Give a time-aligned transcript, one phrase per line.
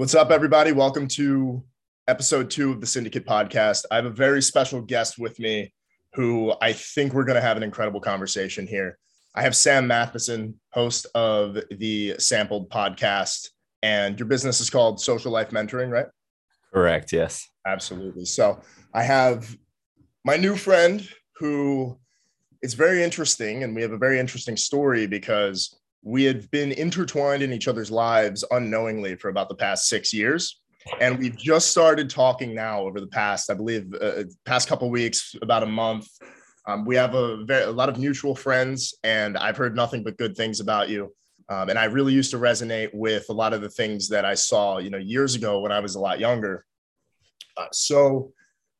[0.00, 0.72] What's up, everybody?
[0.72, 1.62] Welcome to
[2.08, 3.84] episode two of the Syndicate podcast.
[3.90, 5.74] I have a very special guest with me
[6.14, 8.96] who I think we're going to have an incredible conversation here.
[9.34, 13.48] I have Sam Matheson, host of the Sampled podcast,
[13.82, 16.06] and your business is called Social Life Mentoring, right?
[16.72, 17.12] Correct.
[17.12, 17.46] Yes.
[17.66, 18.24] Absolutely.
[18.24, 18.58] So
[18.94, 19.54] I have
[20.24, 21.06] my new friend
[21.36, 21.98] who
[22.62, 27.42] is very interesting, and we have a very interesting story because we had been intertwined
[27.42, 30.60] in each other's lives unknowingly for about the past six years.
[31.00, 35.34] And we've just started talking now over the past i believe uh, past couple weeks
[35.42, 36.08] about a month.
[36.66, 40.16] Um, we have a, very, a lot of mutual friends and i've heard nothing but
[40.16, 41.14] good things about you.
[41.50, 44.34] Um, and i really used to resonate with a lot of the things that i
[44.34, 46.64] saw you know years ago when i was a lot younger.
[47.58, 48.32] Uh, so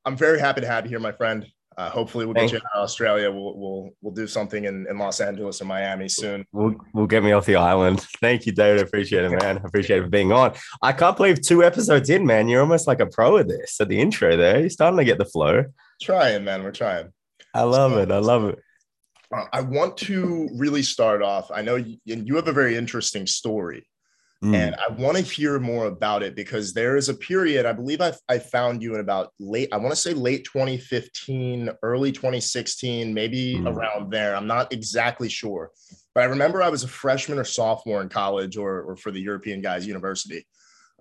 [0.07, 2.65] i'm very happy to have you here my friend uh, hopefully, we'll get you out
[2.75, 3.31] of Australia.
[3.31, 6.45] We'll we'll we'll do something in, in Los Angeles or Miami soon.
[6.53, 8.01] We'll we'll get me off the island.
[8.21, 8.81] Thank you, David.
[8.81, 9.59] I appreciate it, man.
[9.59, 10.55] I appreciate it for being on.
[10.83, 12.49] I can't believe two episodes in, man.
[12.49, 13.81] You're almost like a pro at this.
[13.81, 15.65] At the intro, there, you're starting to get the flow.
[16.03, 16.65] Trying, man.
[16.65, 17.13] We're trying.
[17.55, 18.11] I love so, it.
[18.11, 18.59] I love it.
[19.35, 21.51] Uh, I want to really start off.
[21.53, 23.87] I know you, you have a very interesting story.
[24.43, 24.55] Mm.
[24.55, 28.01] And I want to hear more about it because there is a period, I believe
[28.01, 33.13] I, I found you in about late, I want to say late 2015, early 2016,
[33.13, 33.67] maybe mm.
[33.67, 34.35] around there.
[34.35, 35.71] I'm not exactly sure.
[36.15, 39.21] But I remember I was a freshman or sophomore in college or, or for the
[39.21, 40.47] European Guys University.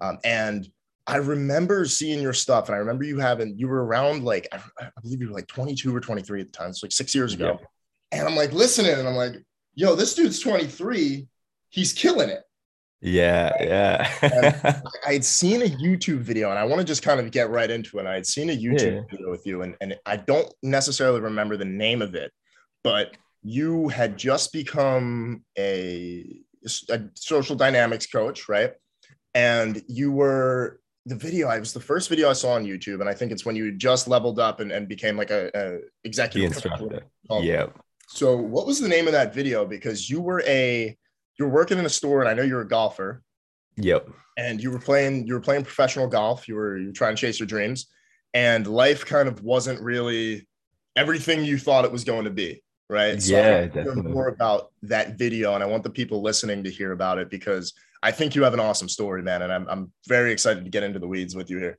[0.01, 0.67] Um, and
[1.07, 2.67] I remember seeing your stuff.
[2.67, 5.47] And I remember you having, you were around like, I, I believe you were like
[5.47, 6.69] 22 or 23 at the time.
[6.69, 7.57] It's like six years ago.
[7.59, 8.19] Yeah.
[8.19, 9.35] And I'm like listening and I'm like,
[9.75, 11.25] yo, this dude's 23.
[11.69, 12.43] He's killing it.
[13.01, 14.81] Yeah, yeah.
[15.07, 17.69] I had seen a YouTube video, and I want to just kind of get right
[17.69, 18.05] into it.
[18.05, 19.01] I had seen a YouTube yeah.
[19.09, 22.31] video with you, and, and I don't necessarily remember the name of it,
[22.83, 26.41] but you had just become a,
[26.89, 28.73] a social dynamics coach, right?
[29.33, 31.47] And you were the video.
[31.47, 33.71] I was the first video I saw on YouTube, and I think it's when you
[33.71, 36.51] just leveled up and, and became like a, a executive.
[37.41, 37.67] Yeah.
[38.09, 39.65] So, what was the name of that video?
[39.65, 40.97] Because you were a
[41.39, 43.21] you were working in a store, and I know you're a golfer.
[43.77, 44.09] Yep.
[44.37, 46.47] And you were playing, you were playing professional golf.
[46.47, 47.87] You were, you were trying to chase your dreams,
[48.33, 50.47] and life kind of wasn't really
[50.95, 52.61] everything you thought it was going to be.
[52.89, 53.21] Right.
[53.21, 54.11] So yeah, definitely.
[54.11, 57.73] More about that video, and I want the people listening to hear about it because
[58.01, 60.83] I think you have an awesome story, man, and I'm I'm very excited to get
[60.83, 61.77] into the weeds with you here.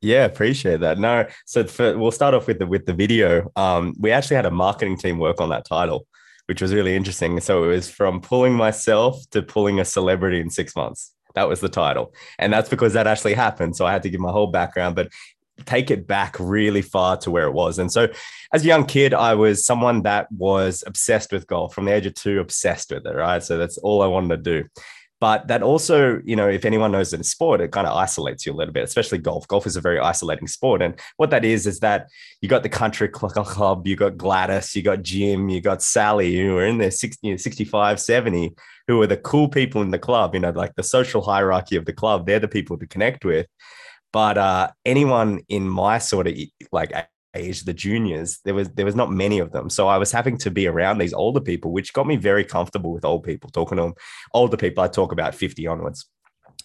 [0.00, 0.98] Yeah, appreciate that.
[0.98, 3.52] No, so for, we'll start off with the with the video.
[3.54, 6.06] Um, we actually had a marketing team work on that title
[6.46, 7.38] which was really interesting.
[7.40, 11.12] So it was from pulling myself to pulling a celebrity in six months.
[11.34, 12.14] That was the title.
[12.38, 13.76] And that's because that actually happened.
[13.76, 15.10] So I had to give my whole background, but
[15.64, 17.78] take it back really far to where it was.
[17.78, 18.08] And so
[18.52, 22.06] as a young kid, I was someone that was obsessed with golf from the age
[22.06, 23.14] of two, obsessed with it.
[23.14, 23.42] Right.
[23.42, 24.68] So that's all I wanted to do.
[25.18, 28.52] But that also, you know, if anyone knows in sport, it kind of isolates you
[28.52, 29.48] a little bit, especially golf.
[29.48, 30.82] Golf is a very isolating sport.
[30.82, 32.08] And what that is, is that
[32.42, 36.58] you got the country club, you got Gladys, you got Jim, you got Sally, who
[36.58, 38.54] are in their 60, you know, 65, 70,
[38.88, 41.86] who are the cool people in the club, you know, like the social hierarchy of
[41.86, 42.26] the club.
[42.26, 43.46] They're the people to connect with.
[44.12, 46.36] But uh, anyone in my sort of
[46.72, 46.92] like
[47.36, 49.70] age, the juniors, there was there was not many of them.
[49.70, 52.92] So I was having to be around these older people, which got me very comfortable
[52.92, 53.50] with old people.
[53.50, 53.94] Talking to them,
[54.34, 56.06] older people, I talk about 50 onwards.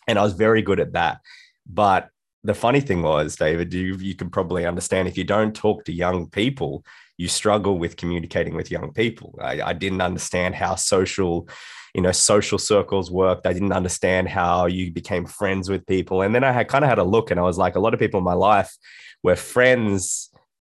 [0.07, 1.19] And I was very good at that.
[1.65, 2.09] But
[2.43, 5.93] the funny thing was, David, you, you can probably understand if you don't talk to
[5.93, 6.83] young people,
[7.17, 9.37] you struggle with communicating with young people.
[9.39, 11.47] I, I didn't understand how social
[11.93, 16.33] you know social circles worked i didn't understand how you became friends with people and
[16.33, 17.99] then i had kind of had a look and i was like a lot of
[17.99, 18.77] people in my life
[19.23, 20.30] were friends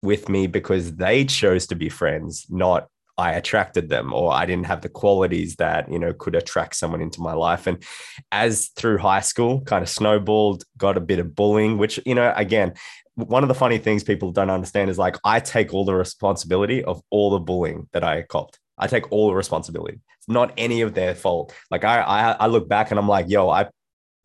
[0.08, 2.88] with me because they chose to be friends, not
[3.18, 7.02] I attracted them or I didn't have the qualities that, you know, could attract someone
[7.02, 7.68] into my life.
[7.68, 7.84] And
[8.32, 12.32] as through high school kind of snowballed, got a bit of bullying, which, you know,
[12.36, 12.74] again,
[13.16, 16.84] one of the funny things people don't understand is like I take all the responsibility
[16.84, 18.60] of all the bullying that I copped.
[18.78, 20.00] I take all the responsibility.
[20.20, 21.54] It's not any of their fault.
[21.72, 23.70] Like I, I, I look back and I'm like, yo, I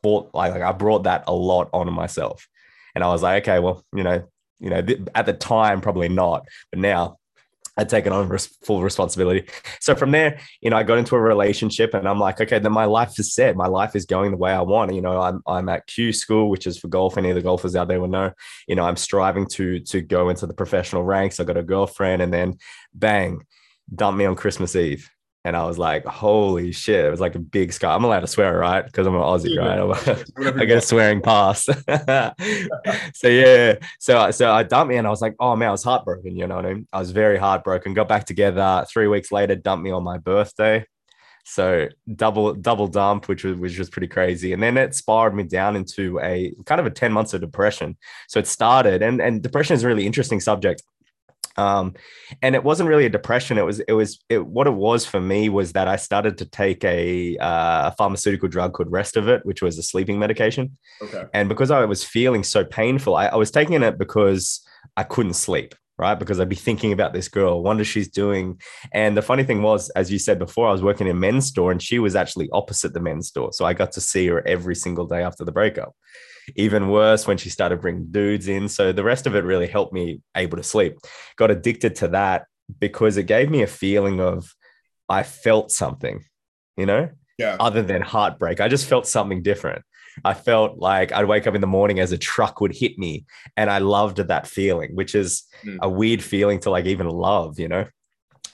[0.03, 2.47] bought like, like I brought that a lot on myself.
[2.95, 4.29] And I was like, okay, well, you know,
[4.63, 7.19] you know, th- at the time, probably not, but now
[7.77, 9.49] I'd taken on res- full responsibility.
[9.81, 12.73] So from there, you know, I got into a relationship and I'm like, okay, then
[12.73, 13.57] my life is set.
[13.57, 14.95] My life is going the way I want.
[14.95, 17.17] You know, I'm, I'm at Q school, which is for golf.
[17.17, 18.33] Any of the golfers out there will know,
[18.69, 21.41] you know, I'm striving to, to go into the professional ranks.
[21.41, 22.59] I got a girlfriend and then
[22.95, 23.41] bang,
[23.93, 25.11] dump me on Christmas Eve.
[25.45, 27.05] And I was like, holy shit.
[27.05, 27.97] It was like a big scar.
[27.97, 28.85] I'm allowed to swear, right?
[28.85, 30.57] Because I'm an Aussie, right?
[30.61, 31.65] I get a swearing pass.
[33.15, 33.75] so yeah.
[33.99, 36.37] So so I dumped me and I was like, oh man, I was heartbroken.
[36.37, 36.87] You know what I mean?
[36.93, 37.93] I was very heartbroken.
[37.93, 40.87] Got back together three weeks later, dumped me on my birthday.
[41.45, 45.43] So double double dump, which was which was pretty crazy, and then it spiraled me
[45.43, 47.97] down into a kind of a ten months of depression.
[48.29, 50.85] So it started, and and depression is a really interesting subject
[51.57, 51.95] um
[52.41, 53.59] and it wasn't really a depression.
[53.59, 56.47] It was it was it, what it was for me was that i started to
[56.47, 60.77] take a uh, pharmaceutical drug called Restavit which was a sleeping medication.
[61.03, 61.25] Okay.
[61.35, 64.65] and because i was feeling so painful I, I was taking it because
[64.97, 66.19] i couldn't sleep right?
[66.19, 68.61] Because i'd be thinking about this girl wonder she's doing.
[68.93, 71.47] And the funny thing was as you said before i was working in a men's
[71.47, 73.53] store and she was actually opposite the men's store.
[73.53, 75.95] So i got to see her every single day after the breakup
[76.57, 78.69] even worse when she started bringing dudes in.
[78.69, 80.99] So the rest of it really helped me able to sleep.
[81.37, 82.47] Got addicted to that
[82.81, 84.53] because it gave me a feeling of
[85.09, 86.25] I felt something,
[86.77, 87.57] you know, Yeah.
[87.61, 88.61] other than heartbreak.
[88.61, 89.83] I just felt something different.
[90.25, 93.25] I felt like I'd wake up in the morning as a truck would hit me,
[93.57, 95.79] and I loved that feeling, which is Mm.
[95.83, 97.87] a weird feeling to like even love, you know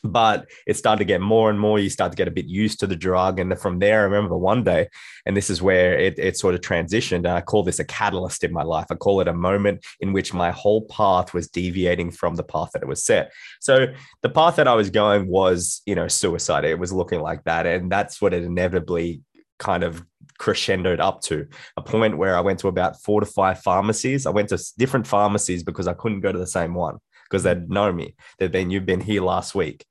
[0.05, 1.79] but it started to get more and more.
[1.79, 3.39] You start to get a bit used to the drug.
[3.39, 4.89] And from there i remember one day
[5.27, 8.45] and this is where it, it sort of transitioned and i call this a catalyst
[8.45, 8.87] in my life.
[8.91, 12.71] I call it a moment in which my whole path was deviating from the path
[12.73, 13.33] that it was set.
[13.61, 13.87] So
[14.23, 16.65] the path that i was going was you know suicide.
[16.65, 17.67] It was looking like that.
[17.67, 19.23] And that's what it inevitably
[19.59, 20.05] kind of
[20.39, 24.27] crescendoed up to a point where i went to about four to five pharmacies.
[24.27, 27.69] I went to different pharmacies because i couldn't go to the same one because they'd
[27.69, 28.14] know me.
[28.38, 29.84] They'd been, you've been here last week.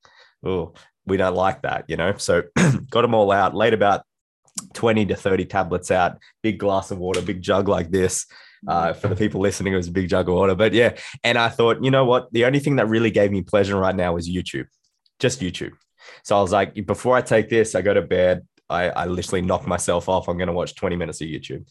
[0.44, 0.74] Oh,
[1.06, 2.16] we don't like that, you know?
[2.18, 2.44] So
[2.90, 4.04] got them all out, laid about
[4.74, 8.26] 20 to 30 tablets out, big glass of water, big jug like this.
[8.68, 10.56] Uh, for the people listening, it was a big jug of water.
[10.56, 12.32] But yeah, and I thought, you know what?
[12.34, 14.66] The only thing that really gave me pleasure right now was YouTube,
[15.20, 15.74] just YouTube.
[16.24, 18.48] So I was like, before I take this, I go to bed.
[18.70, 20.28] I, I literally knocked myself off.
[20.28, 21.66] I'm going to watch 20 minutes of YouTube.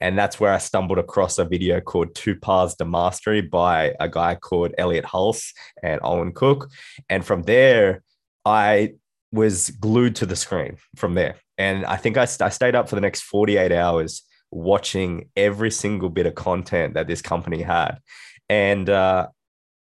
[0.00, 4.08] And that's where I stumbled across a video called Two Paths to Mastery by a
[4.08, 5.52] guy called Elliot Hulse
[5.82, 6.70] and Owen Cook.
[7.08, 8.02] And from there,
[8.44, 8.94] I
[9.32, 11.36] was glued to the screen from there.
[11.58, 16.08] And I think I, I stayed up for the next 48 hours watching every single
[16.08, 17.98] bit of content that this company had.
[18.48, 19.28] And uh,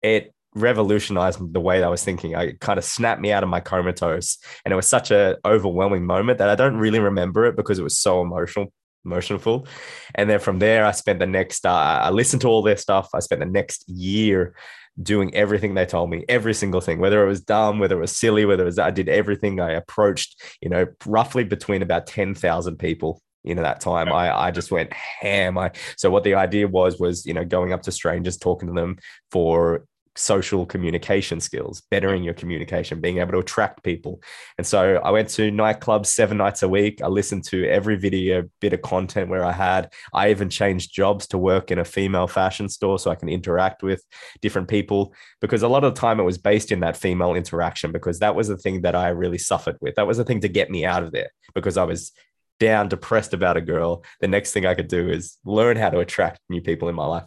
[0.02, 2.34] it revolutionized the way I was thinking.
[2.34, 6.06] I kind of snapped me out of my comatose, and it was such a overwhelming
[6.06, 8.72] moment that I don't really remember it because it was so emotional,
[9.04, 9.66] emotional.
[10.14, 11.66] And then from there, I spent the next.
[11.66, 13.08] Uh, I listened to all their stuff.
[13.14, 14.54] I spent the next year
[15.02, 18.16] doing everything they told me, every single thing, whether it was dumb, whether it was
[18.16, 19.60] silly, whether it was I did everything.
[19.60, 24.46] I approached, you know, roughly between about ten thousand people you know that time i
[24.46, 27.82] i just went ham i so what the idea was was you know going up
[27.82, 28.96] to strangers talking to them
[29.30, 29.84] for
[30.16, 34.22] social communication skills, bettering your communication, being able to attract people.
[34.58, 37.02] And so I went to nightclubs seven nights a week.
[37.02, 39.92] I listened to every video bit of content where I had.
[40.12, 43.82] I even changed jobs to work in a female fashion store so I can interact
[43.82, 44.02] with
[44.40, 47.92] different people because a lot of the time it was based in that female interaction
[47.92, 49.96] because that was the thing that I really suffered with.
[49.96, 52.12] That was the thing to get me out of there because I was
[52.60, 54.04] down, depressed about a girl.
[54.20, 57.06] The next thing I could do is learn how to attract new people in my
[57.06, 57.24] life.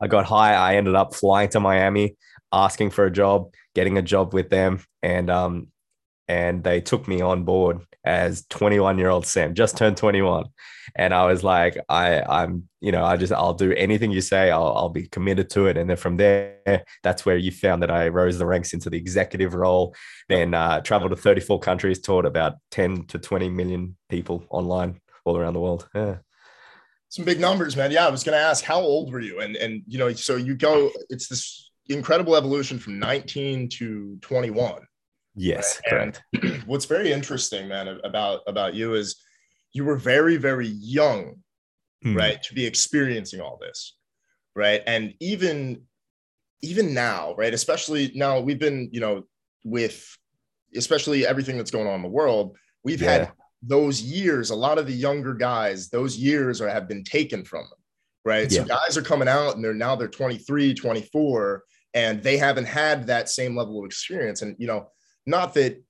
[0.00, 0.54] I got high.
[0.54, 2.16] I ended up flying to Miami,
[2.52, 5.68] asking for a job, getting a job with them, and um,
[6.28, 10.46] and they took me on board as 21 year old Sam, just turned 21,
[10.94, 14.50] and I was like, I I'm you know I just I'll do anything you say.
[14.50, 17.90] I'll I'll be committed to it, and then from there, that's where you found that
[17.90, 19.94] I rose the ranks into the executive role.
[20.28, 25.36] Then uh, traveled to 34 countries, taught about 10 to 20 million people online all
[25.36, 25.88] around the world.
[25.94, 26.16] Yeah
[27.08, 27.90] some big numbers, man.
[27.90, 29.40] Yeah, I was going to ask, how old were you?
[29.40, 34.82] And and you know, so you go, it's this incredible evolution from 19 to 21.
[35.34, 35.90] Yes, right?
[35.90, 36.22] correct.
[36.66, 39.16] what's very interesting, man, about about you is
[39.72, 41.36] you were very very young,
[42.04, 42.16] mm.
[42.16, 43.96] right, to be experiencing all this,
[44.54, 44.82] right?
[44.86, 45.82] And even
[46.62, 49.24] even now, right, especially now we've been, you know,
[49.64, 50.16] with
[50.74, 53.10] especially everything that's going on in the world, we've yeah.
[53.10, 53.32] had
[53.62, 57.64] those years, a lot of the younger guys, those years are have been taken from
[57.64, 57.78] them,
[58.24, 58.50] right?
[58.50, 58.62] Yeah.
[58.62, 61.62] So guys are coming out and they're now they're 23, 24,
[61.94, 64.42] and they haven't had that same level of experience.
[64.42, 64.90] And you know,
[65.26, 65.82] not that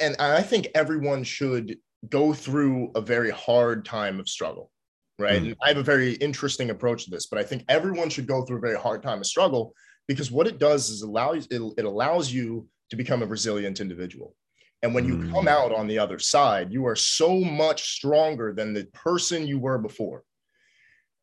[0.00, 1.76] and I think everyone should
[2.08, 4.70] go through a very hard time of struggle,
[5.18, 5.42] right?
[5.42, 5.46] Mm.
[5.46, 8.44] And I have a very interesting approach to this, but I think everyone should go
[8.44, 9.74] through a very hard time of struggle
[10.08, 14.34] because what it does is allows it, it allows you to become a resilient individual
[14.84, 15.32] and when you mm.
[15.32, 19.58] come out on the other side, you are so much stronger than the person you
[19.58, 20.22] were before.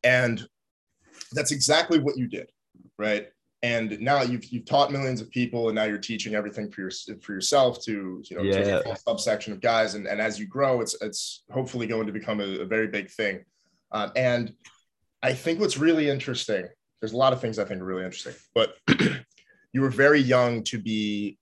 [0.04, 0.44] And
[1.32, 2.50] that's exactly what you did,
[2.98, 3.28] right?
[3.62, 6.92] And now you've, you've taught millions of people, and now you're teaching everything for your
[7.22, 8.80] for yourself to you know yeah.
[8.84, 9.94] a subsection of guys.
[9.94, 13.12] And, and as you grow, it's it's hopefully going to become a, a very big
[13.12, 13.46] thing.
[13.92, 14.56] Uh, and
[15.22, 16.66] I think what's really interesting,
[17.00, 18.78] there's a lot of things I think are really interesting, but
[19.74, 21.38] you were very young to be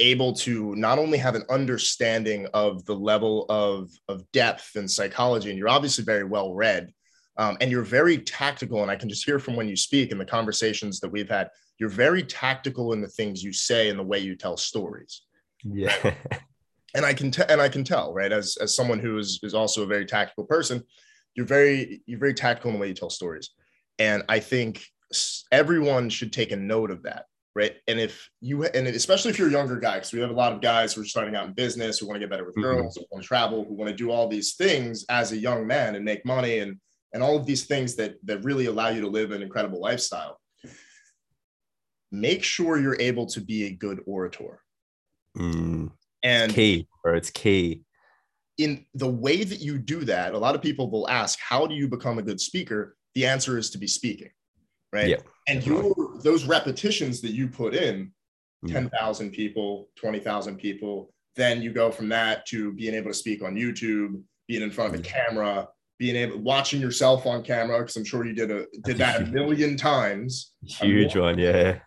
[0.00, 5.50] able to not only have an understanding of the level of, of depth and psychology,
[5.50, 6.92] and you're obviously very well read,
[7.36, 8.82] um, and you're very tactical.
[8.82, 11.48] And I can just hear from when you speak and the conversations that we've had,
[11.78, 15.22] you're very tactical in the things you say and the way you tell stories.
[15.62, 16.14] Yeah.
[16.94, 19.54] and I can tell, and I can tell, right, as as someone who is is
[19.54, 20.82] also a very tactical person,
[21.34, 23.50] you're very you're very tactical in the way you tell stories,
[23.98, 24.84] and I think
[25.52, 27.76] everyone should take a note of that right?
[27.86, 30.52] And if you and especially if you're a younger guy, because we have a lot
[30.52, 32.62] of guys who are starting out in business who want to get better with mm-hmm.
[32.62, 35.66] girls, who want to travel, who want to do all these things as a young
[35.66, 36.78] man and make money and
[37.12, 40.40] and all of these things that that really allow you to live an incredible lifestyle.
[42.10, 44.60] Make sure you're able to be a good orator.
[45.36, 45.90] Mm,
[46.22, 47.82] and key, or it's key.
[48.56, 51.74] In the way that you do that, a lot of people will ask, "How do
[51.74, 54.30] you become a good speaker?" The answer is to be speaking
[54.94, 55.08] right?
[55.08, 55.16] Yeah.
[55.46, 58.12] And your those repetitions that you put in,
[58.64, 58.72] mm.
[58.72, 63.54] 10,000 people, 20,000 people, then you go from that to being able to speak on
[63.54, 68.04] YouTube, being in front of a camera, being able watching yourself on camera because I'm
[68.04, 70.52] sure you did a did that a million times.
[70.64, 71.78] Huge one, yeah.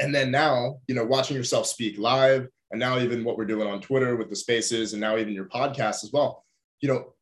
[0.00, 3.68] And then now, you know, watching yourself speak live, and now even what we're doing
[3.68, 6.44] on Twitter with the spaces, and now even your podcast as well.
[6.80, 7.14] You know,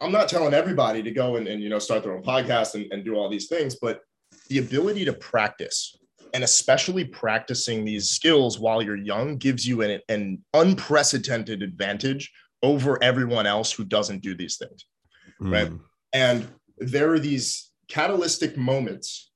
[0.00, 2.90] I'm not telling everybody to go and, and you know start their own podcast and,
[2.92, 4.00] and do all these things, but
[4.48, 5.96] the ability to practice
[6.34, 12.30] and especially practicing these skills while you're young gives you an, an unprecedented advantage
[12.62, 14.84] over everyone else who doesn't do these things
[15.40, 15.52] mm.
[15.52, 15.72] right
[16.12, 19.32] and there are these catalytic moments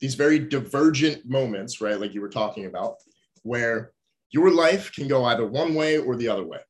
[0.00, 2.94] these very divergent moments right like you were talking about
[3.42, 3.92] where
[4.30, 6.60] your life can go either one way or the other way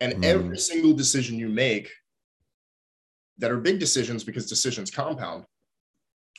[0.00, 0.24] and mm.
[0.24, 1.90] every single decision you make
[3.40, 5.44] that are big decisions because decisions compound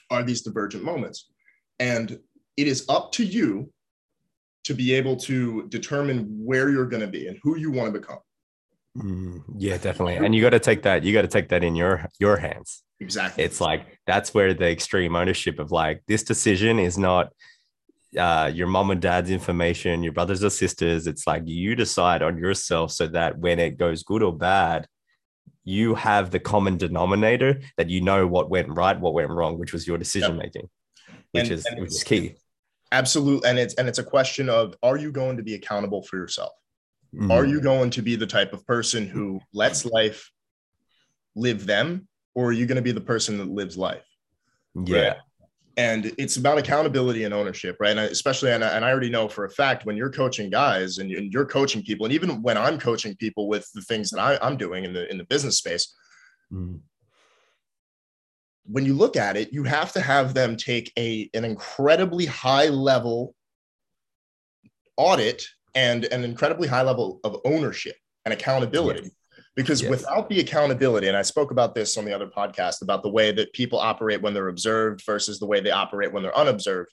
[0.10, 1.30] are these divergent moments.
[1.80, 2.20] And
[2.58, 3.72] it is up to you
[4.64, 8.00] to be able to determine where you're going to be and who you want to
[8.00, 8.20] become.
[8.98, 10.18] Mm, yeah, definitely.
[10.18, 12.84] And you got to take that, you got to take that in your your hands.
[13.00, 13.44] Exactly.
[13.44, 17.30] It's like that's where the extreme ownership of like this decision is not
[18.18, 21.08] uh, your mom and dad's information, your brothers or sisters.
[21.08, 24.88] It's like you decide on yourself so that when it goes good or bad,
[25.64, 29.74] you have the common denominator that you know what went right, what went wrong, which
[29.74, 30.44] was your decision yep.
[30.44, 30.70] making,
[31.32, 32.36] which and, is and which is key.
[32.92, 36.18] Absolutely, and it's and it's a question of are you going to be accountable for
[36.18, 36.52] yourself?
[37.16, 37.32] Mm.
[37.32, 40.32] Are you going to be the type of person who lets life
[41.36, 44.06] live them, or are you going to be the person that lives life?
[44.76, 45.00] Yeah.
[45.00, 45.18] Right?
[45.78, 47.92] And it's about accountability and ownership right?
[47.92, 50.50] And I, especially and I, and I already know for a fact when you're coaching
[50.50, 54.20] guys and you're coaching people and even when i'm coaching people with the things that
[54.20, 55.94] I, am doing in the in the business space
[56.52, 56.80] mm.
[58.66, 62.68] when you look at it you have to have them take a an incredibly high
[62.68, 63.36] level
[64.98, 69.04] audit and an incredibly high level of ownership and accountability.
[69.04, 69.12] Yes
[69.56, 69.90] because yes.
[69.90, 73.32] without the accountability and i spoke about this on the other podcast about the way
[73.32, 76.90] that people operate when they're observed versus the way they operate when they're unobserved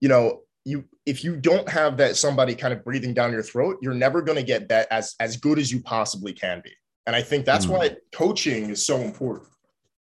[0.00, 3.76] you know you if you don't have that somebody kind of breathing down your throat
[3.80, 6.72] you're never going to get that as as good as you possibly can be
[7.06, 7.70] and i think that's mm.
[7.70, 9.48] why coaching is so important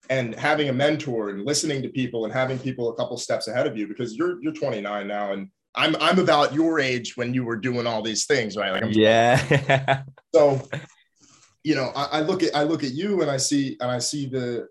[0.10, 3.68] and having a mentor and listening to people and having people a couple steps ahead
[3.68, 7.44] of you because you're you're 29 now and I'm I'm about your age when you
[7.44, 8.72] were doing all these things, right?
[8.72, 10.04] Like I'm yeah.
[10.34, 10.60] so
[11.68, 14.00] you know, I, I, look at I look at you and I see and I
[14.00, 14.70] see the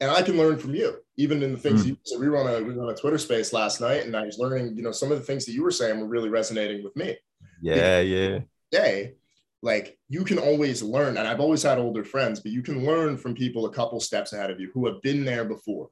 [0.00, 1.88] and I can learn from you, even in the things mm.
[1.88, 4.38] you so we run a we run a Twitter space last night and I was
[4.38, 6.94] learning, you know, some of the things that you were saying were really resonating with
[6.94, 7.16] me.
[7.60, 8.38] Yeah, yeah.
[8.70, 9.14] Day,
[9.60, 13.16] like you can always learn, and I've always had older friends, but you can learn
[13.16, 15.88] from people a couple steps ahead of you who have been there before.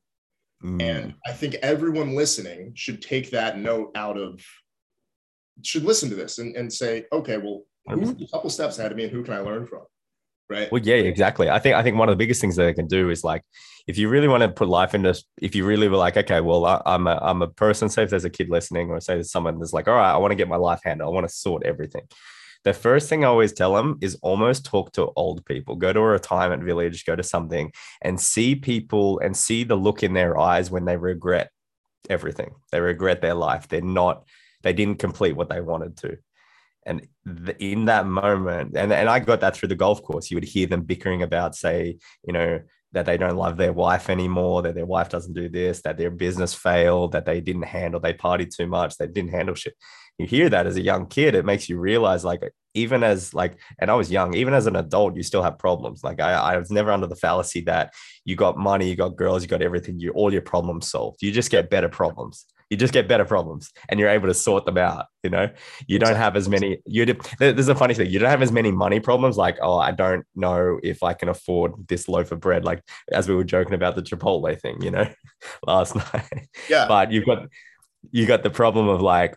[0.63, 0.81] Mm.
[0.81, 4.41] And I think everyone listening should take that note out of
[5.63, 8.97] should listen to this and, and say, okay, well, who's a couple steps ahead of
[8.97, 9.83] me and who can I learn from?
[10.51, 12.75] Right well yeah exactly i think i think one of the biggest things that they
[12.75, 13.43] can do is like
[13.87, 16.65] if you really want to put life into if you really were like okay well
[16.65, 19.31] I, am a i'm a person say if there's a kid listening or say there's
[19.31, 21.35] someone that's like all right i want to get my life handled i want to
[21.35, 22.03] sort everything
[22.65, 25.77] the first thing I always tell them is almost talk to old people.
[25.77, 27.71] Go to a retirement village, go to something
[28.01, 31.51] and see people and see the look in their eyes when they regret
[32.09, 32.55] everything.
[32.73, 33.69] They regret their life.
[33.69, 34.25] They're not,
[34.63, 36.17] they didn't complete what they wanted to.
[36.87, 40.37] And the, in that moment, and, and I got that through the golf course, you
[40.37, 42.61] would hear them bickering about, say, you know,
[42.93, 46.11] that they don't love their wife anymore, that their wife doesn't do this, that their
[46.11, 49.75] business failed, that they didn't handle, they partied too much, they didn't handle shit.
[50.19, 53.59] You hear that as a young kid, it makes you realize, like, even as like,
[53.81, 56.05] and I was young, even as an adult, you still have problems.
[56.05, 57.93] Like, I, I was never under the fallacy that
[58.25, 61.23] you got money, you got girls, you got everything, you all your problems solved.
[61.23, 64.65] You just get better problems you just get better problems and you're able to sort
[64.65, 65.49] them out you know
[65.87, 67.05] you don't have as many you
[67.39, 70.25] there's a funny thing you don't have as many money problems like oh i don't
[70.35, 73.95] know if i can afford this loaf of bread like as we were joking about
[73.95, 75.07] the chipotle thing you know
[75.67, 77.47] last night yeah but you've got
[78.11, 79.37] you got the problem of like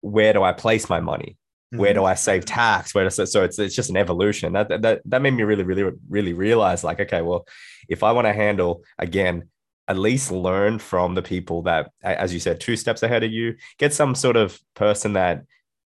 [0.00, 1.36] where do i place my money
[1.70, 2.06] where do mm-hmm.
[2.06, 2.94] I save tax?
[2.94, 4.52] Where does so it's it's just an evolution.
[4.52, 7.46] That that that made me really really really realize like okay, well,
[7.88, 9.48] if I want to handle again
[9.88, 13.54] at least learn from the people that, as you said, two steps ahead of you.
[13.78, 15.44] Get some sort of person that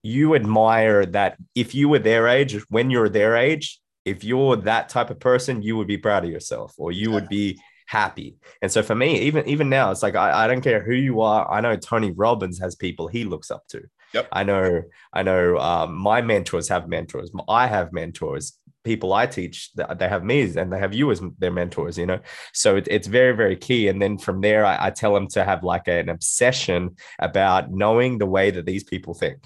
[0.02, 4.88] you admire that if you were their age, when you're their age, if you're that
[4.88, 8.36] type of person, you would be proud of yourself or you would be happy.
[8.62, 11.20] And so for me, even even now, it's like I, I don't care who you
[11.20, 11.50] are.
[11.50, 13.82] I know Tony Robbins has people he looks up to.
[14.14, 14.28] Yep.
[14.32, 14.82] I know,
[15.12, 17.30] I know um, my mentors have mentors.
[17.48, 21.50] I have mentors people I teach, they have me and they have you as their
[21.50, 22.20] mentors, you know?
[22.52, 23.88] So it, it's very, very key.
[23.88, 28.18] And then from there, I, I tell them to have like an obsession about knowing
[28.18, 29.44] the way that these people think.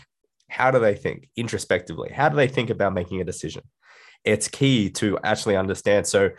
[0.49, 2.11] How do they think introspectively?
[2.12, 3.62] How do they think about making a decision?
[4.25, 6.07] It's key to actually understand.
[6.07, 6.31] So,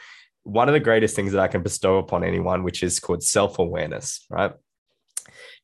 [0.43, 3.57] one of the greatest things that I can bestow upon anyone, which is called self
[3.57, 4.53] awareness, right?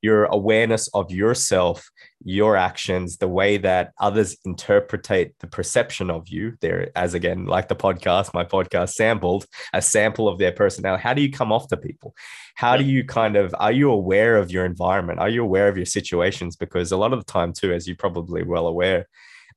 [0.01, 1.89] Your awareness of yourself
[2.23, 6.53] your actions, the way that others interpretate the perception of you.
[6.61, 11.01] There, as again, like the podcast, my podcast sampled a sample of their personality.
[11.01, 12.15] How do you come off to people?
[12.55, 15.19] How do you kind of are you aware of your environment?
[15.19, 16.55] Are you aware of your situations?
[16.55, 19.07] Because a lot of the time, too, as you're probably well aware,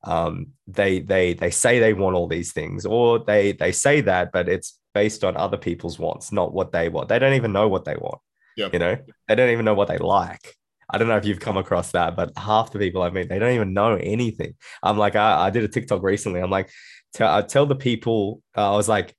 [0.03, 4.31] um, they they they say they want all these things, or they they say that,
[4.31, 7.09] but it's based on other people's wants, not what they want.
[7.09, 8.19] They don't even know what they want.
[8.55, 8.69] Yeah.
[8.71, 8.97] You know,
[9.27, 10.55] they don't even know what they like.
[10.89, 13.39] I don't know if you've come across that, but half the people I meet, they
[13.39, 14.55] don't even know anything.
[14.83, 16.41] I'm like, I, I did a TikTok recently.
[16.41, 16.69] I'm like,
[17.13, 19.15] tell, I tell the people, uh, I was like,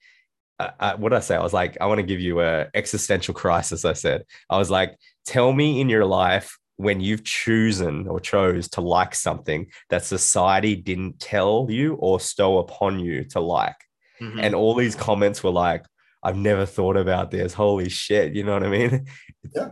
[0.59, 1.37] uh, uh, what did I say?
[1.37, 3.85] I was like, I want to give you a existential crisis.
[3.85, 8.69] I said, I was like, tell me in your life when you've chosen or chose
[8.69, 13.76] to like something that society didn't tell you or stow upon you to like.
[14.21, 14.40] Mm-hmm.
[14.40, 15.85] And all these comments were like,
[16.26, 17.54] I've never thought about this.
[17.54, 18.35] Holy shit.
[18.35, 19.07] You know what I mean?
[19.55, 19.70] Yeah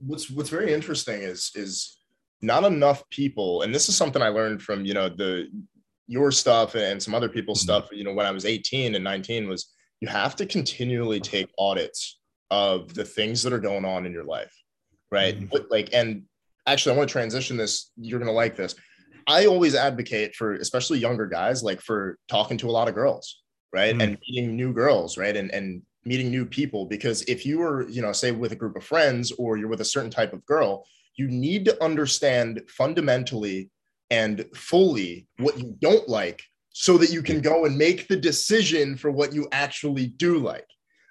[0.00, 1.98] what's what's very interesting is is
[2.42, 5.48] not enough people, and this is something I learned from you know the
[6.06, 7.82] your stuff and some other people's mm-hmm.
[7.82, 7.88] stuff.
[7.92, 12.18] You know, when I was 18 and 19, was you have to continually take audits
[12.50, 14.52] of the things that are going on in your life,
[15.12, 15.38] right?
[15.38, 15.66] Mm-hmm.
[15.70, 16.24] Like, and
[16.66, 17.92] actually, I want to transition this.
[17.96, 18.74] You're gonna like this.
[19.26, 23.39] I always advocate for, especially younger guys, like for talking to a lot of girls,
[23.72, 24.00] right, mm-hmm.
[24.00, 28.00] and meeting new girls, right, and and meeting new people because if you were you
[28.00, 30.86] know say with a group of friends or you're with a certain type of girl
[31.16, 33.70] you need to understand fundamentally
[34.10, 38.96] and fully what you don't like so that you can go and make the decision
[38.96, 40.66] for what you actually do like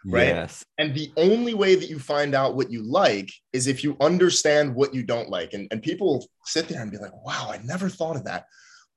[0.05, 0.27] right?
[0.27, 0.65] Yes.
[0.77, 4.73] and the only way that you find out what you like is if you understand
[4.73, 5.53] what you don't like.
[5.53, 8.45] And, and people sit there and be like wow i never thought of that.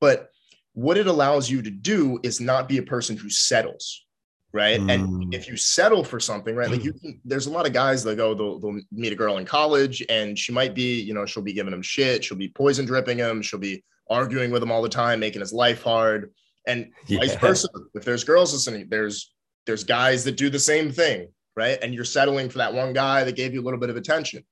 [0.00, 0.30] But
[0.74, 4.04] what it allows you to do is not be a person who settles
[4.52, 4.80] right?
[4.80, 4.92] Mm.
[4.92, 6.70] And if you settle for something, right?
[6.70, 9.38] Like you, can, there's a lot of guys that go, they'll, they'll, meet a girl
[9.38, 12.48] in college, and she might be, you know, she'll be giving him shit, she'll be
[12.48, 16.32] poison dripping him, she'll be arguing with him all the time, making his life hard,
[16.66, 17.20] and yeah.
[17.20, 17.68] vice versa.
[17.94, 19.32] If there's girls listening, there's
[19.66, 21.78] there's guys that do the same thing, right?
[21.80, 24.44] And you're settling for that one guy that gave you a little bit of attention.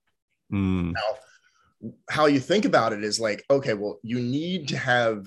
[0.53, 0.93] Mm.
[0.95, 5.27] Now, how you think about it is like, okay, well, you need to have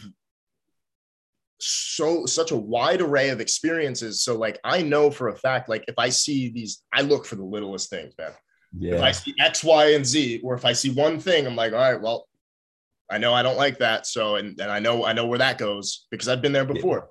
[1.64, 4.24] so such a wide array of experiences.
[4.24, 7.36] So like I know for a fact, like if I see these, I look for
[7.36, 8.32] the littlest things, man.
[8.78, 8.96] Yeah.
[8.96, 11.74] If I see X, Y, and Z, or if I see one thing, I'm like,
[11.74, 12.28] all right, well,
[13.10, 14.08] I know I don't like that.
[14.08, 17.08] So and, and I know I know where that goes because I've been there before.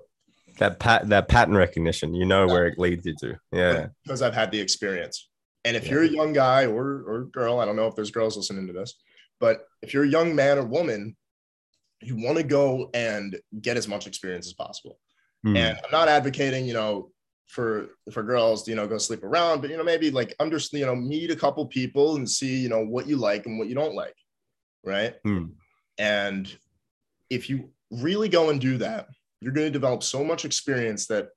[0.59, 2.53] That pat that pattern recognition, you know yeah.
[2.53, 3.35] where it leads you to.
[3.51, 3.87] Yeah.
[4.03, 5.29] Because I've had the experience.
[5.65, 5.91] And if yeah.
[5.91, 8.73] you're a young guy or or girl, I don't know if there's girls listening to
[8.73, 8.95] this,
[9.39, 11.15] but if you're a young man or woman
[12.05, 14.99] you want to go and get as much experience as possible.
[15.45, 15.57] Mm.
[15.57, 17.11] And I'm not advocating, you know,
[17.47, 20.85] for for girls, you know, go sleep around, but you know, maybe like understand, you
[20.85, 23.75] know, meet a couple people and see, you know, what you like and what you
[23.75, 24.15] don't like,
[24.83, 25.15] right?
[25.25, 25.51] Mm.
[25.97, 26.55] And
[27.29, 29.07] if you really go and do that,
[29.41, 31.29] you're going to develop so much experience that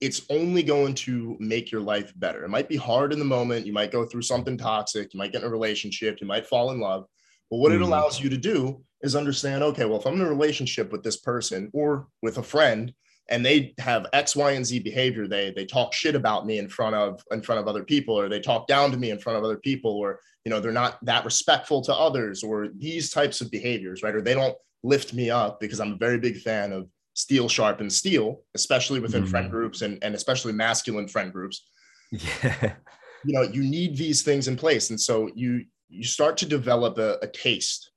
[0.00, 2.44] it's only going to make your life better.
[2.44, 3.66] It might be hard in the moment.
[3.66, 5.14] You might go through something toxic.
[5.14, 6.20] You might get in a relationship.
[6.20, 7.06] You might fall in love.
[7.50, 7.76] But what mm.
[7.76, 7.84] it hmm.
[7.84, 11.18] allows you to do is understand okay, well, if I'm in a relationship with this
[11.18, 12.92] person or with a friend
[13.28, 16.68] and they have X, Y, and Z behavior, they they talk shit about me in
[16.68, 19.38] front of in front of other people, or they talk down to me in front
[19.38, 23.40] of other people, or you know, they're not that respectful to others, or these types
[23.40, 24.14] of behaviors, right?
[24.14, 27.88] Or they don't lift me up because I'm a very big fan of steel sharpen
[27.88, 29.28] steel, especially within mm.
[29.28, 31.66] friend groups and, and especially masculine friend groups.
[32.10, 32.74] Yeah.
[33.24, 34.90] You know, you need these things in place.
[34.90, 37.90] And so you you start to develop a, a taste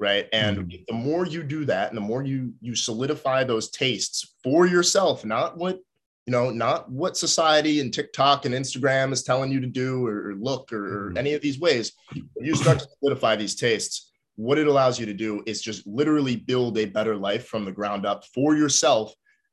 [0.00, 0.82] right and mm-hmm.
[0.88, 5.24] the more you do that and the more you you solidify those tastes for yourself
[5.24, 5.78] not what
[6.26, 10.34] you know not what society and tiktok and instagram is telling you to do or,
[10.38, 11.18] look or, or, mm-hmm.
[11.18, 11.92] any of these ways
[12.40, 16.34] you start to solidify these tastes what it allows you to do is just literally
[16.34, 19.12] build a better life from the ground up for yourself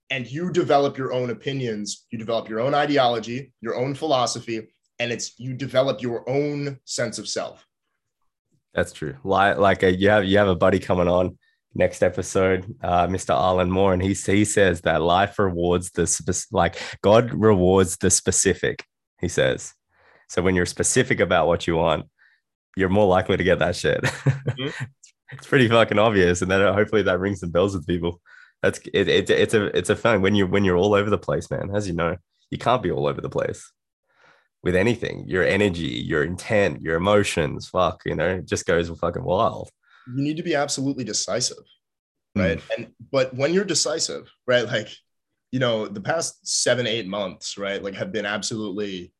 [0.10, 4.65] and you develop your own opinions you develop your own ideology your own philosophy
[4.99, 7.66] and it's you develop your own sense of self
[8.78, 9.16] that's true.
[9.24, 11.40] Like, like a, you have you have a buddy coming on
[11.74, 13.34] next episode, uh, Mr.
[13.34, 18.12] Arlen Moore, and he he says that life rewards the spe- like God rewards the
[18.12, 18.86] specific.
[19.20, 19.74] He says,
[20.30, 22.06] so when you're specific about what you want,
[22.76, 24.00] you're more likely to get that shit.
[24.04, 24.84] Mm-hmm.
[25.32, 28.22] it's pretty fucking obvious, and then hopefully that rings some bells with people.
[28.62, 29.30] That's it, it.
[29.32, 31.72] It's a it's a fun when you when you're all over the place, man.
[31.74, 32.18] As you know,
[32.52, 33.72] you can't be all over the place
[34.67, 39.23] with anything, your energy, your intent, your emotions, fuck, you know, it just goes fucking
[39.23, 39.69] wild.
[40.13, 41.63] You need to be absolutely decisive.
[42.36, 42.58] Right.
[42.58, 42.75] Mm.
[42.75, 44.89] And, but when you're decisive, right, like,
[45.53, 49.13] you know, the past seven, eight months, right, like have been absolutely,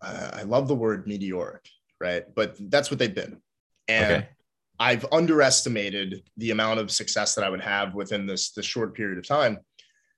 [0.00, 1.68] uh, I love the word meteoric,
[2.00, 2.22] right?
[2.32, 3.42] But that's what they've been.
[3.88, 4.28] And okay.
[4.78, 9.18] I've underestimated the amount of success that I would have within this, this short period
[9.18, 9.58] of time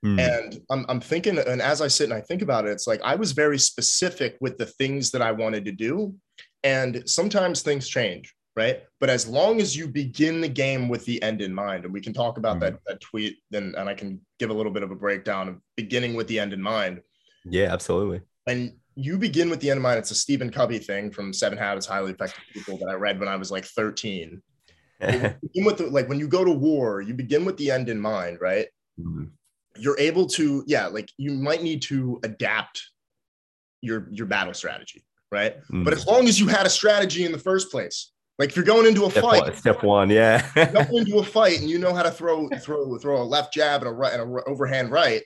[0.05, 0.21] Mm.
[0.21, 3.01] And I'm, I'm thinking, and as I sit and I think about it, it's like
[3.03, 6.15] I was very specific with the things that I wanted to do.
[6.63, 8.83] And sometimes things change, right?
[9.01, 12.01] But as long as you begin the game with the end in mind, and we
[12.01, 12.61] can talk about mm.
[12.61, 15.57] that, that tweet, then and I can give a little bit of a breakdown of
[15.77, 17.01] beginning with the end in mind.
[17.45, 18.21] Yeah, absolutely.
[18.47, 19.99] And you begin with the end in mind.
[19.99, 23.29] It's a Stephen Covey thing from Seven Habits Highly Effective People that I read when
[23.29, 24.43] I was like 13.
[25.01, 28.01] begin with the, like when you go to war, you begin with the end in
[28.01, 28.67] mind, right?
[29.01, 29.31] Mm
[29.79, 32.83] you're able to yeah like you might need to adapt
[33.81, 35.85] your your battle strategy right mm.
[35.85, 38.65] but as long as you had a strategy in the first place like if you're
[38.65, 41.79] going into a step fight one, step one yeah going into a fight and you
[41.79, 44.91] know how to throw throw throw a left jab and a right and a overhand
[44.91, 45.23] right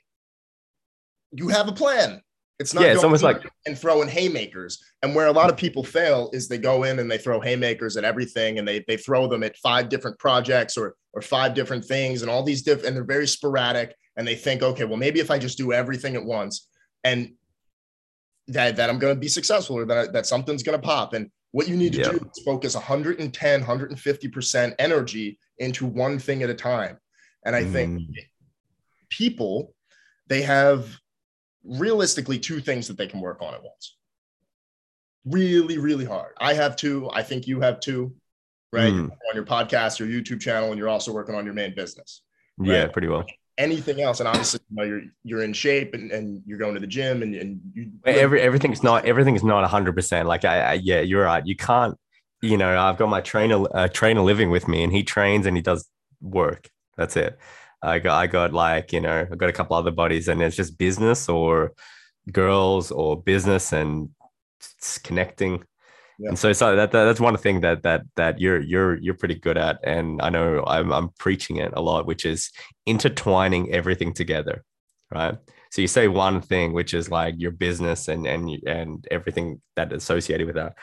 [1.33, 2.21] you have a plan
[2.63, 4.81] it's not yeah, it's almost like and throwing haymakers.
[5.03, 7.97] And where a lot of people fail is they go in and they throw haymakers
[7.97, 11.85] at everything and they they throw them at five different projects or or five different
[11.85, 15.21] things and all these different and they're very sporadic and they think, okay, well, maybe
[15.21, 16.69] if I just do everything at once
[17.05, 17.33] and
[18.49, 21.15] that, that I'm going to be successful or that, that something's going to pop.
[21.15, 26.51] And what you need to do is focus 110, 150% energy into one thing at
[26.51, 26.99] a time.
[27.45, 27.73] And I mm.
[27.73, 28.03] think
[29.09, 29.75] people,
[30.29, 30.99] they have
[31.65, 33.97] realistically two things that they can work on at once.
[35.25, 36.35] Really, really hard.
[36.39, 37.09] I have two.
[37.13, 38.13] I think you have two,
[38.73, 38.93] right?
[38.93, 39.11] Mm.
[39.11, 42.23] on your podcast, your YouTube channel, and you're also working on your main business.
[42.59, 42.71] Right?
[42.71, 43.25] Yeah, pretty well
[43.59, 44.21] anything else.
[44.21, 47.23] And obviously you know, you're you're in shape and, and you're going to the gym
[47.23, 50.29] and, and you every everything's not everything's not 100 percent.
[50.29, 51.47] Like I, I, yeah you're right.
[51.47, 51.97] You can't
[52.45, 55.57] you know i've got my trainer uh, trainer living with me and he trains and
[55.57, 55.89] he does
[56.21, 56.69] work.
[56.97, 57.39] That's it.
[57.83, 60.57] I got i got like you know i've got a couple other buddies and it's
[60.57, 61.73] just business or
[62.31, 64.11] girls or business and
[65.03, 65.65] connecting
[66.23, 66.29] yeah.
[66.29, 69.35] And so, so that, that, that's one thing that that that you're you're you're pretty
[69.35, 72.51] good at, and I know I'm I'm preaching it a lot, which is
[72.87, 74.65] intertwining everything together,
[75.11, 75.37] right?
[75.73, 79.93] So you say one thing, which is like your business and and and everything that
[79.93, 80.75] associated with that.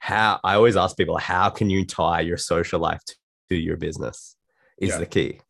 [0.00, 3.02] How I always ask people, how can you tie your social life
[3.48, 4.34] to your business?
[4.78, 4.98] Is yeah.
[4.98, 5.40] the key.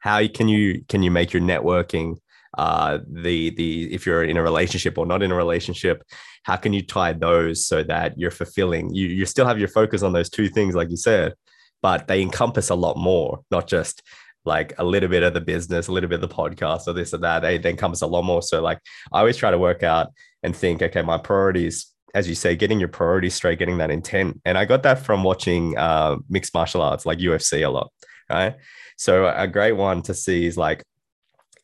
[0.00, 2.16] How can you can you make your networking
[2.56, 6.02] uh, the the if you're in a relationship or not in a relationship
[6.42, 8.92] how can you tie those so that you're fulfilling?
[8.94, 11.34] You you still have your focus on those two things like you said
[11.82, 14.02] but they encompass a lot more not just
[14.44, 17.12] like a little bit of the business a little bit of the podcast or this
[17.12, 17.40] or that.
[17.40, 18.42] They, then comes a lot more.
[18.42, 18.78] So like
[19.12, 20.08] i always try to work out
[20.42, 24.40] and think okay my priorities as you say getting your priorities straight getting that intent.
[24.44, 27.90] And i got that from watching uh, mixed martial arts like ufc a lot
[28.30, 28.56] right?
[28.96, 30.82] So a great one to see is like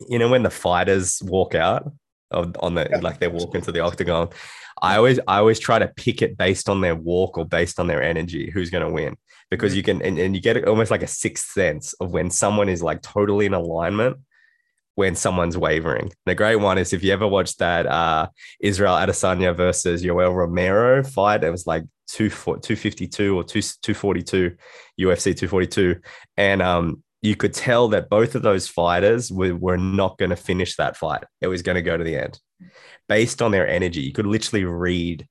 [0.08, 1.90] you know when the fighters walk out
[2.30, 2.98] of, on the yeah.
[2.98, 4.28] like they walk into the octagon
[4.80, 7.86] i always i always try to pick it based on their walk or based on
[7.86, 9.16] their energy who's going to win
[9.50, 9.76] because mm-hmm.
[9.76, 12.82] you can and, and you get almost like a sixth sense of when someone is
[12.82, 14.16] like totally in alignment
[14.94, 16.12] when someone's wavering.
[16.26, 18.28] The great one is if you ever watched that uh,
[18.60, 24.56] Israel Adesanya versus Yoel Romero fight, it was like two, 252 or two, 242,
[25.00, 26.00] UFC 242.
[26.36, 30.36] And um, you could tell that both of those fighters were, were not going to
[30.36, 31.24] finish that fight.
[31.40, 32.38] It was going to go to the end
[33.08, 34.00] based on their energy.
[34.00, 35.26] You could literally read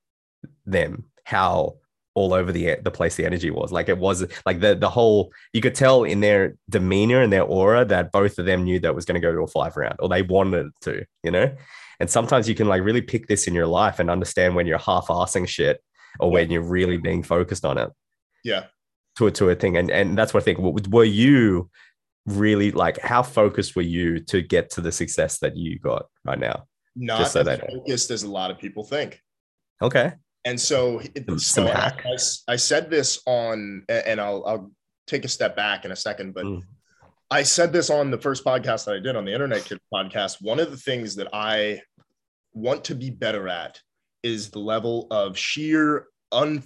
[0.66, 1.76] them how
[2.14, 3.72] all over the the place the energy was.
[3.72, 7.42] Like it was like the the whole you could tell in their demeanor and their
[7.42, 9.96] aura that both of them knew that was going to go to a five round
[9.98, 11.54] or they wanted it to, you know?
[12.00, 14.78] And sometimes you can like really pick this in your life and understand when you're
[14.78, 15.82] half assing shit
[16.20, 17.90] or when you're really being focused on it.
[18.44, 18.64] Yeah.
[19.16, 20.58] To a to a thing, and and that's what I think.
[20.58, 21.70] Were you
[22.26, 26.38] really like how focused were you to get to the success that you got right
[26.38, 26.64] now?
[26.94, 29.20] Not so as focused as a lot of people think.
[29.80, 30.12] Okay.
[30.44, 31.00] And so,
[31.36, 32.16] so I, I,
[32.48, 34.72] I, said this on, and I'll, I'll
[35.06, 36.62] take a step back in a second, but mm.
[37.30, 40.38] I said this on the first podcast that I did on the Internet Kid podcast.
[40.40, 41.80] One of the things that I
[42.52, 43.80] want to be better at
[44.22, 46.62] is the level of sheer, un,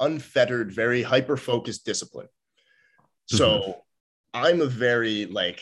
[0.00, 2.28] unfettered, very hyper focused discipline.
[3.26, 3.70] So mm-hmm.
[4.34, 5.60] I'm a very like,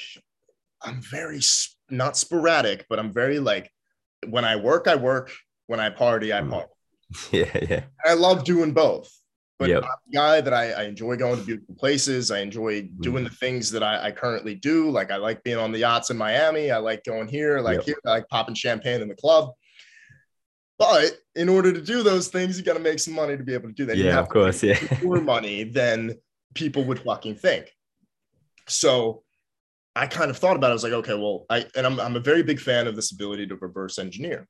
[0.83, 1.41] I'm very
[1.89, 3.71] not sporadic, but I'm very like,
[4.29, 5.31] when I work, I work.
[5.67, 6.51] When I party, I mm.
[6.51, 6.69] party.
[7.31, 7.85] Yeah, yeah.
[8.05, 9.11] I love doing both.
[9.59, 9.85] But yep.
[9.85, 12.33] I'm a guy that I, I, enjoy going to beautiful places.
[12.33, 13.01] I enjoy mm.
[13.01, 14.91] doing the things that I, I, currently do.
[14.91, 16.73] Like I like being on the yachts in Miami.
[16.73, 17.87] I like going here, like yep.
[17.87, 19.53] here, I like popping champagne in the club.
[20.79, 23.55] But in order to do those things, you got to make some money to be
[23.55, 23.97] able to do that.
[23.97, 24.63] Yeah, of course.
[24.63, 24.79] Yeah.
[25.03, 26.17] More money than
[26.55, 27.71] people would fucking think.
[28.67, 29.23] So
[29.95, 30.71] I kind of thought about it.
[30.71, 33.13] I was like, okay, well, I and I'm I'm a very big fan of this
[33.13, 34.49] ability to reverse engineer.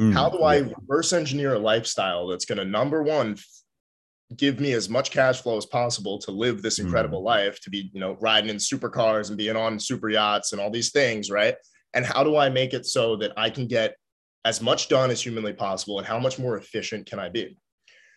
[0.00, 3.36] Mm, How do I reverse engineer a lifestyle that's going to number one
[4.36, 7.24] give me as much cash flow as possible to live this incredible mm.
[7.24, 10.70] life, to be, you know, riding in supercars and being on super yachts and all
[10.70, 11.54] these things, right?
[11.94, 13.96] And how do I make it so that I can get
[14.48, 17.58] as much done as humanly possible and how much more efficient can I be?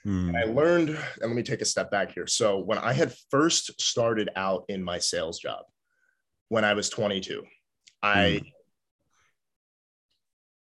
[0.07, 0.29] Mm.
[0.29, 2.25] And I learned, and let me take a step back here.
[2.25, 5.63] So when I had first started out in my sales job,
[6.51, 7.43] when I was 22.
[8.03, 8.51] I mm.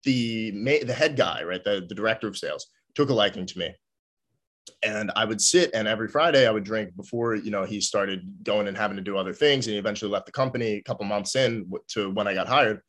[0.04, 3.74] the the head guy, right, the, the director of sales, took a liking to me.
[4.84, 8.22] And I would sit and every Friday I would drink before, you know, he started
[8.44, 9.66] going and having to do other things.
[9.66, 12.82] And he eventually left the company a couple months in to when I got hired.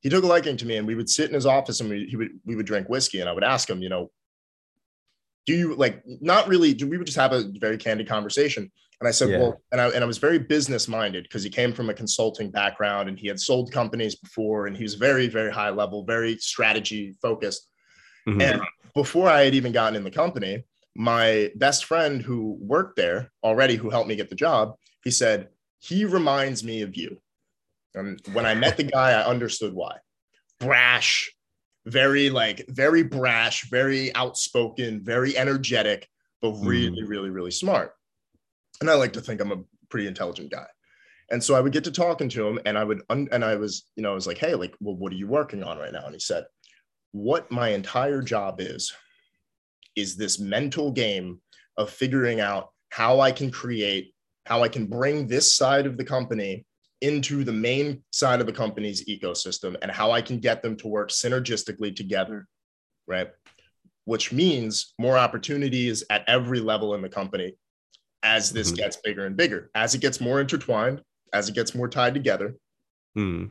[0.00, 2.06] He took a liking to me and we would sit in his office and we,
[2.06, 4.10] he would, we would drink whiskey and I would ask him, you know,
[5.46, 9.06] do you like not really, do we would just have a very candid conversation and
[9.06, 9.38] I said, yeah.
[9.38, 12.50] well, and I, and I was very business minded because he came from a consulting
[12.50, 16.36] background and he had sold companies before and he was very, very high level, very
[16.38, 17.68] strategy focused.
[18.28, 18.40] Mm-hmm.
[18.40, 18.62] And
[18.94, 20.64] before I had even gotten in the company,
[20.96, 25.48] my best friend who worked there already, who helped me get the job, he said,
[25.78, 27.20] he reminds me of you.
[27.98, 29.96] And when I met the guy, I understood why.
[30.60, 31.32] Brash,
[31.86, 36.08] very like, very brash, very outspoken, very energetic,
[36.40, 37.08] but really, mm.
[37.08, 37.92] really, really smart
[38.80, 40.66] and I like to think I'm a pretty intelligent guy.
[41.30, 43.56] And so I would get to talking to him, and I would, un- and I
[43.56, 45.92] was, you know, I was like, "Hey, like, well, what are you working on right
[45.92, 46.46] now?" And he said,
[47.12, 48.92] "What my entire job is,
[49.94, 51.40] is this mental game
[51.76, 54.14] of figuring out how I can create,
[54.46, 56.64] how I can bring this side of the company
[57.00, 60.88] into the main side of the company's ecosystem, and how I can get them to
[60.88, 62.46] work synergistically together,
[63.06, 63.28] right?
[64.04, 67.54] Which means more opportunities at every level in the company
[68.22, 68.76] as this mm-hmm.
[68.76, 72.56] gets bigger and bigger, as it gets more intertwined, as it gets more tied together,
[73.16, 73.48] mm.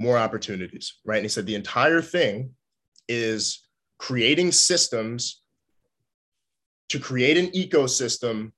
[0.00, 1.18] more opportunities, right?
[1.18, 2.54] And he said the entire thing
[3.08, 3.66] is
[3.98, 5.42] creating systems
[6.88, 8.52] to create an ecosystem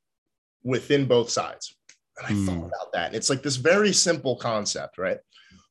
[0.65, 1.76] within both sides.
[2.19, 2.47] And I mm.
[2.47, 3.07] thought about that.
[3.09, 5.19] And it's like this very simple concept, right?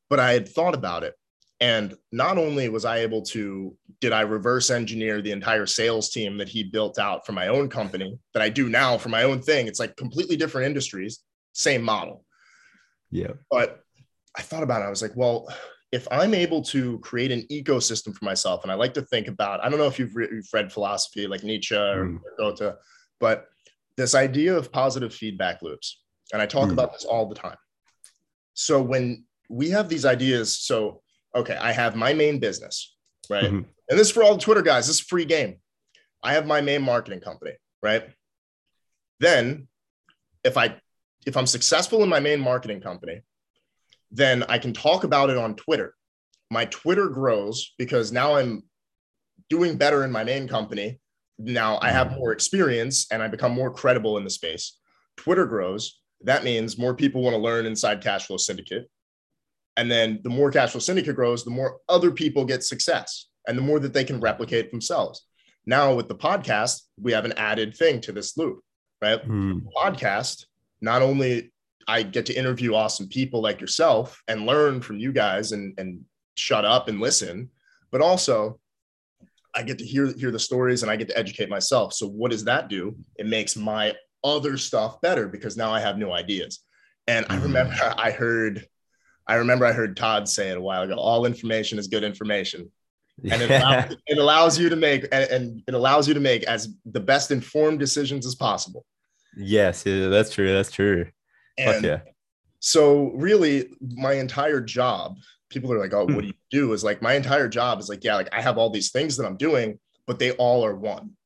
[0.08, 1.14] But I had thought about it
[1.60, 6.36] and not only was I able to, did I reverse engineer the entire sales team
[6.38, 9.40] that he built out for my own company that I do now for my own
[9.40, 9.66] thing.
[9.66, 11.20] It's like completely different industries,
[11.52, 12.24] same model.
[13.10, 13.32] Yeah.
[13.50, 13.80] But
[14.36, 14.86] I thought about it.
[14.86, 15.48] I was like, well,
[15.92, 19.64] if I'm able to create an ecosystem for myself, and I like to think about,
[19.64, 22.18] I don't know if you've, re- you've read philosophy like Nietzsche or mm.
[22.36, 22.74] Goethe,
[23.18, 23.46] but
[23.96, 26.02] this idea of positive feedback loops.
[26.32, 26.72] And I talk mm.
[26.72, 27.56] about this all the time.
[28.54, 31.02] So when we have these ideas, so
[31.34, 32.96] okay, I have my main business,
[33.28, 33.44] right?
[33.44, 33.62] Mm-hmm.
[33.88, 35.56] And this is for all the Twitter guys, this is free game.
[36.22, 38.04] I have my main marketing company, right?
[39.20, 39.68] Then
[40.42, 40.76] if I
[41.26, 43.20] if I'm successful in my main marketing company,
[44.10, 45.94] then I can talk about it on Twitter.
[46.50, 48.62] My Twitter grows because now I'm
[49.50, 51.00] doing better in my main company.
[51.38, 54.78] Now I have more experience and I become more credible in the space.
[55.16, 56.00] Twitter grows.
[56.22, 58.88] That means more people want to learn inside Cashflow Syndicate.
[59.76, 63.62] And then the more Cashflow Syndicate grows, the more other people get success and the
[63.62, 65.26] more that they can replicate themselves.
[65.66, 68.60] Now, with the podcast, we have an added thing to this loop,
[69.02, 69.22] right?
[69.26, 69.62] Mm.
[69.76, 70.46] Podcast,
[70.80, 71.52] not only
[71.88, 76.04] I get to interview awesome people like yourself and learn from you guys and, and
[76.36, 77.50] shut up and listen,
[77.90, 78.58] but also
[79.54, 81.94] I get to hear, hear the stories and I get to educate myself.
[81.94, 82.94] So, what does that do?
[83.16, 86.60] It makes my other stuff better because now I have new ideas.
[87.06, 87.44] And I hmm.
[87.44, 88.66] remember I heard
[89.26, 92.70] I remember I heard Todd say it a while ago all information is good information.
[93.30, 96.42] And it, allows, it allows you to make and, and, it allows you to make
[96.44, 98.84] as the best informed decisions as possible.
[99.36, 100.52] Yes, yeah, that's true.
[100.52, 101.06] That's true.
[101.56, 102.00] And Fuck yeah.
[102.60, 105.16] so really my entire job,
[105.48, 106.14] people are like, oh, Hmm.
[106.14, 106.72] what do you do?
[106.74, 109.24] Is like my entire job is like, yeah, like I have all these things that
[109.24, 111.16] I'm doing, but they all are one.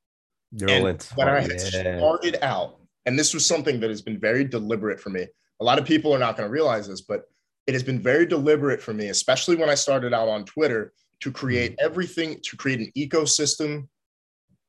[0.52, 2.79] You're And when I started out,
[3.10, 5.26] and this was something that has been very deliberate for me.
[5.60, 7.24] A lot of people are not going to realize this, but
[7.66, 11.32] it has been very deliberate for me, especially when I started out on Twitter, to
[11.32, 11.84] create Mm-hmm.
[11.86, 13.88] everything, to create an ecosystem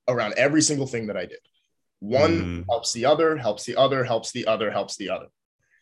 [0.07, 1.37] around every single thing that I did.
[1.99, 2.65] One Mm.
[2.67, 5.27] helps the other, helps the other, helps the other, helps the other.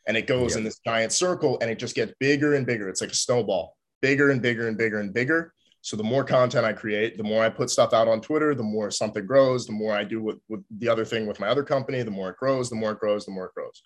[0.06, 0.58] And it goes Yep.
[0.58, 2.90] in this giant circle and it just gets bigger and bigger.
[2.90, 5.54] It's like a snowball, bigger and bigger and bigger and bigger.
[5.82, 8.64] So the more content I create, the more I put stuff out on Twitter, the
[8.64, 11.64] more something grows, the more I do with, with the other thing with my other
[11.64, 13.82] company, the more it grows, the more it grows, the more it grows.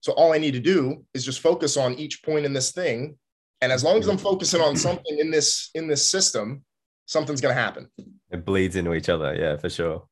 [0.00, 3.16] So all I need to do is just focus on each point in this thing.
[3.60, 6.64] And as long as I'm focusing on something in this in this system,
[7.06, 7.88] something's gonna happen.
[8.32, 9.32] It bleeds into each other.
[9.36, 10.08] Yeah, for sure.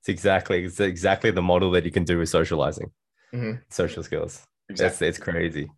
[0.00, 2.90] It's exactly it's exactly the model that you can do with socializing,
[3.32, 3.62] Mhm.
[3.70, 4.42] social skills.
[4.68, 5.06] Exactly.
[5.06, 5.70] It's it's crazy.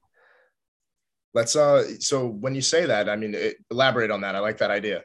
[1.35, 4.35] Let's uh so when you say that, I mean it, elaborate on that.
[4.35, 5.03] I like that idea.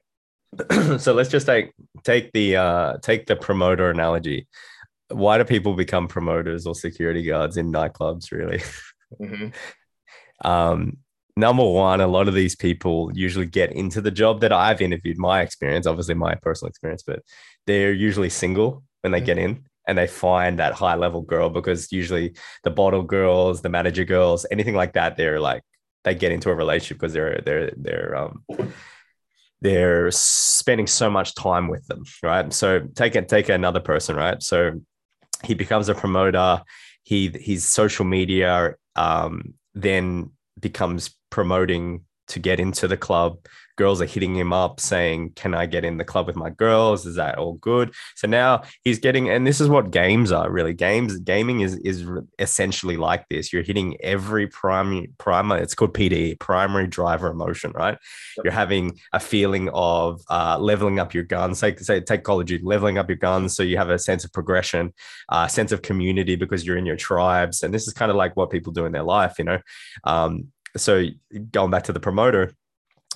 [1.00, 1.72] so let's just take
[2.04, 4.48] take the uh take the promoter analogy.
[5.10, 8.32] Why do people become promoters or security guards in nightclubs?
[8.32, 8.62] Really,
[9.20, 9.54] Mhm.
[10.46, 10.98] um,
[11.36, 15.18] number one, a lot of these people usually get into the job that I've interviewed.
[15.18, 17.24] My experience, obviously my personal experience, but
[17.66, 19.26] they're usually single when they Mhm.
[19.26, 23.70] get in and they find that high level girl because usually the bottle girls, the
[23.70, 25.64] manager girls, anything like that, they're like
[26.14, 28.44] get into a relationship because they're they're they're um
[29.62, 32.52] they're spending so much time with them, right?
[32.54, 34.42] So take it take another person, right?
[34.42, 34.82] So
[35.44, 36.62] he becomes a promoter.
[37.04, 43.38] He his social media um, then becomes promoting to get into the club.
[43.80, 47.06] Girls are hitting him up saying, "Can I get in the club with my girls?
[47.06, 50.74] Is that all good?" So now he's getting, and this is what games are really.
[50.74, 52.06] Games, gaming is is
[52.40, 53.54] essentially like this.
[53.54, 55.58] You're hitting every primary primer.
[55.58, 57.98] It's called PDE, primary driver emotion, right?
[58.36, 58.44] Yep.
[58.44, 61.60] You're having a feeling of uh, leveling up your guns.
[61.60, 64.26] Say, say, take Call of Duty, leveling up your guns, so you have a sense
[64.26, 64.94] of progression,
[65.32, 68.18] a uh, sense of community because you're in your tribes, and this is kind of
[68.18, 69.60] like what people do in their life, you know.
[70.04, 71.06] Um, so
[71.52, 72.54] going back to the promoter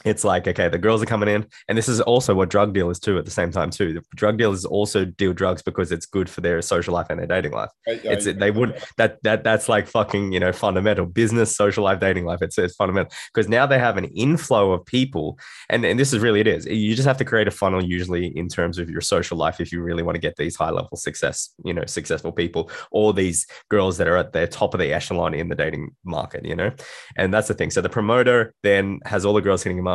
[0.05, 2.99] it's like okay the girls are coming in and this is also what drug dealers
[2.99, 3.93] do at the same time too.
[3.93, 7.27] The drug dealers also deal drugs because it's good for their social life and their
[7.27, 7.69] dating life.
[7.87, 11.83] I- I- it's they would that that that's like fucking you know fundamental business social
[11.83, 12.41] life dating life.
[12.41, 15.37] It's, it's fundamental because now they have an inflow of people
[15.69, 16.65] and and this is really it is.
[16.65, 19.71] You just have to create a funnel usually in terms of your social life if
[19.71, 23.45] you really want to get these high level success you know successful people or these
[23.69, 26.71] girls that are at the top of the echelon in the dating market you know?
[27.15, 27.71] And that's the thing.
[27.71, 29.92] So the promoter then has all the girls hitting him up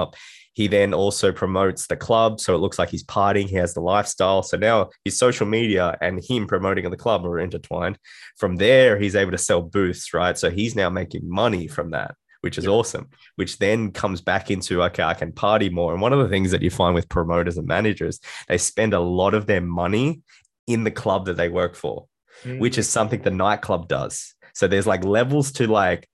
[0.54, 2.40] he then also promotes the club.
[2.40, 3.48] So it looks like he's partying.
[3.48, 4.42] He has the lifestyle.
[4.42, 7.96] So now his social media and him promoting the club are intertwined.
[8.38, 10.36] From there, he's able to sell booths, right?
[10.36, 12.70] So he's now making money from that, which is Yeah.
[12.72, 13.06] awesome,
[13.36, 15.92] which then comes back into, okay, I can party more.
[15.92, 19.00] And one of the things that you find with promoters and managers, they spend a
[19.00, 20.22] lot of their money
[20.66, 22.06] in the club that they work for
[22.44, 22.58] Mhm.
[22.60, 24.34] which is something the nightclub does.
[24.54, 26.08] So there's like levels to like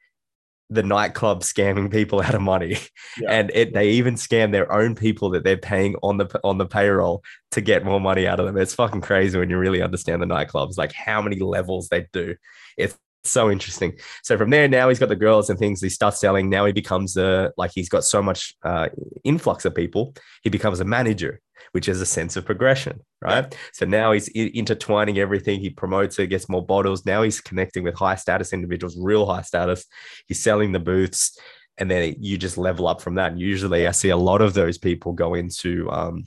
[0.74, 2.76] the nightclub scamming people out of money,
[3.18, 3.30] Yeah.
[3.32, 6.66] and it they even scam their own people that they're paying on the on the
[6.66, 8.56] payroll to get more money out of them.
[8.56, 12.34] It's fucking crazy when you really understand the nightclubs, like how many levels they do.
[12.76, 13.98] It's so interesting.
[14.22, 15.80] So from there, now he's got the girls and things.
[15.80, 16.50] He starts selling.
[16.50, 18.88] Now he becomes a like he's got so much uh,
[19.24, 20.14] influx of people.
[20.42, 21.40] He becomes a manager,
[21.72, 23.54] which is a sense of progression, right?
[23.72, 25.60] So now he's intertwining everything.
[25.60, 27.06] He promotes it, gets more bottles.
[27.06, 29.86] Now he's connecting with high status individuals, real high status.
[30.26, 31.38] He's selling the booths,
[31.78, 33.32] and then you just level up from that.
[33.32, 36.26] And usually, I see a lot of those people go into um,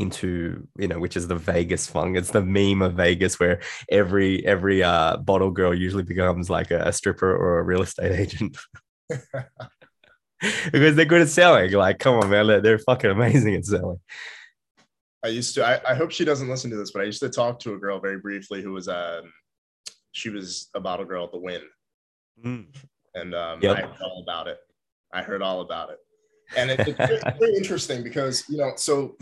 [0.00, 4.44] into you know which is the vegas funk it's the meme of vegas where every
[4.46, 8.56] every uh bottle girl usually becomes like a, a stripper or a real estate agent
[10.72, 13.98] because they're good at selling like come on man they're, they're fucking amazing at selling
[15.24, 15.66] I used to.
[15.66, 17.78] I, I hope she doesn't listen to this, but I used to talk to a
[17.78, 19.32] girl very briefly who was um,
[20.12, 21.62] she was a bottle girl at the Wynn,
[23.14, 23.76] and um, Yep.
[23.76, 24.58] I heard all about it.
[25.12, 25.98] I heard all about it,
[26.56, 28.72] and it, it's very, very interesting because you know.
[28.76, 29.16] So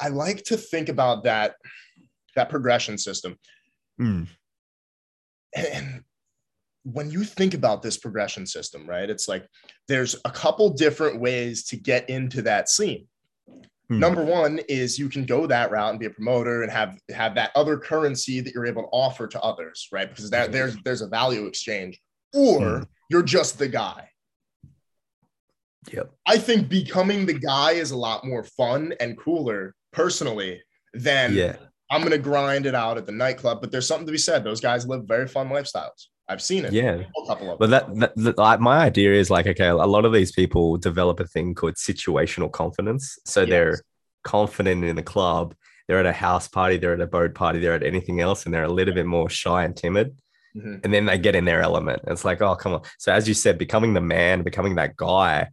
[0.00, 1.56] I, like to think about that
[2.36, 3.36] that progression system,
[4.00, 4.26] Mm.
[5.54, 6.02] and,
[6.86, 9.08] when you think about this progression system, right?
[9.08, 9.46] It's like
[9.88, 13.06] there's a couple different ways to get into that scene.
[13.88, 13.98] Hmm.
[14.00, 17.34] Number one is you can go that route and be a promoter and have have
[17.36, 20.08] that other currency that you're able to offer to others, right?
[20.10, 21.98] Because that there's there's a value exchange,
[22.34, 22.82] or Hmm.
[23.10, 24.10] you're just the guy.
[25.92, 26.10] Yep.
[26.26, 30.62] I think becoming the guy is a lot more fun and cooler personally
[30.94, 31.56] than yeah
[31.90, 33.60] I'm gonna grind it out at the nightclub.
[33.60, 34.42] But there's something to be said.
[34.42, 36.06] Those guys live very fun lifestyles.
[36.28, 36.72] I've seen it.
[36.72, 37.02] Yeah.
[37.22, 37.98] A couple of But them.
[37.98, 41.20] that, that, that like my idea is like, okay, a lot of these people develop
[41.20, 43.18] a thing called situational confidence.
[43.26, 43.50] So Yes.
[43.50, 43.80] they're
[44.24, 45.54] confident in the club,
[45.86, 48.54] they're at a house party, they're at a boat party, they're at anything else, and
[48.54, 50.16] they're a little bit more shy and timid.
[50.56, 50.80] Mhm.
[50.82, 52.02] And then they get in their element.
[52.06, 52.82] It's like, oh, come on.
[52.98, 55.48] So as you said, becoming the man, becoming that guy,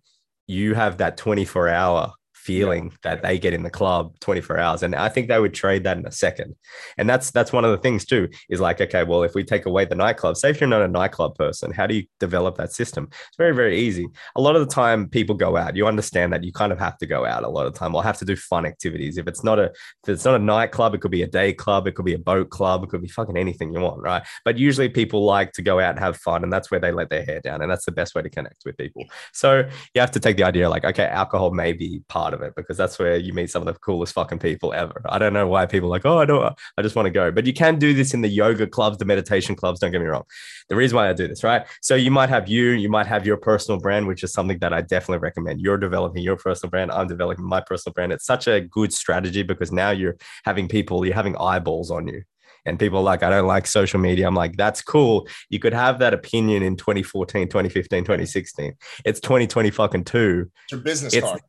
[0.51, 2.13] you have that 24 hour
[2.43, 5.83] feeling that they get in the club 24 hours and i think they would trade
[5.83, 6.55] that in a second.
[6.97, 9.65] And that's that's one of the things too is like okay well if we take
[9.65, 12.73] away the nightclub say if you're not a nightclub person how do you develop that
[12.73, 13.09] system?
[13.11, 14.07] It's very very easy.
[14.35, 16.97] A lot of the time people go out you understand that you kind of have
[16.99, 19.17] to go out a lot of time or have to do fun activities.
[19.17, 19.65] If it's not a
[20.03, 22.19] if it's not a nightclub it could be a day club it could be a
[22.19, 24.23] boat club it could be fucking anything you want right?
[24.45, 27.09] But usually people like to go out and have fun and that's where they let
[27.09, 29.05] their hair down and that's the best way to connect with people.
[29.33, 32.55] So you have to take the idea like okay alcohol may be part of it
[32.55, 35.01] because that's where you meet some of the coolest fucking people ever.
[35.05, 37.31] I don't know why people are like oh i don't i just want to go.
[37.31, 40.07] But you can do this in the yoga clubs the meditation clubs don't get me
[40.07, 40.23] wrong.
[40.69, 41.65] The reason why i do this right?
[41.81, 44.73] So you might have you you might have your personal brand which is something that
[44.73, 45.61] i definitely recommend.
[45.61, 48.11] You're developing your personal brand i'm developing my personal brand.
[48.11, 52.23] It's such a good strategy because now you're having people you're having eyeballs on you.
[52.63, 54.27] And people are like i don't like social media.
[54.27, 55.27] I'm like that's cool.
[55.49, 58.73] You could have that opinion in 2014 2015 2016
[59.05, 60.51] it's 2020 fucking two.
[60.65, 61.41] It's your business it's- card.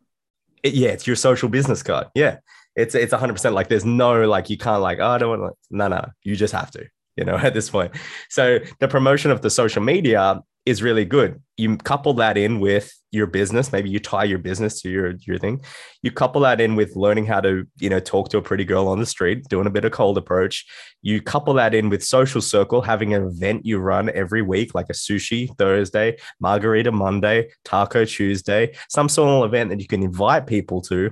[0.63, 2.09] It, yeah, it's your social business card.
[2.15, 2.39] Yeah.
[2.75, 5.77] It's it's 100% like there's no like you can't like oh I don't want to
[5.77, 6.87] no no you just have to
[7.17, 7.93] you know at this point.
[8.29, 11.43] So the promotion of the social media is really good.
[11.57, 15.39] You couple that in with your business, maybe you tie your business to your your
[15.39, 15.61] thing.
[16.03, 18.87] You couple that in with learning how to, you know, talk to a pretty girl
[18.89, 20.65] on the street, doing a bit of cold approach.
[21.03, 24.89] You couple that in with social circle, having an event you run every week like
[24.89, 30.47] a sushi Thursday, margarita Monday, taco Tuesday, some sort of event that you can invite
[30.47, 31.11] people to.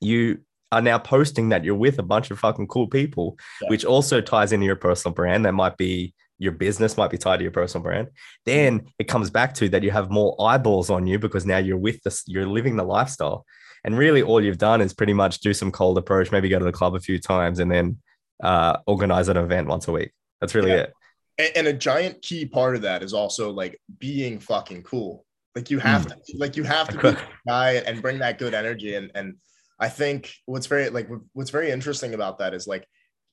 [0.00, 0.38] You
[0.72, 3.68] are now posting that you're with a bunch of fucking cool people, Yeah.
[3.70, 5.44] which also ties into your personal brand.
[5.46, 8.08] That might be your business might be tied to your personal brand.
[8.46, 11.76] Then it comes back to that you have more eyeballs on you because now you're
[11.78, 13.44] with this, you're living the lifestyle.
[13.84, 16.64] And really, all you've done is pretty much do some cold approach, maybe go to
[16.64, 17.98] the club a few times, and then
[18.42, 20.12] uh, organize an event once a week.
[20.40, 20.76] That's really Yeah.
[20.82, 20.92] it.
[21.38, 25.24] and, and a giant key part of that is also like being fucking cool.
[25.56, 28.94] Like you have to, like you have to be guy and bring that good energy.
[28.94, 29.34] And and
[29.78, 32.86] I think what's very like what's very interesting about that is like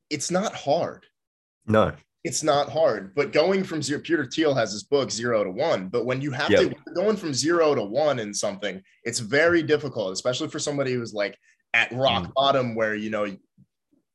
[0.09, 1.05] it's not hard.
[1.67, 1.93] No,
[2.23, 3.13] It's not hard.
[3.15, 5.89] But going from zero, Peter Thiel has his book Zero to One.
[5.89, 6.59] But when you have Yep.
[6.61, 11.13] to going from zero to one in something, it's very difficult, especially for somebody who's
[11.13, 11.35] like
[11.73, 12.33] at rock Mm.
[12.35, 13.25] bottom where you know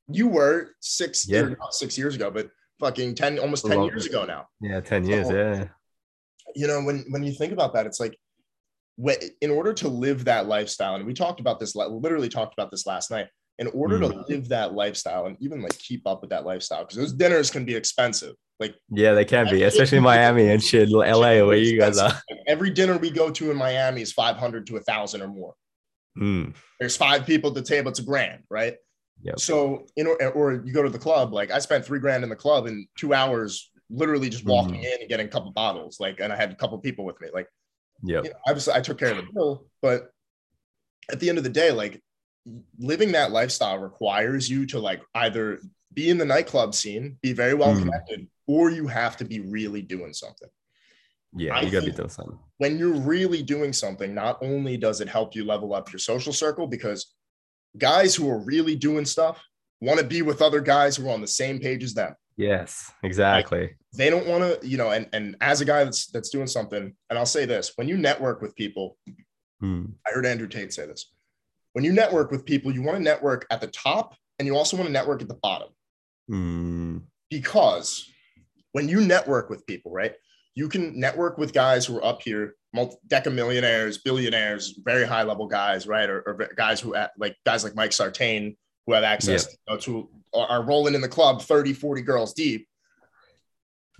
[0.08, 1.54] you were six Yeah.
[1.70, 2.50] six years ago, but
[2.80, 5.68] fucking 10 almost 10 years ago now yeah, ten years, So- yeah,
[6.56, 8.16] you know when when you think about that it's like
[9.40, 12.86] in order to live that lifestyle and we talked about this, literally talked about this
[12.86, 13.26] last night
[13.58, 16.96] in order to live that lifestyle and even like keep up with that lifestyle because
[16.96, 19.12] those dinners can be expensive like yeah.
[19.14, 22.12] They can be, especially Miami and shit, LA, where you guys are.
[22.46, 25.54] Every dinner we go to in miami is 500 to a thousand or more
[26.18, 28.74] Mm, there's five people at the table it's a grand right
[29.22, 29.38] Yep.
[29.38, 32.30] so in or, or you go to the club like i spent three grand in
[32.30, 34.84] the club in two hours literally just walking Mhm.
[34.84, 37.28] in and getting a couple bottles like and i had a couple people with me
[37.32, 37.46] like
[38.02, 38.24] yep.
[38.24, 40.10] you know, obviously I took care of the bill, but
[41.10, 42.02] at the end of the day, like
[42.78, 45.60] living that lifestyle requires you to like either
[45.92, 47.80] be in the nightclub scene, be very well Mm.
[47.80, 50.48] connected, or you have to be really doing something.
[51.36, 52.38] Yeah, I you gotta be doing something.
[52.58, 56.32] When you're really doing something, not only does it help you level up your social
[56.32, 57.14] circle, because
[57.78, 59.40] guys who are really doing stuff
[59.80, 62.14] want to be with other guys who are on the same page as them.
[62.36, 63.76] Yes, exactly.
[63.94, 66.94] They don't want to, you know, and and as a guy that's that's doing something,
[67.10, 68.96] and I'll say this: when you network with people,
[69.62, 71.12] Mm, I heard Andrew Tate say this.
[71.72, 74.76] When you network with people, you want to network at the top and you also
[74.76, 75.68] want to network at the bottom
[76.30, 78.10] mm, because
[78.72, 80.14] when you network with people, right,
[80.54, 85.22] you can network with guys who are up here, multi deca millionaires, billionaires, very high
[85.22, 88.56] level guys, right, or, or guys who at, like guys like Mike Sartain
[88.86, 92.66] who have access you know, to are, rolling in the club 30, 40 girls deep.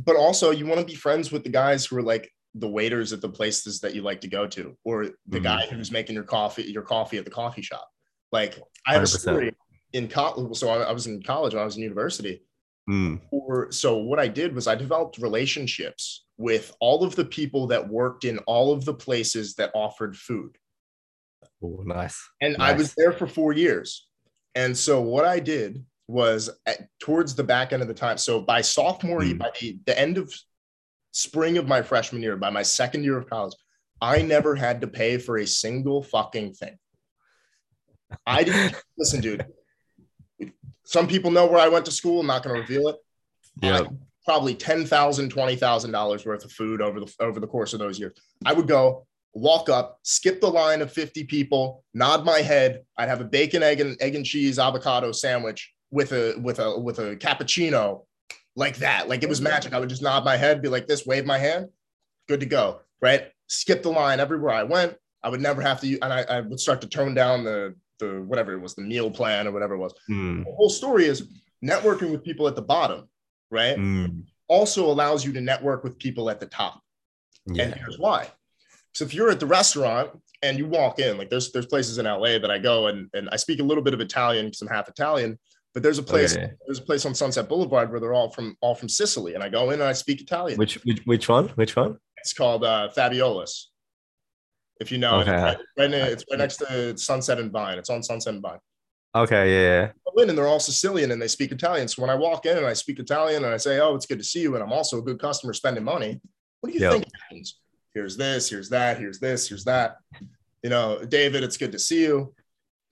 [0.04, 3.12] But also, you want to be friends with the guys who are like the waiters
[3.12, 5.42] at the places that you like to go to, or the Mhm.
[5.42, 7.88] guy who's making your coffee, your coffee at the coffee shop.
[8.32, 9.20] Like I have a 100%.
[9.20, 9.54] story
[9.92, 10.56] in college.
[10.56, 12.42] So I, I was in college when I was in university.
[12.88, 17.66] mm, Or so what I did was I developed relationships with all of the people
[17.68, 20.56] that worked in all of the places that offered food.
[21.62, 22.18] oh, nice.
[22.40, 24.08] And I was there for four years.
[24.54, 28.18] And so what I did was at, towards the back end of the time.
[28.18, 29.38] So by sophomore, year, Hmm.
[29.38, 30.32] by the, the end of
[31.12, 33.54] spring of my freshman year, by my second year of college,
[34.00, 36.76] I never had to pay for a single fucking thing.
[38.26, 39.46] I didn't listen, dude.
[40.84, 42.20] some people know where I went to school.
[42.20, 42.96] I'm not going to reveal it.
[43.62, 43.82] Yeah.
[44.24, 47.78] probably ten thousand, twenty thousand dollars worth of food over the over the course of
[47.78, 48.14] those years.
[48.44, 52.82] I would go walk up, skip the line of 50 people, nod my head.
[52.96, 56.78] I'd have a bacon, egg, and egg and cheese avocado sandwich with a with a
[56.78, 58.04] with a cappuccino
[58.56, 59.08] like that.
[59.08, 59.72] Like it was magic.
[59.72, 61.68] I would just nod my head, be like this, wave my hand,
[62.28, 62.80] good to go.
[63.00, 63.28] Right.
[63.48, 64.96] Skip the line everywhere I went.
[65.22, 68.22] I would never have to, and I, I would start to tone down the the
[68.22, 69.94] whatever it was, the meal plan or whatever it was.
[70.10, 70.44] Mm.
[70.44, 71.28] The whole story is
[71.64, 73.08] networking with people at the bottom,
[73.50, 73.76] right?
[73.76, 74.24] Mm.
[74.48, 76.80] Also allows you to network with people at the top.
[77.46, 78.28] And here's why.
[78.94, 80.10] So if you're at the restaurant
[80.42, 83.28] and you walk in, like there's there's places in LA that I go and and
[83.30, 85.38] I speak a little bit of Italian because I'm half Italian,
[85.74, 86.50] but there's a place Okay.
[86.66, 89.48] there's a place on Sunset Boulevard where they're all from all from Sicily, and I
[89.48, 90.58] go in and I speak Italian.
[90.58, 91.48] Which, which which one?
[91.50, 91.98] Which one?
[92.18, 93.66] It's called uh, Fabiolus.
[94.80, 95.28] If you know, it.
[95.28, 95.32] Okay.
[95.34, 95.44] it's,
[95.76, 97.78] right, right it's right next to Sunset and Vine.
[97.78, 98.58] It's on Sunset and Vine.
[99.14, 99.88] Okay, yeah.
[99.92, 101.86] I go in and they're all Sicilian and they speak Italian.
[101.88, 104.18] So when I walk in and I speak Italian and I say, "Oh, it's good
[104.18, 106.20] to see you," and I'm also a good customer spending money,
[106.60, 106.92] what do you Yep.
[106.92, 107.58] think happens?
[107.94, 109.98] Here's this, here's that, here's this, here's that.
[110.62, 112.34] You know, David, it's good to see you.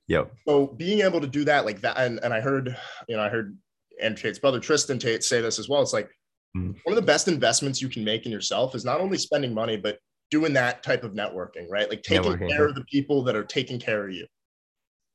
[0.09, 0.33] Yep.
[0.47, 2.77] So being able to do that like that, and, and I heard,
[3.09, 3.57] you know, I heard
[4.01, 5.83] Andrew Tate's brother Tristan Tate say this as well.
[5.83, 6.11] It's like
[6.57, 6.75] Mhm.
[6.85, 9.77] one of the best investments you can make in yourself is not only spending money,
[9.77, 9.99] but
[10.31, 11.91] doing that type of networking, right?
[11.91, 14.27] Like taking Networking, care of the people that are taking care of you,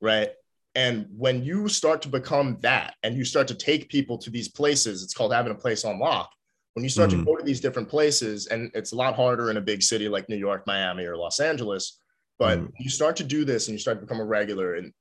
[0.00, 0.30] right?
[0.76, 4.48] And when you start to become that and you start to take people to these
[4.48, 6.30] places, it's called having a place on lock.
[6.74, 7.24] When you start to Mhm.
[7.24, 10.28] go to these different places, and it's a lot harder in a big city like
[10.28, 12.00] New York, Miami, or Los Angeles,
[12.36, 12.72] but Mhm.
[12.80, 14.74] you start to do this and you start to become a regular.
[14.74, 14.92] And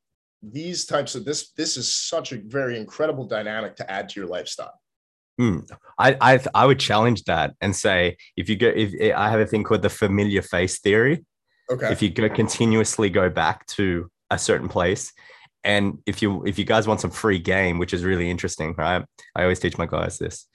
[0.43, 4.30] these types of this, this is such a very incredible dynamic to add to your
[4.30, 4.80] lifestyle.
[5.41, 5.67] Mm.
[5.97, 9.47] I, I I would challenge that and say if you go if I have a
[9.47, 11.26] thing called the familiar face theory.
[11.71, 11.91] Okay.
[11.91, 15.11] If you go continuously go back to a certain place,
[15.63, 19.03] and if you if you guys want some free game, which is really interesting, right?
[19.36, 20.45] I always teach my guys this.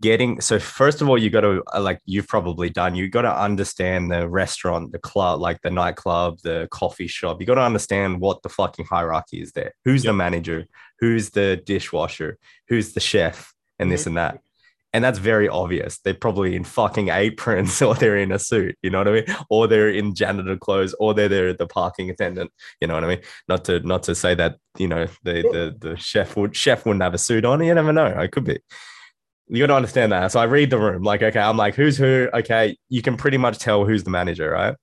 [0.00, 2.94] Getting so first of all, you got to uh, like you've probably done.
[2.94, 7.40] You got to understand the restaurant, the club, like the nightclub, the coffee shop.
[7.40, 9.74] You got to understand what the fucking hierarchy is there.
[9.84, 10.66] Who's the manager?
[11.00, 12.38] Who's the dishwasher?
[12.68, 13.52] Who's the chef?
[13.80, 14.40] And this and that.
[14.92, 15.98] And that's very obvious.
[15.98, 19.24] They're probably in fucking aprons or they're in a suit, you know what I mean?
[19.50, 23.08] Or they're in janitor clothes or they're there the parking attendant, you know what I
[23.08, 23.20] mean?
[23.48, 27.02] Not to not to say that, you know, the the, the chef would chef wouldn't
[27.02, 27.62] have a suit on.
[27.62, 28.06] You never know.
[28.06, 28.58] It could be.
[29.50, 30.30] You got to understand that.
[30.32, 32.28] So I read the room, like, okay, I'm like, who's who?
[32.34, 34.76] Okay, you can pretty much tell who's the manager, right?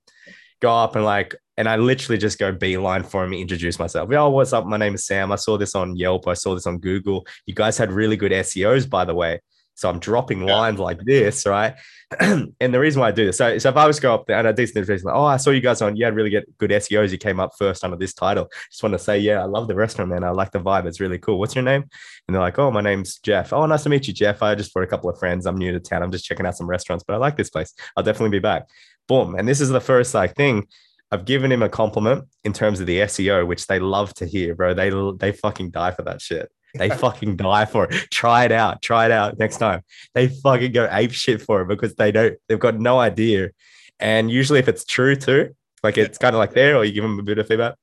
[0.60, 4.10] Go up and like, and I literally just go beeline for him, introduce myself.
[4.10, 4.66] Yo, what's up?
[4.66, 5.30] My name is Sam.
[5.30, 6.26] I saw this on Yelp.
[6.26, 7.26] I saw this on Google.
[7.46, 9.40] You guys had really good SEOs, by the way.
[9.76, 10.56] So I'm dropping Yeah.
[10.56, 11.74] lines like this, right?
[12.20, 14.26] and the reason why I do this, so, so if I was to go up
[14.26, 16.30] there and a decent introduction, like, oh, I saw you guys on, you had really
[16.30, 17.10] good, good SEOs.
[17.12, 18.48] You came up first under this title.
[18.70, 20.24] Just want to say, yeah, I love the restaurant, man.
[20.24, 20.86] I like the vibe.
[20.86, 21.38] It's really cool.
[21.38, 21.82] What's your name?
[22.26, 23.52] And they're like, oh, my name's Jeff.
[23.52, 24.42] Oh, nice to meet you, Jeff.
[24.42, 25.46] I just for a couple of friends.
[25.46, 26.02] I'm new to town.
[26.02, 27.74] I'm just checking out some restaurants, but I like this place.
[27.96, 28.68] I'll definitely be back.
[29.08, 29.34] Boom.
[29.36, 30.66] And this is the first like thing.
[31.12, 34.54] I've given him a compliment in terms of the SEO, which they love to hear,
[34.54, 34.74] bro.
[34.74, 36.50] They they fucking die for that shit.
[36.78, 38.10] They fucking die for it.
[38.10, 38.82] Try it out.
[38.82, 39.82] Try it out next time.
[40.14, 42.36] They fucking go ape shit for it because they don't.
[42.48, 43.50] They've got no idea.
[43.98, 47.02] And usually, if it's true too, like it's kind of like there, or you give
[47.02, 47.74] them a bit of feedback,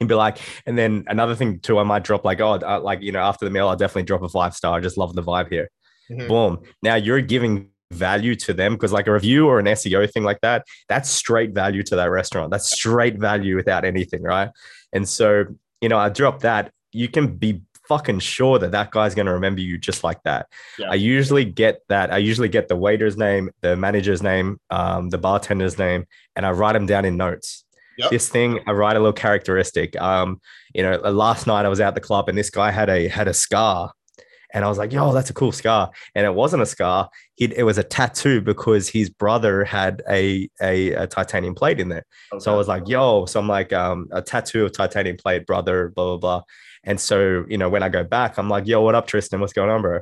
[0.00, 3.02] and be like, and then another thing too, I might drop like, oh, uh, like
[3.02, 4.76] you know, after the meal, I'll definitely drop a five star.
[4.76, 5.70] I just love the vibe here.
[6.10, 6.28] Mhm.
[6.28, 6.62] Boom.
[6.82, 10.40] Now you're giving value to them because like a review or an SEO thing like
[10.40, 12.50] that, that's straight value to that restaurant.
[12.50, 14.50] That's straight value without anything, right?
[14.92, 15.44] And so,
[15.80, 16.72] you know, I drop that.
[16.92, 20.46] You can be fucking sure that that guy's going to remember you just like that.
[20.78, 20.90] Yeah.
[20.90, 22.12] I usually get that.
[22.12, 26.06] I usually get the waiter's name, the manager's name, um, the bartender's name,
[26.36, 27.64] and I write them down in notes.
[27.98, 28.10] Yep.
[28.10, 30.00] This thing, I write a little characteristic.
[30.00, 30.40] Um,
[30.74, 33.28] you know, last night I was at the club and this guy had a had
[33.28, 33.92] a scar,
[34.54, 37.52] and I was like, "Yo, that's a cool scar." And it wasn't a scar; he
[37.56, 42.04] it was a tattoo because his brother had a a, a titanium plate in there.
[42.38, 45.92] So I was like, yo, so I'm like, um, a tattoo of titanium plate, brother,
[45.94, 46.42] blah, blah, blah.
[46.84, 49.40] And so, you know, when I go back, I'm like, yo, what up, Tristan?
[49.40, 50.00] What's going on, bro?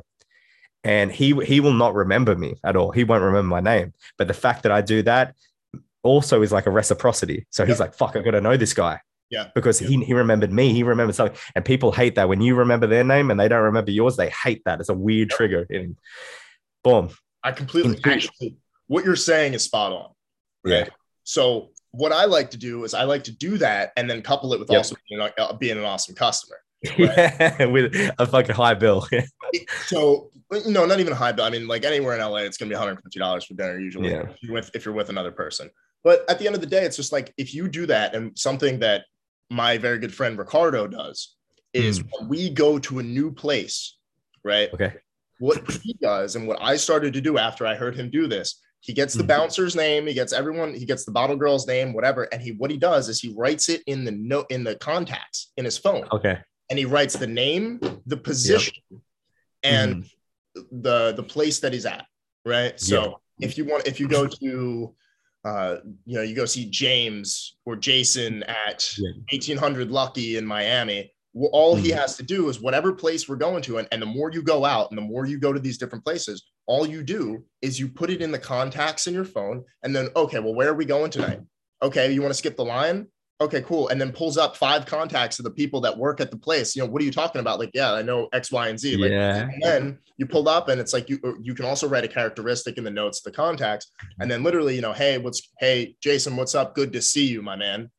[0.83, 2.91] And he he will not remember me at all.
[2.91, 3.93] He won't remember my name.
[4.17, 5.35] But the fact that I do that
[6.01, 7.45] also is like a reciprocity.
[7.51, 8.99] So he's like, fuck, I gotta know this guy.
[9.29, 9.47] Yeah.
[9.53, 11.37] Because he, he remembered me, he remembered something.
[11.55, 12.27] And people hate that.
[12.27, 14.79] When you remember their name and they don't remember yours, they hate that.
[14.79, 15.37] It's a weird Yep.
[15.37, 15.67] trigger.
[15.69, 15.97] And
[16.83, 17.11] boom.
[17.43, 18.57] I completely In- actually
[18.87, 20.09] what you're saying is spot on.
[20.65, 20.87] Yeah.
[21.23, 24.53] So what I like to do is I like to do that and then couple
[24.53, 24.77] it with Yep.
[24.77, 26.57] also being, uh, being an awesome customer.
[26.97, 29.07] Yeah, with a fucking high bill.
[29.85, 30.31] So
[30.67, 31.45] no, not even a high bill.
[31.45, 34.23] I mean, like anywhere in LA, it's gonna be 150 dollars for dinner usually Yeah.
[34.29, 35.69] if you're with if you're with another person.
[36.03, 38.37] But at the end of the day, it's just like if you do that and
[38.37, 39.05] something that
[39.49, 41.35] my very good friend Ricardo does
[41.73, 43.97] is when we go to a new place,
[44.43, 44.73] right?
[44.73, 44.93] Okay.
[45.39, 48.59] What he does and what I started to do after I heard him do this,
[48.81, 49.27] he gets the Mhm.
[49.27, 52.71] bouncer's name, he gets everyone, he gets the bottle girl's name, whatever, and he what
[52.71, 56.07] he does is he writes it in the note in the contacts in his phone,
[56.11, 56.39] Okay.
[56.71, 58.73] And he writes the name, the position,
[59.61, 60.05] and
[60.71, 62.05] the the place that he's at,
[62.45, 62.79] right?
[62.79, 64.95] So if you want, if you go to,
[65.43, 69.11] uh, you know, you go see James or Jason at Yeah.
[69.31, 71.11] 1800 Lucky in Miami.
[71.33, 71.95] Well, all he Mhm.
[71.97, 74.63] has to do is whatever place we're going to, and, and the more you go
[74.65, 77.87] out and the more you go to these different places, all you do is you
[77.89, 80.85] put it in the contacts in your phone, and then okay, well, where are we
[80.85, 81.39] going tonight?
[81.81, 83.07] Okay, you want to skip the line?
[83.41, 83.87] Okay, cool.
[83.89, 86.75] And then pulls up five contacts of the people that work at the place.
[86.75, 87.57] You know, what are you talking about?
[87.59, 88.95] Like, yeah, I know X, Y, and Z.
[88.97, 89.47] Like, yeah.
[89.51, 92.77] and then you pulled up and it's like you you can also write a characteristic
[92.77, 93.89] in the notes of the contacts
[94.19, 97.41] and then literally you know hey what's hey jason what's up good to see you
[97.41, 97.89] my man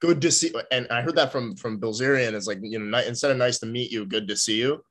[0.00, 3.30] good to see and i heard that from from bilzerian is like you know instead
[3.30, 4.82] of nice to meet you good to see you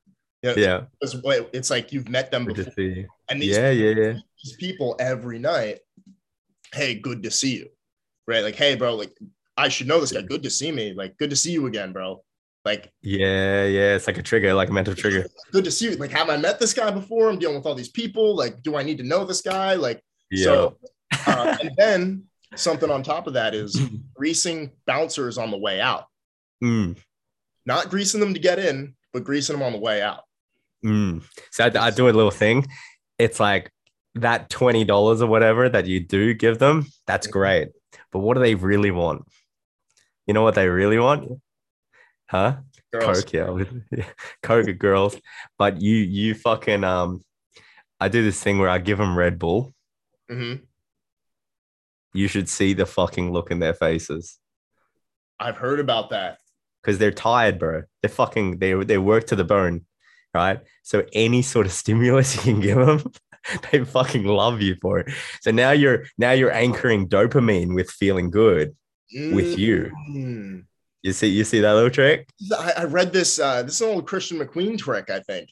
[0.41, 0.81] you know, Yeah.
[1.01, 1.15] it's,
[1.51, 3.07] it's like you've met them Good before to see you.
[3.29, 3.69] and these, Yeah.
[3.71, 3.89] Yeah.
[4.01, 4.13] Yeah.
[4.41, 5.79] these people every night
[6.73, 7.67] hey good to see you
[8.25, 9.11] right like hey bro like
[9.57, 11.91] i should know this guy good to see me like good to see you again
[11.93, 12.21] bro
[12.65, 13.65] like Yeah.
[13.65, 13.95] Yeah.
[13.95, 15.25] It's like a trigger, like a mental trigger.
[15.51, 17.75] good to see you like have i met this guy before i'm dealing with all
[17.75, 20.01] these people like do i need to know this guy like
[20.31, 20.43] Yeah.
[20.45, 20.77] So,
[21.27, 22.23] uh, and then
[22.55, 23.77] something on top of that is
[24.15, 26.05] greasing bouncers on the way out,
[26.63, 26.97] Mm,
[27.65, 30.21] not greasing them to get in, but greasing them on the way out.
[30.85, 31.21] mm.
[31.51, 32.65] So I, I do a little thing.
[33.19, 33.71] It's like
[34.15, 36.87] that twenty dollars or whatever that you do give them.
[37.07, 37.69] That's great.
[38.11, 39.27] But what do they really want?
[40.27, 41.39] You know what they really want?
[42.29, 42.57] Huh?
[42.91, 44.05] Girls, Coke, yeah,
[44.43, 45.17] Coke girls.
[45.57, 47.21] But you, you fucking um,
[47.99, 49.73] I do this thing where I give them Red Bull.
[50.31, 50.61] Mhm.
[52.13, 54.39] You should see the fucking look in their faces
[55.39, 56.37] I've heard about that.
[56.81, 57.83] because they're tired, bro.
[58.01, 59.85] They're fucking they they work to the bone,
[60.33, 60.59] right?
[60.83, 63.11] So any sort of stimulus you can give them,
[63.71, 65.11] they fucking love you for it.
[65.41, 68.75] So now you're now you're anchoring dopamine with feeling good.
[69.33, 69.91] With you.
[70.09, 70.65] Mm.
[71.01, 72.27] You see, you see that little trick?
[72.57, 73.39] I, I read this.
[73.39, 75.09] Uh, this is an old Christian McQueen trick.
[75.09, 75.49] I think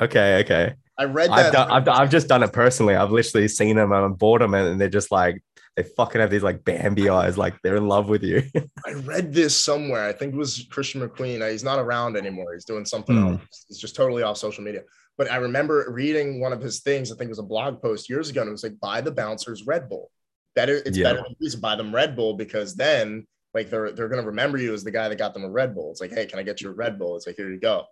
[0.00, 0.74] Okay, okay.
[0.98, 1.52] I read I've that.
[1.52, 2.94] done, I've, I've just done it personally.
[2.96, 5.40] I've literally seen them and I'm bored them and they're just like
[5.76, 8.42] they fucking have these like Bambi eyes, like they're in love with you.
[8.86, 10.04] I read this somewhere.
[10.08, 11.40] I think it was Christian McQueen.
[11.40, 12.52] Uh, He's not around anymore.
[12.54, 13.28] He's doing something Hmm.
[13.34, 13.64] else.
[13.68, 14.80] He's just totally off social media.
[15.16, 17.12] But I remember reading one of his things.
[17.12, 19.10] I think it was a blog post years ago, and it was like, "Buy the
[19.12, 20.10] bouncers Red Bull.
[20.58, 21.04] Better, it's Yeah.
[21.12, 24.82] better to buy them Red Bull because then, like, they're they're gonna remember you as
[24.82, 25.92] the guy that got them a Red Bull.
[25.92, 27.16] It's like, hey, can I get you a Red Bull?
[27.16, 27.84] It's like, here you go.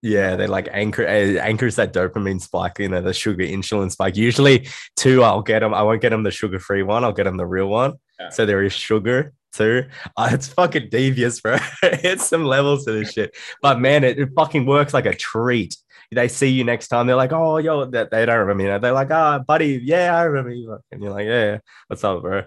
[0.00, 4.16] Yeah, they like anchor anchors that dopamine spike, you know, the sugar insulin spike.
[4.16, 5.74] Usually, two, I'll get them.
[5.74, 7.04] I won't get them the sugar free one.
[7.04, 7.94] I'll get them the real one.
[8.18, 8.30] Yeah.
[8.30, 9.84] So there is sugar too.
[10.16, 11.58] Uh, it's fucking devious, bro.
[11.82, 13.36] it's some levels to this shit.
[13.60, 15.76] But man, it, it fucking works like a treat.
[16.12, 17.06] They see you next time.
[17.06, 18.62] They're like, oh, yo, they, they don't remember.
[18.62, 20.78] You know, they're like, ah, buddy, yeah, I remember you.
[20.92, 22.44] And you're like, yeah, what's up, bro?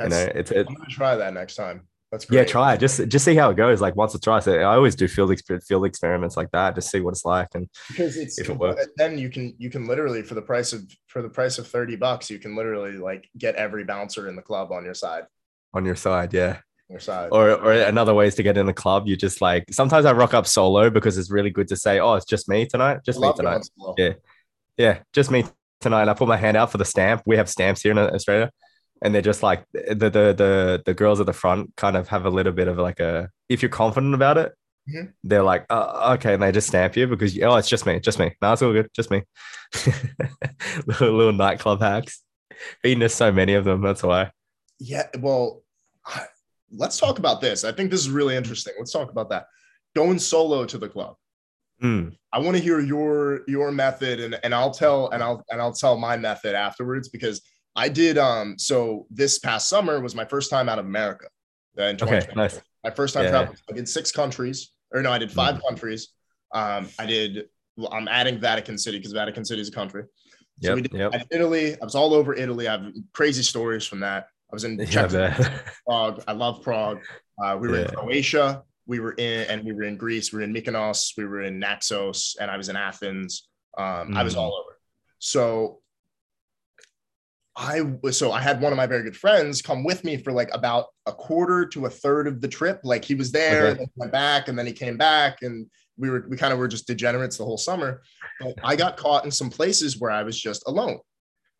[0.00, 1.86] You know, it's it, I'm gonna try that next time.
[2.10, 2.38] That's great.
[2.38, 2.78] yeah, try it.
[2.78, 3.80] Just just see how it goes.
[3.80, 4.48] Like once or twice.
[4.48, 6.74] I always do field exper- field experiments like that.
[6.74, 7.48] Just see what it's like.
[7.54, 8.86] And because it's if it works.
[8.96, 11.96] then you can you can literally for the price of for the price of 30
[11.96, 15.24] bucks you can literally like get every bouncer in the club on your side
[15.74, 16.58] on your side, yeah.
[17.00, 19.06] Side Or or another way is to get in the club.
[19.06, 22.14] You just like sometimes I rock up solo because it's really good to say, oh,
[22.14, 23.68] it's just me tonight, just me tonight.
[23.98, 24.12] Yeah.
[24.78, 25.44] Yeah, just me
[25.80, 26.08] tonight.
[26.08, 27.22] I put my hand out for the stamp.
[27.26, 28.50] We have stamps here in Australia,
[29.02, 32.24] and they're just like the the the the girls at the front kind of have
[32.24, 34.52] a little bit of like a if you're confident about it,
[34.88, 35.12] Mhm.
[35.22, 38.18] they're like, uh, okay, and they just stamp you because oh, it's just me, just
[38.18, 38.34] me.
[38.42, 39.22] No, it's all good, just me.
[40.86, 42.22] little, little nightclub hacks.
[42.82, 44.30] Being there's so many of them, that's why.
[44.80, 45.62] yeah well
[46.06, 46.26] I-
[46.72, 49.46] let's talk about this i think this is really interesting let's talk about that
[49.94, 51.16] going solo to the club
[51.82, 55.60] Mm, i want to hear your your method and and i'll tell and i'll and
[55.60, 57.42] i'll tell my method afterwards because
[57.74, 61.26] i did um so this past summer was my first time out of america
[61.78, 62.60] uh, in okay, nice.
[62.84, 63.30] my first time Yeah.
[63.30, 63.58] traveling.
[63.70, 66.08] I did six countries, or no, I did 5 countries.
[66.52, 67.46] Um, I did.
[67.90, 70.04] I'm adding Vatican City because Vatican City is a country.
[70.60, 71.26] So Yep, we did, yep.
[71.30, 71.74] Italy.
[71.80, 72.68] I was all over Italy.
[72.68, 74.26] I have crazy stories from that.
[74.52, 75.64] I was in Yeah, Czech.
[75.86, 76.22] Prague.
[76.28, 77.00] I love Prague.
[77.42, 78.62] Uh, we were in Croatia.
[78.86, 80.32] We were in, and we were in Greece.
[80.32, 81.12] We were in Mykonos.
[81.16, 83.48] We were in Naxos, and I was in Athens.
[83.78, 84.38] Um, I was Mm.
[84.38, 84.78] all over.
[85.18, 85.80] So
[87.56, 90.32] I was so I had one of my very good friends come with me for
[90.32, 92.80] like about a quarter to a third of the trip.
[92.82, 93.70] Like he was there, Okay.
[93.70, 96.52] and then he went back, and then he came back, and we were we kind
[96.52, 98.02] of were just degenerates the whole summer.
[98.40, 100.98] But I got caught in some places where I was just alone,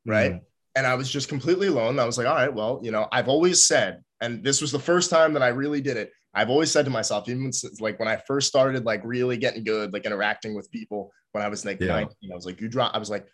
[0.05, 0.41] right?
[0.75, 1.99] And I was just completely alone.
[1.99, 4.79] I was like, all right, well, you know, I've always said, and this was the
[4.79, 6.11] first time that I really did it.
[6.35, 9.65] I've always said to myself, even since like when I first started, like really getting
[9.65, 11.89] good, like interacting with people when I was like yeah.
[11.89, 13.27] 19, I was like, you drop, I was like,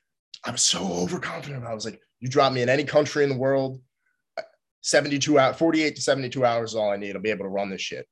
[0.44, 1.64] I'm so overconfident.
[1.64, 3.80] I was like, you drop me in any country in the world,
[4.36, 4.42] uh,
[4.82, 7.14] 72 hours, 48 to 72 hours is all I need.
[7.14, 8.06] I'll be able to run this shit.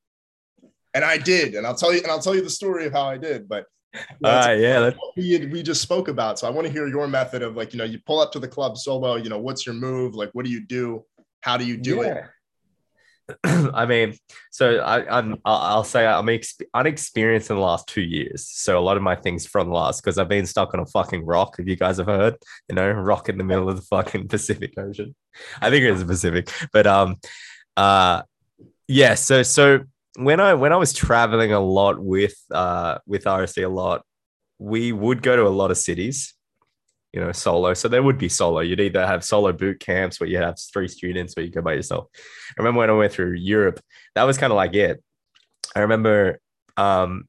[0.95, 1.55] And I did.
[1.55, 3.49] And I'll tell you, and I'll tell you the story of how I did.
[3.49, 3.66] But
[4.24, 6.38] uh, yeah, we, we just spoke about.
[6.38, 8.38] So I want to hear your method of like, you know, you pull up to
[8.38, 10.14] the club solo, you know, what's your move?
[10.14, 11.05] Like, what do you do?
[11.40, 12.14] How do you do yeah.
[12.14, 12.24] it?
[13.44, 14.14] I mean,
[14.51, 18.47] so I, I'm I'll say I'm ex- unexperienced in the last two years.
[18.49, 21.24] So a lot of my things from last because I've been stuck on a fucking
[21.24, 21.57] rock.
[21.59, 22.36] If you guys have heard,
[22.68, 25.14] you know, rock in the middle of the fucking Pacific Ocean.
[25.61, 27.16] I think it is the Pacific, but um,
[27.76, 28.22] uh,
[28.86, 29.14] yeah.
[29.14, 29.80] So so
[30.17, 34.05] when I when I was traveling a lot with uh with RSD a lot,
[34.59, 36.35] we would go to a lot of cities
[37.17, 37.73] you know, solo.
[37.73, 38.61] So there would be solo.
[38.61, 41.73] You'd either have solo boot camps where you have three students or you go by
[41.73, 42.09] yourself.
[42.14, 43.81] I remember when I went through Europe,
[44.14, 45.03] that was kind of like it.
[45.75, 46.41] I remember
[46.77, 47.27] um,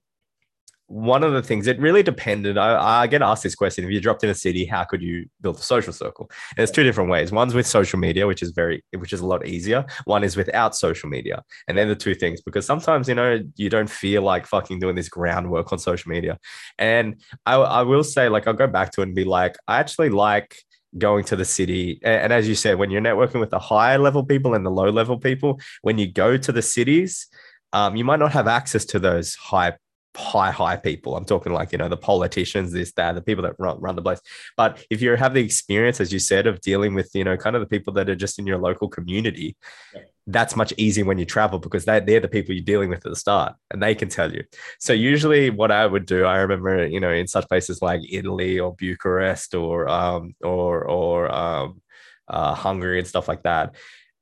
[0.87, 2.57] one of the things it really depended.
[2.57, 5.27] I, I, get asked this question: If you dropped in a city, how could you
[5.41, 6.29] build a social circle?
[6.51, 7.31] And there's two different ways.
[7.31, 9.85] One's with social media, which is very, which is a lot easier.
[10.05, 13.69] One is without social media, and then the two things because sometimes you know you
[13.69, 16.39] don't feel like fucking doing this groundwork on social media.
[16.79, 19.79] And I, I will say, like, I'll go back to it and be like, I
[19.79, 20.57] actually like
[20.97, 24.23] going to the city and, as you said when you're networking with the high level
[24.23, 27.27] people and the low level people when you go to the cities
[27.73, 29.73] um, you might not have access to those high
[30.17, 31.15] high high people.
[31.15, 34.01] I'm talking like you know the politicians this that the people that run, run the
[34.01, 34.19] place.
[34.55, 37.55] But if you have the experience as you said of dealing with you know kind
[37.55, 39.55] of the people that are just in your local community
[39.93, 40.01] yeah.
[40.25, 43.11] that's much easier when you travel because they, they're the people you're dealing with at
[43.11, 44.43] the start and they can tell you.
[44.79, 48.59] So usually what i would do i remember you know in such places like italy
[48.59, 51.81] or bucharest or um or or um
[52.27, 53.75] uh, hungary and stuff like that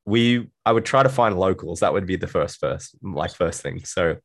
[0.06, 1.80] we i would try to find locals.
[1.80, 3.84] That would be the first first like first thing.
[3.86, 4.18] So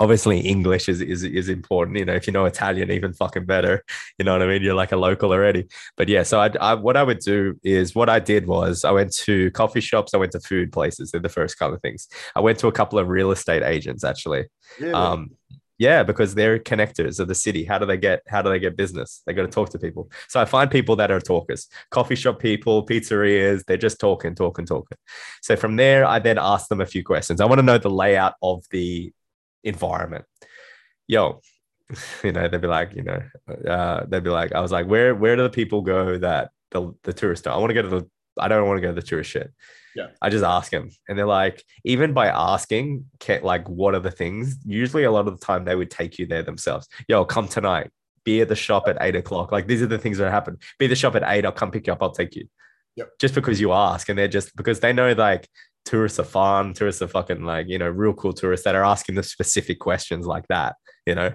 [0.00, 1.98] obviously English is, is is important.
[1.98, 3.84] You know, if you know Italian, even fucking better.
[4.18, 4.62] You know what I mean?
[4.62, 5.66] You're like a local already.
[5.96, 8.90] But yeah, so I, I what I would do is what I did was I
[8.90, 11.10] went to coffee shops, I went to food places.
[11.10, 12.08] They're the first kind of things.
[12.34, 14.46] I went to a couple of real estate agents actually.
[14.78, 14.92] Really?
[14.92, 15.30] Um,
[15.78, 17.64] yeah, because they're connectors of the city.
[17.64, 19.22] How do they get how do they get business?
[19.26, 20.10] They got to talk to people.
[20.28, 24.66] So I find people that are talkers, coffee shop people, pizzerias, they're just talking, talking,
[24.66, 24.98] talking.
[25.42, 27.40] So from there, I then ask them a few questions.
[27.40, 29.12] I want to know the layout of the
[29.64, 30.24] environment.
[31.08, 31.40] Yo,
[32.22, 33.22] you know, they'd be like, you know,
[33.68, 36.92] uh, they'd be like, I was like, where where do the people go that the
[37.02, 37.54] the tourists don't?
[37.54, 38.08] I want to go to the
[38.38, 39.52] I don't want to go to the tourist shit.
[39.94, 40.08] Yeah.
[40.20, 40.90] I just ask them.
[41.08, 43.04] And they're like, even by asking,
[43.42, 44.58] like, what are the things?
[44.64, 46.88] Usually a lot of the time they would take you there themselves.
[47.06, 47.90] Yo, come tonight.
[48.24, 49.52] Be at the shop at eight o'clock.
[49.52, 50.58] Like these are the things that happen.
[50.78, 51.44] Be at the shop at eight.
[51.44, 52.02] I'll come pick you up.
[52.02, 52.48] I'll take you.
[52.96, 53.10] Yep.
[53.20, 54.08] Just because you ask.
[54.08, 55.48] And they're just because they know like
[55.84, 56.72] tourists are fun.
[56.72, 60.26] Tourists are fucking like, you know, real cool tourists that are asking the specific questions
[60.26, 60.76] like that,
[61.06, 61.32] you know.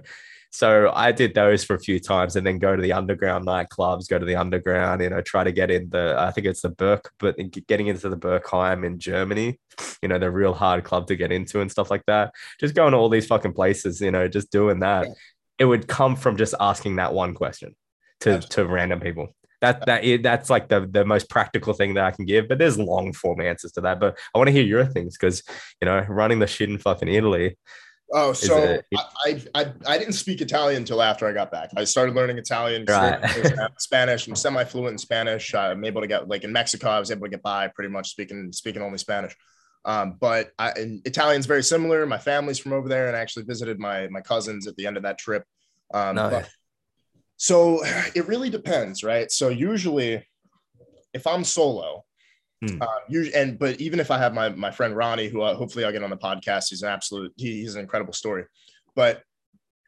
[0.52, 4.10] So I did those for a few times and then go to the underground nightclubs,
[4.10, 6.70] go to the underground, you know, try to get in the, I think it's the
[6.70, 7.36] Berk, but
[7.68, 9.60] getting into the Berghain in Germany,
[10.02, 12.34] you know, the real hard club to get into and stuff like that.
[12.60, 15.08] Just going to all these fucking places, you know, just doing that.
[15.60, 17.76] It would come from just asking that one question
[18.22, 22.06] to, to random people that that is, that's like the the most practical thing that
[22.06, 22.48] I can give.
[22.48, 24.00] But there's long form answers to that.
[24.00, 25.44] But I want to hear your things because
[25.82, 27.58] you know running the shit in fucking Italy.
[28.12, 28.80] Oh, so
[29.26, 31.70] I, I I didn't speak Italian until after I got back.
[31.78, 33.24] I started learning Italian, right.
[33.78, 34.28] Spanish.
[34.28, 35.54] I'm semi fluent in Spanish.
[35.54, 36.90] I'm able to get like in Mexico.
[36.90, 39.36] I was able to get by pretty much speaking speaking only Spanish.
[39.86, 40.74] Um, but I,
[41.06, 42.06] Italian's very similar.
[42.06, 44.98] My family's from over there, and I actually visited my my cousins at the end
[44.98, 45.44] of that trip.
[45.94, 46.46] Um, nice.
[47.40, 47.84] So
[48.16, 49.32] it really depends, right?
[49.32, 50.24] So usually,
[51.14, 52.06] if I'm solo,
[52.64, 52.80] hmm.
[52.80, 55.84] uh, usually, and but even if I have my my friend Ronnie, who uh, hopefully
[55.84, 58.46] I'll get on the podcast, he's an absolute, he, he's an incredible story.
[58.96, 59.24] But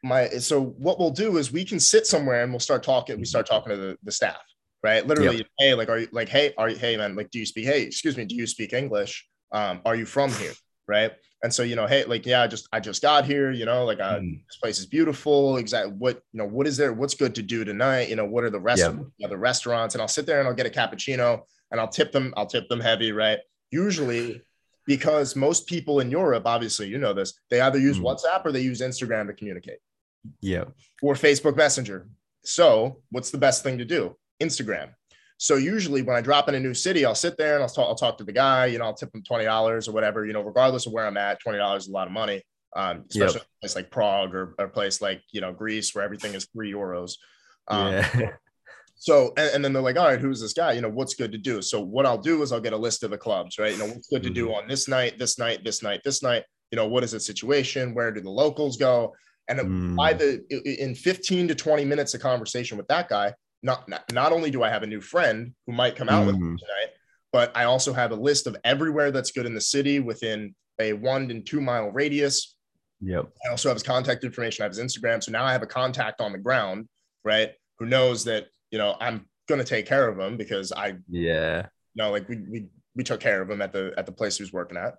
[0.02, 3.18] my so what we'll do is we can sit somewhere and we'll start talking.
[3.18, 4.42] We start talking to the, the staff,
[4.82, 5.06] right?
[5.06, 5.46] Literally, yep.
[5.58, 7.66] hey, like, are you like, hey, are you, hey, man, like, do you speak?
[7.66, 9.28] Hey, excuse me, do you speak English?
[9.52, 10.54] Um, are you from here?
[10.88, 11.12] Right.
[11.42, 13.84] And so, you know, hey, like, yeah, I just I just got here, you know,
[13.84, 14.40] like uh, mm.
[14.46, 15.56] this place is beautiful.
[15.56, 16.92] Exactly what, you know, what is there?
[16.92, 18.08] What's good to do tonight?
[18.08, 19.94] You know, what are the rest of the other restaurants?
[19.94, 22.68] And I'll sit there and I'll get a cappuccino and I'll tip them, I'll tip
[22.68, 23.40] them heavy, right?
[23.72, 24.42] Usually
[24.86, 28.04] because most people in Europe, obviously, you know this, they either use mm.
[28.04, 29.78] WhatsApp or they use Instagram to communicate.
[30.40, 30.64] Yeah.
[31.02, 32.08] Or Facebook Messenger.
[32.44, 34.16] So what's the best thing to do?
[34.40, 34.90] Instagram.
[35.42, 37.88] So usually when I drop in a new city, I'll sit there and I'll talk,
[37.88, 40.40] I'll talk to the guy, you know, I'll tip him $20 or whatever, you know,
[40.40, 42.44] regardless of where I'm at, $20 is a lot of money.
[42.76, 43.42] Um, especially yep.
[43.42, 46.46] a place like Prague or, or, a place like, you know, Greece where everything is
[46.52, 47.14] three euros.
[47.66, 48.30] Um, yeah.
[48.94, 50.74] So, and, and, then they're like, all right, who's this guy?
[50.74, 51.60] You know, what's good to do?
[51.60, 53.72] So, what I'll do is I'll get a list of the clubs, right?
[53.72, 54.62] You know, what's good to do mm-hmm.
[54.62, 56.44] on this night, this night, this night, this night.
[56.70, 57.94] You know, what is the situation?
[57.94, 59.12] Where do the locals go?
[59.48, 59.96] And mm.
[59.96, 60.44] by the
[60.80, 64.62] in 15 to 20 minutes of conversation with that guy, not not, not only do
[64.62, 66.26] I have a new friend who might come out mm.
[66.26, 66.58] with me mm.
[66.58, 66.94] tonight,
[67.32, 70.92] but I also have a list of everywhere that's good in the city within a
[70.92, 72.56] one and two mile radius.
[73.00, 73.28] Yep.
[73.46, 74.62] I also have his contact information.
[74.62, 75.22] I have his Instagram.
[75.22, 76.88] So now I have a contact on the ground,
[77.24, 77.50] right?
[77.78, 82.02] Who knows that you know I'm gonna take care of him because I yeah you
[82.02, 84.42] know like we we we took care of him at the at the place he
[84.42, 84.94] was working at.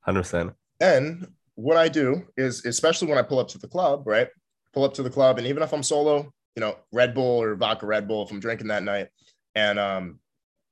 [0.00, 0.52] Hundred percent.
[0.80, 4.28] Then what I do is, especially when I pull up to the club, right?
[4.72, 7.54] Pull up to the club, and even if I'm solo, you know, Red Bull or
[7.54, 9.08] vodka Red Bull, if I'm drinking that night,
[9.54, 10.18] and um,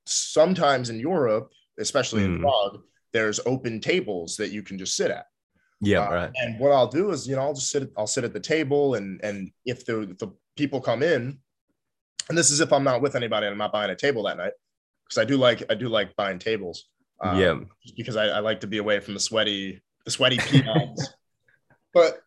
[0.07, 2.27] sometimes in Europe, especially mm.
[2.27, 2.43] in hmm.
[2.43, 5.27] Prague, there's open tables that you can just sit at.
[5.81, 6.31] Yeah, uh, right.
[6.37, 7.91] And what I'll do is, you know, I'll just sit.
[7.97, 11.39] I'll sit at the table, and and if the if the people come in,
[12.29, 14.39] and this is if I'm not with anybody and I'm not buying a table that
[14.39, 14.53] night,
[15.05, 16.87] because I do like I do like buying tables.
[17.21, 17.59] Um, yeah,
[17.97, 21.15] because I, I like to be away from the sweaty the sweaty peons.
[21.95, 22.21] but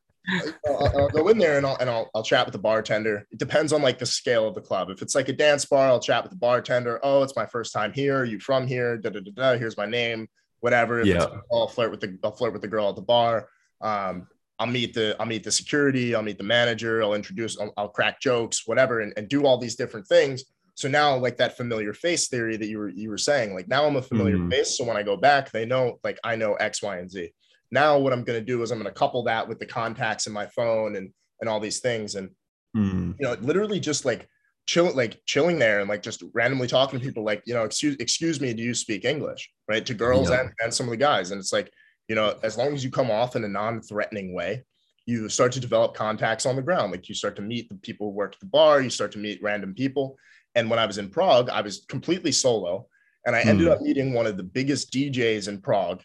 [0.67, 3.27] I'll, I'll, go in there and I'll and I'll, I'll chat with the bartender.
[3.31, 4.89] It depends on like the scale of the club.
[4.89, 6.99] If it's like a dance bar, I'll chat with the bartender.
[7.03, 8.19] Oh, it's my first time here.
[8.19, 8.97] Are you from here?
[8.97, 9.57] Da, da, da, da.
[9.57, 10.27] Here's my name.
[10.61, 11.01] Whatever.
[11.01, 11.27] If yeah.
[11.51, 13.47] I'll flirt with the I'll flirt with the girl at the bar.
[13.81, 14.27] Um,
[14.59, 16.15] I'll meet the I'll meet the security.
[16.15, 17.01] I'll meet the manager.
[17.01, 17.59] I'll introduce.
[17.59, 18.67] I'll, I'll crack jokes.
[18.67, 20.43] Whatever, and, and do all these different things.
[20.75, 23.85] So now, like that familiar face theory that you were you were saying, like now
[23.85, 24.49] I'm a familiar mm.
[24.49, 24.77] face.
[24.77, 27.33] So when I go back, they know like I know X, Y, and Z.
[27.71, 30.27] Now what I'm going to do is I'm going to couple that with the contacts
[30.27, 31.11] in my phone and
[31.41, 32.29] and all these things and
[32.75, 33.15] mm.
[33.19, 34.27] you know literally just like
[34.67, 37.95] chill like chilling there and like just randomly talking to people like you know excuse
[37.99, 40.41] excuse me do you speak English right to girls yeah.
[40.41, 41.71] and, and some of the guys and it's like
[42.07, 44.63] you know as long as you come off in a non-threatening way
[45.05, 48.07] you start to develop contacts on the ground like you start to meet the people
[48.07, 50.17] who work at the bar you start to meet random people
[50.55, 52.87] and when I was in Prague I was completely solo
[53.25, 53.71] and I ended mm.
[53.71, 56.01] up meeting one of the biggest DJs in Prague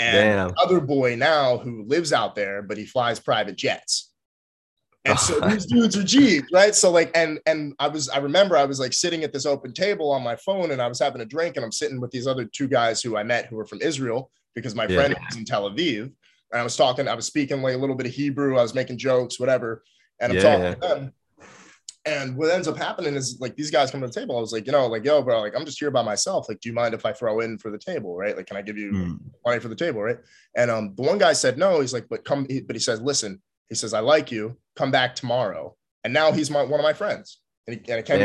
[0.00, 4.12] and other boy now who lives out there, but he flies private jets.
[5.04, 6.74] And so these dudes are G's, right?
[6.74, 9.72] So like, and and I was, I remember I was like sitting at this open
[9.72, 12.26] table on my phone, and I was having a drink, and I'm sitting with these
[12.26, 14.96] other two guys who I met who were from Israel because my yeah.
[14.96, 17.96] friend was in Tel Aviv, and I was talking, I was speaking like a little
[17.96, 19.82] bit of Hebrew, I was making jokes, whatever,
[20.20, 21.12] and I'm yeah, talking to them,
[22.06, 24.36] and what ends up happening is like these guys come to the table.
[24.36, 26.48] I was like, you know, like, yo, bro, like I'm just here by myself.
[26.48, 28.16] Like, do you mind if I throw in for the table?
[28.16, 28.36] Right.
[28.36, 29.18] Like, can I give you mm.
[29.44, 30.02] money for the table?
[30.02, 30.16] Right.
[30.56, 31.80] And um, the one guy said no.
[31.80, 34.56] He's like, but come, but he says, listen, he says, I like you.
[34.76, 35.76] Come back tomorrow.
[36.02, 37.40] And now he's my one of my friends.
[37.66, 38.20] And, he, and it came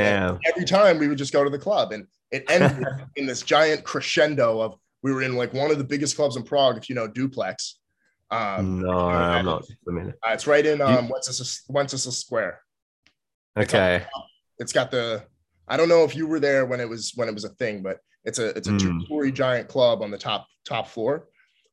[0.45, 1.91] every time we would just go to the club.
[1.91, 5.83] And it ended in this giant crescendo of we were in like one of the
[5.83, 7.77] biggest clubs in Prague, if you know Duplex.
[8.31, 10.15] Um, no, I'm not familiar.
[10.27, 12.59] Uh, it's right in um, Wenceslas, Wenceslas Square.
[13.57, 14.05] Okay.
[14.59, 15.23] It's got the
[15.67, 17.81] I don't know if you were there when it was when it was a thing,
[17.81, 18.79] but it's a it's a mm.
[18.79, 21.27] two-story giant club on the top top floor.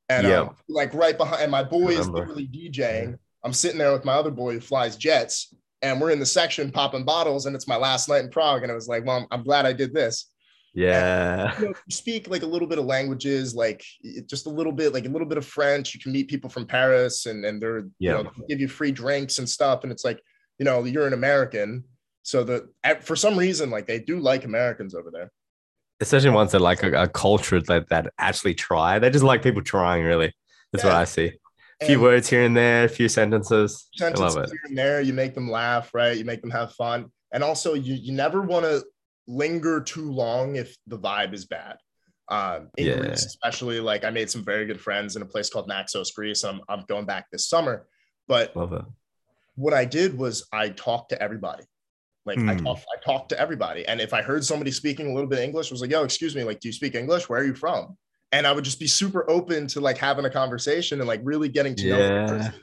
[0.09, 0.41] And yeah.
[0.41, 3.19] um, like right behind and my boy is literally DJing.
[3.45, 6.71] I'm sitting there with my other boy who flies jets, and we're in the section
[6.71, 8.63] popping bottles, and it's my last night in Prague.
[8.63, 10.31] And I was like, Well, I'm, I'm glad I did this.
[10.75, 11.53] Yeah.
[11.53, 13.85] And, you, know, you speak like a little bit of languages, like
[14.27, 15.95] just a little bit, like a little bit of French.
[15.95, 18.19] You can meet people from Paris and and they're yeah.
[18.19, 19.83] you know give you free drinks and stuff.
[19.83, 20.23] And it's like
[20.63, 21.83] you know, you're an American.
[22.23, 25.33] So that for some reason, like they do like Americans over there.
[25.99, 29.01] Especially ones that like a, a culture that, that actually try.
[29.01, 30.33] They just like people trying, really.
[30.71, 30.91] That's yeah.
[30.91, 31.33] what I see.
[31.81, 33.89] A few and words here and there, a few sentences.
[33.97, 34.51] sentences I love it.
[34.51, 36.17] Here and there, you make them laugh, right?
[36.17, 37.07] You make them have fun.
[37.33, 38.85] And also, you, you never want to
[39.27, 41.79] linger too long if the vibe is bad.
[42.29, 42.99] Um, in yeah.
[42.99, 46.45] Greece, especially, like I made some very good friends in a place called Naxos, Greece.
[46.45, 47.85] I'm, I'm going back this summer.
[48.29, 48.85] But love it
[49.55, 51.65] what I did was I talked to everybody.
[52.25, 52.49] Like mm.
[52.49, 52.65] I hmm.
[52.65, 53.87] talked, I talked to everybody.
[53.87, 56.05] And if I heard somebody speaking a little bit of English, I was like, yo,
[56.05, 57.29] excuse me, like, do you speak English?
[57.29, 57.97] Where are you from?
[58.31, 61.49] And I would just be super open to like having a conversation and like really
[61.49, 61.97] getting to yeah.
[61.97, 62.55] know the person.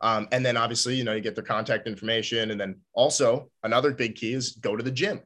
[0.00, 2.50] Um, and then obviously, you know, you get their contact information.
[2.50, 5.22] And then also another big key is go to the gym,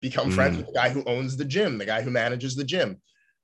[0.00, 0.34] become mm.
[0.34, 3.00] friends with the guy who owns the gym, the guy who manages the gym.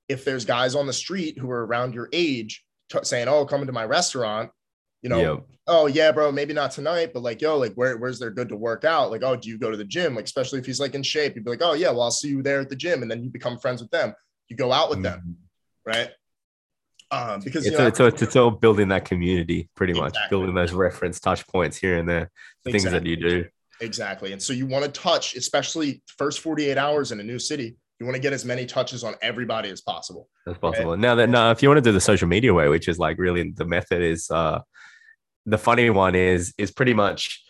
[0.09, 3.63] If there's guys on the street who are around your age t- saying, oh, come
[3.63, 4.51] into my restaurant,
[5.03, 5.45] you know, yep.
[5.67, 8.57] oh yeah, bro, maybe not tonight, but like, yo, like where, where's there good to
[8.57, 9.11] work out?
[9.11, 10.15] Like, oh, do you go to the gym?
[10.15, 12.29] Like, especially if he's like in shape, you'd be like, oh yeah, well, I'll see
[12.29, 13.03] you there at the gym.
[13.03, 14.15] And then you become friends with them.
[14.49, 15.05] You go out with mm-hmm.
[15.05, 15.37] them,
[15.87, 16.11] right?
[17.11, 20.21] Um, because it's, you know, it's, it's, it's, all building that community pretty exactly.
[20.21, 22.31] much, building those reference touch points here and there,
[22.65, 22.73] the exactly.
[22.73, 23.45] things that you do.
[23.81, 24.33] Exactly.
[24.33, 28.07] And so you want to touch, especially first 48 hours in a new city, you
[28.07, 30.29] want to get as many touches on everybody as possible.
[30.47, 30.91] As possible.
[30.91, 30.99] Right?
[30.99, 33.19] Now that now, if you want to do the social media way, which is like
[33.19, 34.61] really the method is uh
[35.49, 37.43] the funny one is is pretty much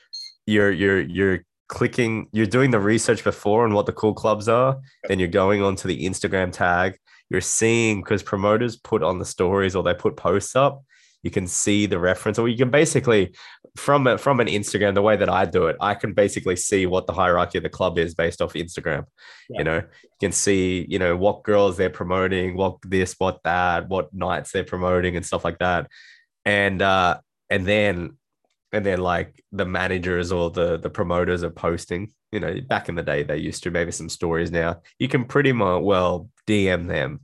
[0.46, 4.78] you're you're you're clicking, you're doing the research before on what the cool clubs are.
[5.06, 6.98] Then you're going onto the Instagram tag.
[7.30, 10.82] You're seeing because promoters put on the stories or they put posts up.
[11.22, 13.34] You can see the reference, or you can basically
[13.76, 14.94] from a, from an Instagram.
[14.94, 17.68] The way that I do it, I can basically see what the hierarchy of the
[17.68, 19.04] club is based off Instagram.
[19.50, 19.58] Yeah.
[19.58, 23.88] You know, you can see you know what girls they're promoting, what this, what that,
[23.88, 25.90] what nights they're promoting, and stuff like that.
[26.44, 27.18] And uh,
[27.50, 28.16] and then
[28.72, 32.94] and then like the managers or the the promoters are posting you know back in
[32.94, 34.80] the day they used to maybe some stories now.
[34.98, 37.20] You can pretty much well dm them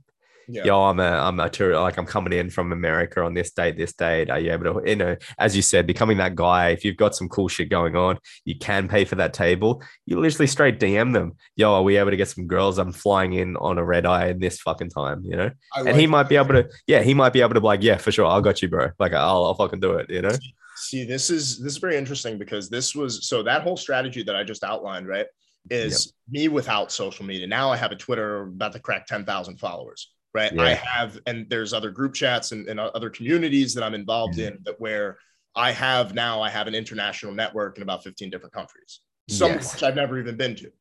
[0.47, 0.63] Yeah.
[0.65, 3.77] yo i'm a i'm a tour like i'm coming in from america on this date
[3.77, 4.29] this date.
[4.29, 7.15] Are you able to you know as you said becoming that guy if you've got
[7.15, 9.81] some cool shit going on you can pay for that table.
[10.05, 11.33] You literally straight dm them.
[11.55, 12.77] Yo are we able to get some girls?
[12.77, 15.51] I'm flying in on a red eye in this fucking time you know?
[15.73, 17.65] I and he like- might be able to yeah he might be able to be
[17.65, 18.89] like yeah for sure I'll got you bro.
[18.99, 20.35] Like i'll, I'll fucking do it you know?
[20.77, 24.35] See, this is this is very interesting because this was so that whole strategy that
[24.35, 25.25] I just outlined, right,
[25.69, 27.47] is me without social media.
[27.47, 30.59] Now I have a Twitter about to crack 10,000 followers, right?
[30.59, 34.47] I have, and there's other group chats and, and other communities that I'm involved Mhm.
[34.47, 35.17] in that where
[35.55, 39.57] I have now I have an international network in about 15 different countries, some of
[39.57, 39.73] Yes.
[39.73, 40.71] which I've never even been to.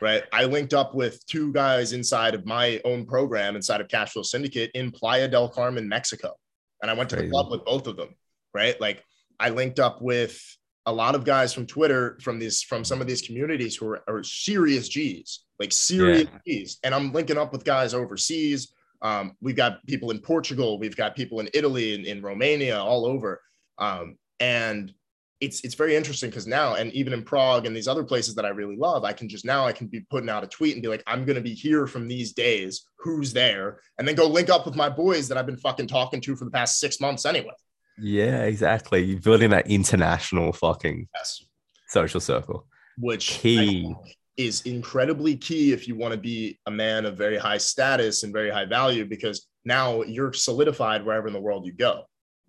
[0.00, 0.24] Right.
[0.32, 4.70] I linked up with two guys inside of my own program inside of Cashflow Syndicate
[4.74, 6.34] in Playa del Carmen, Mexico.
[6.82, 8.14] And I went to the club with both of them.
[8.52, 8.78] Right.
[8.80, 9.02] Like
[9.40, 10.38] I linked up with
[10.84, 14.02] a lot of guys from Twitter from these from some of these communities who are,
[14.08, 16.78] are serious G's, like serious G's.
[16.84, 18.72] And I'm linking up with guys overseas.
[19.02, 23.06] Um, we've got people in Portugal, we've got people in Italy and in Romania, all
[23.06, 23.40] over.
[23.78, 24.92] Um, and
[25.40, 28.46] it's it's very interesting because now, and even in Prague and these other places that
[28.46, 30.82] I really love, I can just now I can be putting out a tweet and
[30.82, 32.86] be like, I'm gonna be here from these days.
[33.00, 33.80] Who's there?
[33.98, 36.46] And then go link up with my boys that I've been fucking talking to for
[36.46, 37.52] the past six months anyway.
[37.98, 39.02] Yeah, exactly.
[39.04, 41.42] You're building that international fucking Yes.
[41.88, 42.66] social circle.
[42.98, 43.82] which Key.
[43.82, 43.96] think
[44.36, 48.32] is incredibly key if you want to be a man of very high status and
[48.32, 52.04] very high value because now you're solidified wherever in the world you go.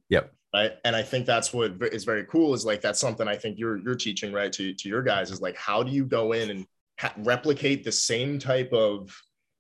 [0.10, 0.32] Yep.
[0.54, 0.74] right?
[0.86, 3.78] And i think that's what is very cool is like that's something i think you're
[3.78, 6.66] you're teaching right to, to your guys is like how do you go in and
[7.00, 9.14] ha- replicate the same type of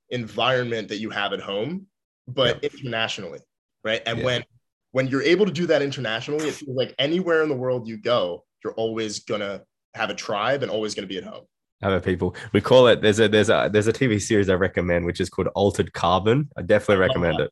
[0.09, 1.85] environment that you have at home
[2.27, 3.39] but internationally
[3.83, 4.01] right?
[4.05, 4.25] And Yeah.
[4.25, 4.43] when
[4.91, 7.97] when you're able to do that internationally it feels like anywhere in the world you
[7.97, 9.61] go you're always gonna
[9.95, 11.45] have a tribe and always gonna be at home
[11.83, 12.35] Other people.
[12.53, 15.29] We call it there's a there's a there's a TV series I recommend which is
[15.29, 16.49] called Altered Carbon.
[16.57, 17.51] I definitely I recommend it.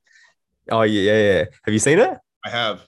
[0.72, 1.44] Oh yeah, yeah, yeah.
[1.64, 2.18] Have you seen it?
[2.44, 2.88] i have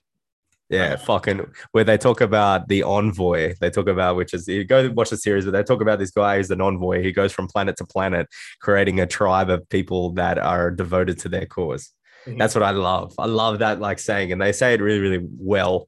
[0.70, 1.04] Yeah, have.
[1.04, 3.54] fucking where they talk about the envoy.
[3.62, 6.10] They talk about which is you go watch the series, but they talk about this
[6.12, 7.04] guy who's an envoy.
[7.04, 8.28] He goes from planet to planet,
[8.60, 11.94] creating a tribe of people that are devoted to their cause.
[12.26, 12.40] Mhm.
[12.40, 13.14] That's what I love.
[13.20, 15.88] I love that like saying, and they say it really, really well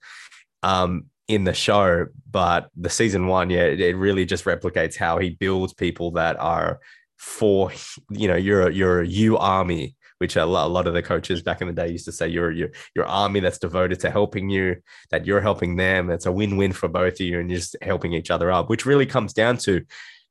[0.62, 2.08] um, in the show.
[2.30, 6.38] But the season one, yeah, it, it really just replicates how he builds people that
[6.38, 6.80] are
[7.18, 7.72] for
[8.10, 11.42] you know you're you're a you army, which a lot, a lot of the coaches
[11.42, 14.50] back in the day used to say you're your your army that's devoted to helping
[14.50, 14.76] you,
[15.12, 16.10] that you're helping them.
[16.10, 18.70] It's a win win for both of you, and you're just helping each other up.
[18.70, 19.86] Which really comes down to,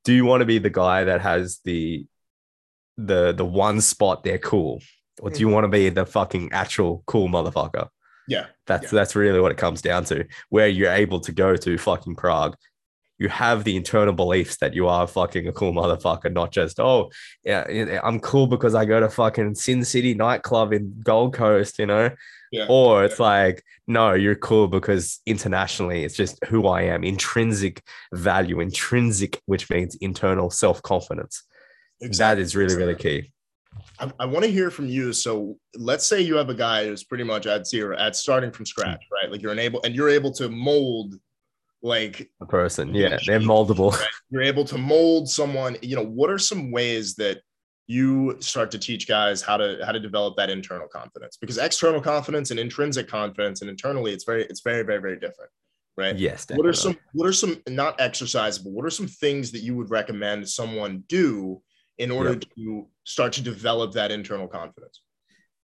[0.04, 2.06] do you want to be the guy that has the
[2.98, 4.80] the the one spot they're cool
[5.20, 5.52] or do you mm.
[5.52, 7.88] want to be the fucking actual cool motherfucker?
[8.28, 10.26] Yeah That's that's really what it comes down to.
[10.50, 12.56] Where you're able to go to fucking Prague,
[13.18, 17.10] you have the internal beliefs that you are fucking a cool motherfucker, not just oh
[17.44, 21.78] yeah, yeah, I'm cool because I go to fucking Sin City nightclub in Gold Coast,
[21.78, 22.10] you know.
[22.52, 27.82] yeah Or it's like no, you're cool because internationally it's just who I am, intrinsic
[28.12, 31.42] value, intrinsic, which means internal self confidence.
[32.00, 32.42] Exactly.
[32.42, 33.32] That is really really key.
[33.98, 35.12] I, I want to hear from you.
[35.12, 38.66] So let's say you have a guy who's pretty much at zero, at starting from
[38.66, 39.14] scratch, hmm.
[39.14, 39.30] right?
[39.30, 41.14] Like you're able and you're able to mold
[41.82, 43.92] like A person, yeah, they're moldable.
[43.92, 44.08] right?
[44.30, 45.76] you're able to mold someone.
[45.82, 47.40] You know, what are some ways that
[47.86, 51.36] you start to teach guys how to how to develop that internal confidence?
[51.40, 55.50] Because external confidence and intrinsic confidence and internally it's very, it's very, very, very different.
[55.96, 56.16] Right.
[56.16, 56.46] Yes.
[56.50, 59.74] what are some what are some not exercise but what are some things that you
[59.74, 61.60] would recommend someone do
[61.98, 62.44] in order Yep.
[62.56, 65.00] to start to develop that internal confidence?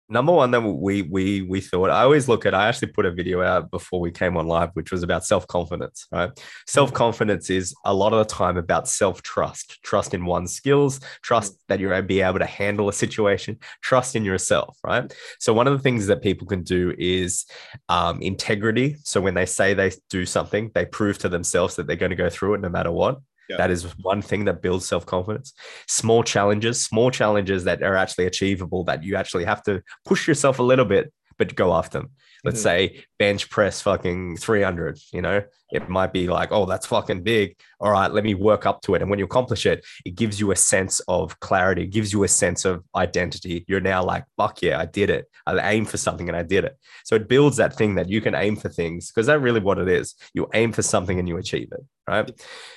[0.08, 3.10] Number one that we we we thought i always look at i actually put a
[3.10, 6.30] video out before we came on live which was about self-confidence right?
[6.68, 11.80] Self-confidence is a lot of the time about self-trust trust in one's skills trust that
[11.80, 15.12] you're be able to handle a situation trust in yourself right?
[15.40, 17.44] So one of the things that people can do is
[17.88, 18.98] um, integrity.
[19.02, 22.16] So when they say they do something they prove to themselves that they're going to
[22.16, 23.18] go through it no matter what
[23.48, 25.52] That is one thing that builds self-confidence.
[25.86, 30.58] Small challenges, small challenges that are actually achievable that you actually have to push yourself
[30.58, 32.10] a little bit but go after them.
[32.44, 32.62] Let's Mhm.
[32.62, 37.56] say bench press fucking 300, you know, it might be like, oh, that's fucking big.
[37.80, 39.02] All right, let me work up to it.
[39.02, 42.22] And when you accomplish it, it gives you a sense of clarity, it gives you
[42.22, 43.64] a sense of identity.
[43.66, 45.26] You're now like, fuck yeah, I did it.
[45.46, 46.76] I aimed for something and I did it.
[47.04, 49.78] So it builds that thing that you can aim for things because that's really what
[49.78, 50.14] it is.
[50.34, 52.30] You aim for something and you achieve it, right?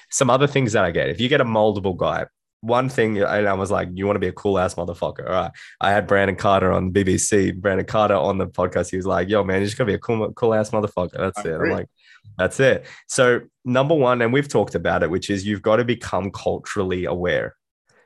[0.10, 2.26] Some other things that I get if you get a moldable guy,
[2.62, 5.26] one thing, and I was like, you want to be a cool ass motherfucker.
[5.26, 5.52] All right.
[5.80, 7.56] I had Brandon Carter on BBC.
[7.56, 8.92] Brandon Carter on the podcast.
[8.92, 11.18] He was like, yo, man, you're just going to be a cool, cool ass motherfucker.
[11.18, 11.54] That's I it.
[11.56, 11.72] agree.
[11.72, 11.90] I'm like,
[12.38, 12.86] that's it.
[13.08, 17.06] So, number one, and we've talked about it, which is you've got to become culturally
[17.06, 17.56] aware.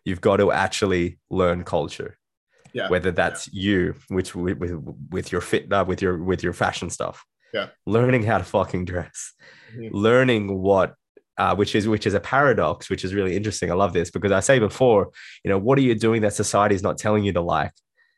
[0.06, 2.18] You've got to actually learn culture.
[2.74, 2.90] Yeah.
[2.90, 6.90] Whether that's you, which with, with, with your fit, uh, with your with your fashion
[6.90, 7.24] stuff.
[7.54, 7.68] Yeah.
[7.86, 9.34] Learning how to fucking dress,
[9.78, 9.90] Mhm.
[9.94, 10.96] learning what
[11.38, 13.72] uh, which is which is a paradox, which is really interesting.
[13.72, 15.12] I love this because I say before,
[15.44, 17.72] you know, what are you doing that society is not telling you to like?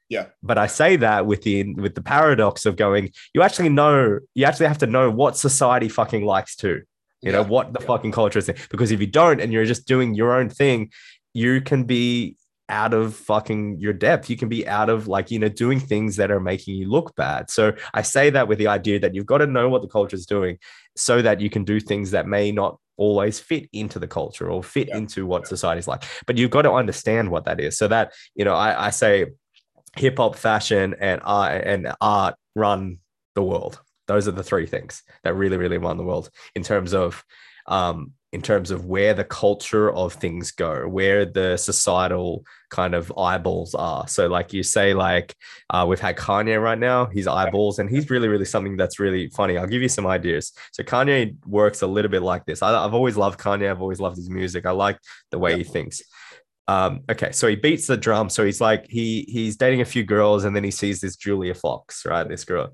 [0.10, 0.28] Yeah.
[0.44, 4.46] But I say that with the with the paradox of going, you actually know, you
[4.46, 6.82] actually have to know what society fucking likes too.
[7.22, 7.88] You know what the Yeah.
[7.88, 10.92] fucking culture is, because if you don't and you're just doing your own thing,
[11.34, 12.38] you can be
[12.70, 14.30] out of fucking your depth.
[14.30, 17.16] You can be out of like you know doing things that are making you look
[17.16, 17.50] bad.
[17.50, 20.16] So I say that with the idea that you've got to know what the culture
[20.16, 20.60] is doing,
[20.96, 24.64] so that you can do things that may not always fit into the culture or
[24.64, 24.98] fit Yeah.
[24.98, 25.48] into what Yeah.
[25.50, 26.04] society's like.
[26.26, 27.78] But you've got to understand what that is.
[27.78, 29.28] So that you know, I, I say
[29.96, 33.00] hip hop, fashion, and art and art run
[33.36, 33.80] the world.
[34.08, 37.24] Those are the three things that really, really run the world in terms of
[37.68, 43.14] um, in terms of where the culture of things go, where the societal kind of
[43.18, 44.08] eyeballs are.
[44.10, 45.34] So, like you say, like
[45.70, 49.30] uh, we've had Kanye right now, his eyeballs, and he's really, really something that's really
[49.30, 49.58] funny.
[49.58, 50.52] I'll give you some ideas.
[50.74, 52.62] So, Kanye works a little bit like this.
[52.62, 53.70] I, I've always loved Kanye.
[53.72, 54.66] I've always loved his music.
[54.66, 55.00] I like
[55.32, 55.58] the way Yeah.
[55.58, 56.02] he thinks.
[56.68, 58.30] Um, okay, so he beats the drum.
[58.30, 61.54] So he's like he he's dating a few girls, and then he sees this Julia
[61.54, 62.28] Fox, right?
[62.28, 62.74] This girl.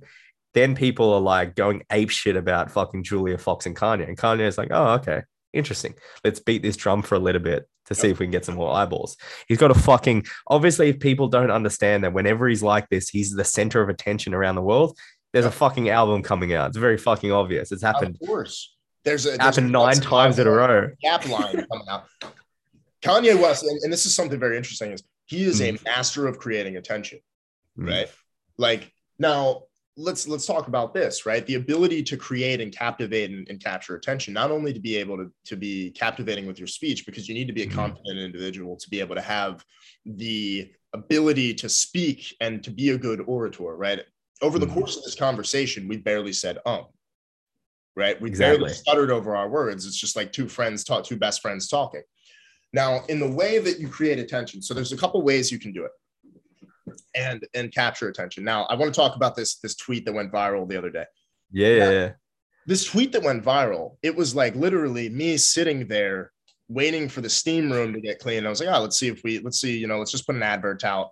[0.54, 4.48] Then people are like going ape shit about fucking Julia Fox and Kanye, and Kanye
[4.48, 5.22] is like, oh, okay,
[5.54, 5.94] interesting.
[6.24, 8.56] Let's beat this drum for a little bit to see if we can get some
[8.56, 9.18] more eyeballs.
[9.48, 13.34] He's got a fucking obviously, if people don't understand that whenever he's like this, he's
[13.34, 14.98] the center of attention around the world.
[15.34, 16.70] There's a fucking album coming out.
[16.70, 17.72] It's very fucking obvious.
[17.72, 18.76] It's happened Of course.
[19.04, 20.90] There's a happened nine times in a row.
[21.02, 22.06] Gap line coming out.
[23.02, 26.38] Kanye West, and, and this is something very interesting, is he is a master of
[26.38, 27.20] creating attention,
[27.80, 27.90] Mm.
[27.90, 28.10] right?
[28.58, 29.64] Like now,
[30.02, 31.46] let's let's talk about this, right?
[31.46, 35.18] The ability to create and captivate and, and capture attention, not only to be able
[35.18, 37.76] to, to be captivating with your speech, because you need to be a Mhm.
[37.76, 39.64] confident individual to be able to have
[40.06, 44.02] the ability to speak and to be a good orator, right?
[44.42, 44.74] Over the Mhm.
[44.74, 46.88] course of this conversation, we barely said um
[47.98, 48.20] right?
[48.22, 48.58] We Exactly.
[48.60, 49.86] barely stuttered over our words.
[49.86, 52.04] It's just like two friends talk, two best friends talking.
[52.72, 55.74] Now, in the way that you create attention, so there's a couple ways you can
[55.74, 55.92] do it
[57.16, 58.44] and and capture attention.
[58.44, 61.06] Now, I want to talk about this this tweet that went viral the other day.
[61.52, 62.12] Yeah, yeah, yeah.
[62.68, 66.32] This tweet that went viral, it was like literally me sitting there
[66.70, 68.46] waiting for the steam room to get clean.
[68.46, 70.36] I was like, oh, let's see if we let's see, you know, let's just put
[70.36, 71.10] an advert out,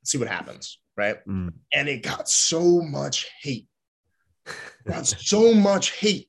[0.00, 1.16] let's see what happens, right?
[1.26, 1.52] Mm.
[1.74, 3.66] and it got so much hate.
[4.88, 6.28] Got so much hate.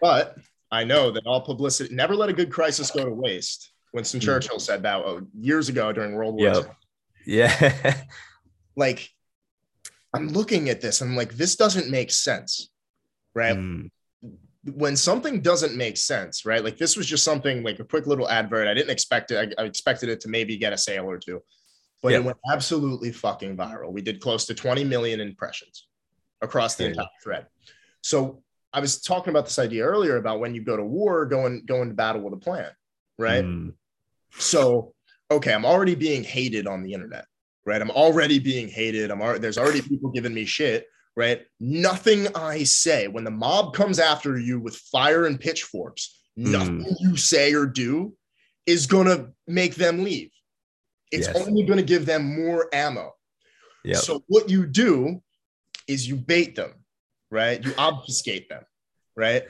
[0.00, 0.36] But
[0.72, 3.70] I know that all publicity never let a good crisis go to waste.
[3.94, 4.24] Winston Mm.
[4.24, 6.56] Churchill said that uh, years ago during World War Yep.
[6.56, 6.70] II.
[7.26, 7.94] Yeah.
[8.78, 9.08] Like,
[10.12, 12.68] I'm looking at this, I'm like, this doesn't make sense,
[13.34, 13.56] right?
[13.56, 13.90] Mm.
[14.74, 16.62] When something doesn't make sense, right?
[16.62, 18.68] Like this was just something like a quick little advert.
[18.68, 19.54] I didn't expect it.
[19.58, 21.42] I, I expected it to maybe get a sale or two,
[22.02, 22.18] but Yeah.
[22.18, 23.92] it went absolutely fucking viral.
[23.92, 25.86] We did close to 20 million impressions
[26.42, 27.46] across the entire thread.
[28.02, 28.42] So
[28.74, 31.88] I was talking about this idea earlier about when you go to war, going going
[31.88, 32.70] to battle with a plan,
[33.18, 33.42] right?
[33.44, 33.72] Mm.
[34.32, 34.92] So
[35.30, 37.26] okay, I'm already being hated on the internet,
[37.64, 37.80] right?
[37.80, 39.10] I'm already being hated.
[39.10, 40.86] I'm already, there's already people giving me shit,
[41.16, 41.42] right?
[41.60, 46.52] Nothing I say when the mob comes after you with fire and pitchforks, Hmm.
[46.52, 48.14] nothing you say or do
[48.66, 50.30] is gonna make them leave.
[51.10, 51.36] It's Yes.
[51.36, 53.14] only gonna give them more ammo.
[53.84, 53.96] Yep.
[54.02, 55.22] So what you do
[55.88, 56.84] is you bait them,
[57.30, 57.64] right?
[57.64, 58.64] You obfuscate them,
[59.16, 59.44] right?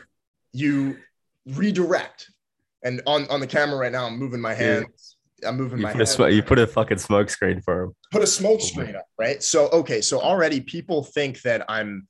[0.52, 0.98] You
[1.46, 2.30] redirect.
[2.84, 5.15] And on, on the camera right now, I'm moving my hands.
[5.44, 7.92] I'm moving you, my put a you put a fucking smoke screen for him.
[8.10, 9.42] Put a smoke oh screen up, right?
[9.42, 12.08] So okay, so already people think that I'm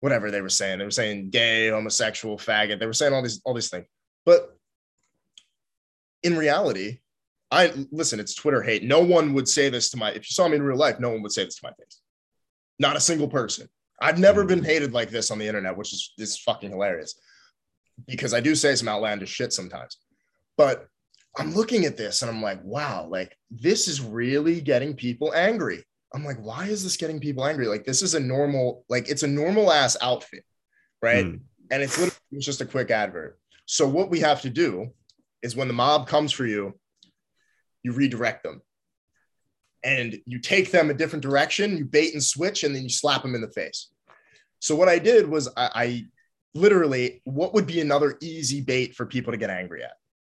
[0.00, 0.78] whatever they were saying.
[0.78, 2.80] They were saying gay, homosexual, faggot.
[2.80, 3.86] They were saying all these all these things.
[4.24, 4.56] But
[6.22, 6.98] in reality,
[7.50, 8.82] I listen, it's Twitter hate.
[8.82, 11.10] No one would say this to my if you saw me in real life, no
[11.10, 12.00] one would say this to my face.
[12.78, 13.68] Not a single person.
[14.00, 17.14] I've never been hated like this on the internet, which is is fucking hilarious.
[18.06, 19.98] Because I do say some outlandish shit sometimes.
[20.56, 20.86] But
[21.36, 25.84] I'm looking at this and I'm like, wow, like this is really getting people angry.
[26.12, 27.68] I'm like, why is this getting people angry?
[27.68, 30.44] Like, this is a normal, like, it's a normal ass outfit,
[31.00, 31.24] right?
[31.24, 31.40] Mm.
[31.70, 33.38] And it's literally just a quick advert.
[33.66, 34.88] So, what we have to do
[35.42, 36.74] is when the mob comes for you,
[37.84, 38.60] you redirect them
[39.84, 43.22] and you take them a different direction, you bait and switch, and then you slap
[43.22, 43.90] them in the face.
[44.58, 46.04] So, what I did was I, I
[46.54, 49.92] literally, what would be another easy bait for people to get angry at?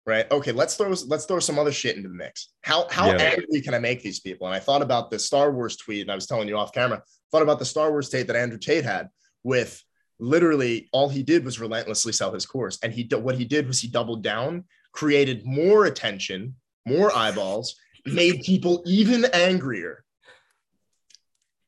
[0.06, 0.30] Right?
[0.30, 2.50] Okay, let's throw let's throw some other shit into the mix.
[2.62, 3.34] How how Yeah.
[3.36, 4.46] angry can I make these people?
[4.46, 7.02] And I thought about the Star Wars tweet, and I was telling you off camera.
[7.32, 9.08] Thought about the Star Wars tape that Andrew Tate had
[9.42, 9.82] with
[10.18, 13.80] literally all he did was relentlessly sell his course, and he what he did was
[13.80, 16.54] he doubled down, created more attention,
[16.86, 17.74] more eyeballs,
[18.06, 20.04] made people even angrier.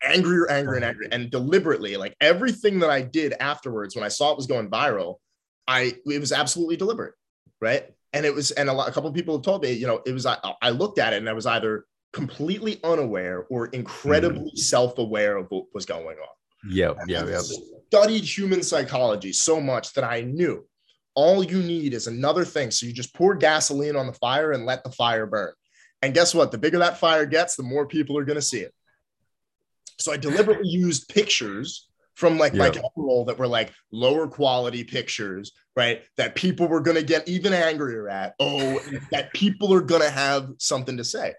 [0.02, 4.30] Angrier, angrier, and angrier, and deliberately, like everything that I did afterwards when I saw
[4.30, 5.16] it was going viral,
[5.66, 7.14] I it was absolutely deliberate,
[7.60, 7.90] right?
[8.16, 10.02] And it was and a, lot, a couple of people have told me you know
[10.06, 14.50] it was I, I looked at it and i was either completely unaware or incredibly
[14.50, 14.58] mm.
[14.58, 16.70] self-aware of what was going on.
[16.70, 17.42] Yeah yeah Yep.
[17.88, 20.66] studied human psychology so much that i knew
[21.16, 22.70] all you need is another thing.
[22.70, 25.52] So you just pour gasoline on the fire and let the fire burn.
[26.02, 26.52] And guess what?
[26.52, 28.72] The bigger that fire gets the more people are going to see it.
[29.98, 32.72] So i deliberately used pictures from like my Yeah.
[32.72, 36.02] camera roll that were like lower quality pictures, right?
[36.16, 38.34] That people were going to get even angrier at.
[38.40, 38.80] Oh,
[39.12, 41.34] that people are going to have something to say.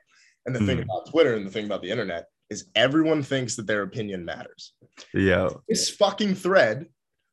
[0.45, 0.83] And the thing Hmm.
[0.83, 4.73] about Twitter and the thing about the internet is everyone thinks that their opinion matters.
[5.13, 5.49] Yeah.
[5.67, 6.85] This fucking thread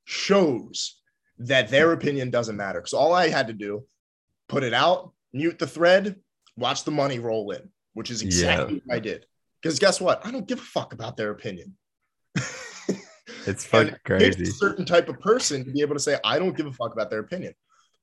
[0.06, 1.00] shows
[1.38, 2.80] that their opinion doesn't matter.
[2.80, 3.84] Because all I had to do,
[4.48, 6.16] put it out, mute the thread,
[6.56, 9.26] watch the money roll in, which is exactly what I did.
[9.62, 10.24] Because guess what?
[10.26, 11.76] I don't give a fuck about their opinion.
[13.46, 14.42] It's fucking it crazy.
[14.42, 16.92] a certain type of person to be able to say, I don't give a fuck
[16.92, 17.54] about their opinion.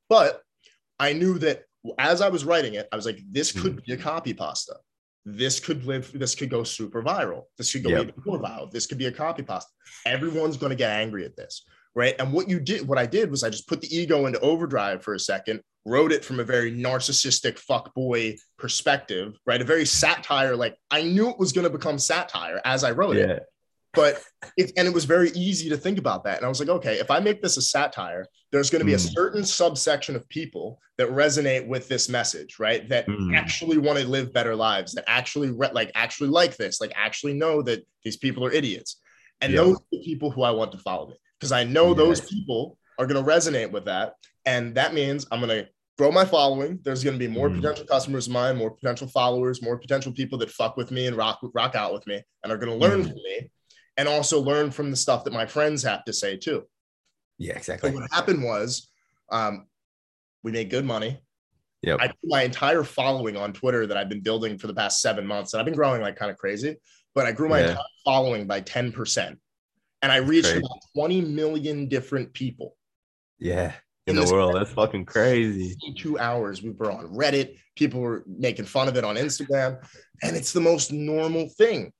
[0.10, 0.42] But
[1.00, 1.64] I knew that
[1.98, 3.62] as I was writing it, I was like, this Hmm.
[3.62, 4.76] could be a copy pasta.
[5.26, 7.44] This could live, this could go super viral.
[7.58, 8.02] This could go Yep.
[8.02, 8.72] even more viral.
[8.72, 9.72] This could be a copy pasta.
[10.06, 11.64] Everyone's going to get angry at this.
[11.94, 12.16] Right.
[12.20, 15.04] And what you did, what I did was I just put the ego into overdrive
[15.04, 19.60] for a second, wrote it from a very narcissistic fuckboy perspective, right?
[19.62, 20.56] A very satire.
[20.56, 23.40] Like I knew it was going to become satire as I wrote it Yeah.
[23.94, 24.24] But
[24.58, 26.96] it and it was very easy to think about that and i was like okay
[27.00, 29.14] if i make this a satire there's going to be a Mm.
[29.14, 33.36] certain subsection of people that resonate with this message right that Mm.
[33.36, 37.34] actually want to live better lives that actually re- like actually like this like actually
[37.34, 38.98] know that these people are idiots
[39.42, 39.62] and Yeah.
[39.62, 42.78] those are the people who i want to follow me because i know those people
[42.98, 44.14] are going to resonate with that
[44.46, 47.58] and that means i'm going to grow my following there's going to be more Mm.
[47.62, 51.16] potential customers of mine more potential followers more potential people that fuck with me and
[51.18, 53.08] rock rock out with me and are going to learn Mm.
[53.08, 53.52] from me
[54.02, 56.64] and also learn from the stuff that my friends have to say too.
[57.38, 57.54] Yeah.
[57.54, 57.92] So Exactly.
[57.92, 58.90] what happened was
[59.32, 59.68] um,
[60.42, 61.22] we made good money.
[61.84, 62.00] Yep.
[62.02, 65.24] I put my entire following on Twitter that I've been building for the past seven
[65.26, 66.78] months, and I've been growing like kind of crazy,
[67.14, 67.70] but I grew my Yeah.
[67.70, 69.38] entire following by 10%.
[70.02, 70.66] And I reached Crazy.
[70.66, 72.76] about 20 million different people.
[73.38, 73.74] Yeah.
[74.08, 74.56] In In the world.
[74.56, 75.76] That's fucking crazy.
[75.96, 77.60] Two hours we were on Reddit.
[77.76, 79.80] People were making fun of it on Instagram,
[80.24, 81.94] and it's the most normal thing.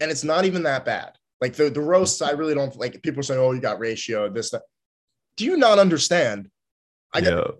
[0.00, 1.16] And it's not even that bad.
[1.42, 4.50] Like the, the roasts, I really don't like people say, oh, you got ratio, this,
[4.52, 4.62] that.
[5.36, 6.48] Do you not understand?
[7.12, 7.50] I got yeah.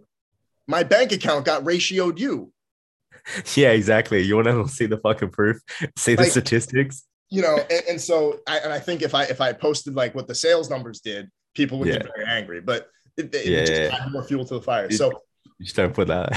[0.69, 2.53] my bank account got ratioed you.
[3.57, 4.21] Yeah, exactly.
[4.23, 5.61] You want to see the fucking proof?
[5.97, 7.03] See the Like- statistics?
[7.29, 10.15] You know, and, and so I and I think if I if I posted like
[10.15, 12.61] what the sales numbers did, people would get very angry.
[12.61, 14.09] But it, it Yeah, would just yeah.
[14.11, 14.85] more fuel to the fire.
[14.85, 15.11] It- So
[15.59, 16.29] You just don't put that.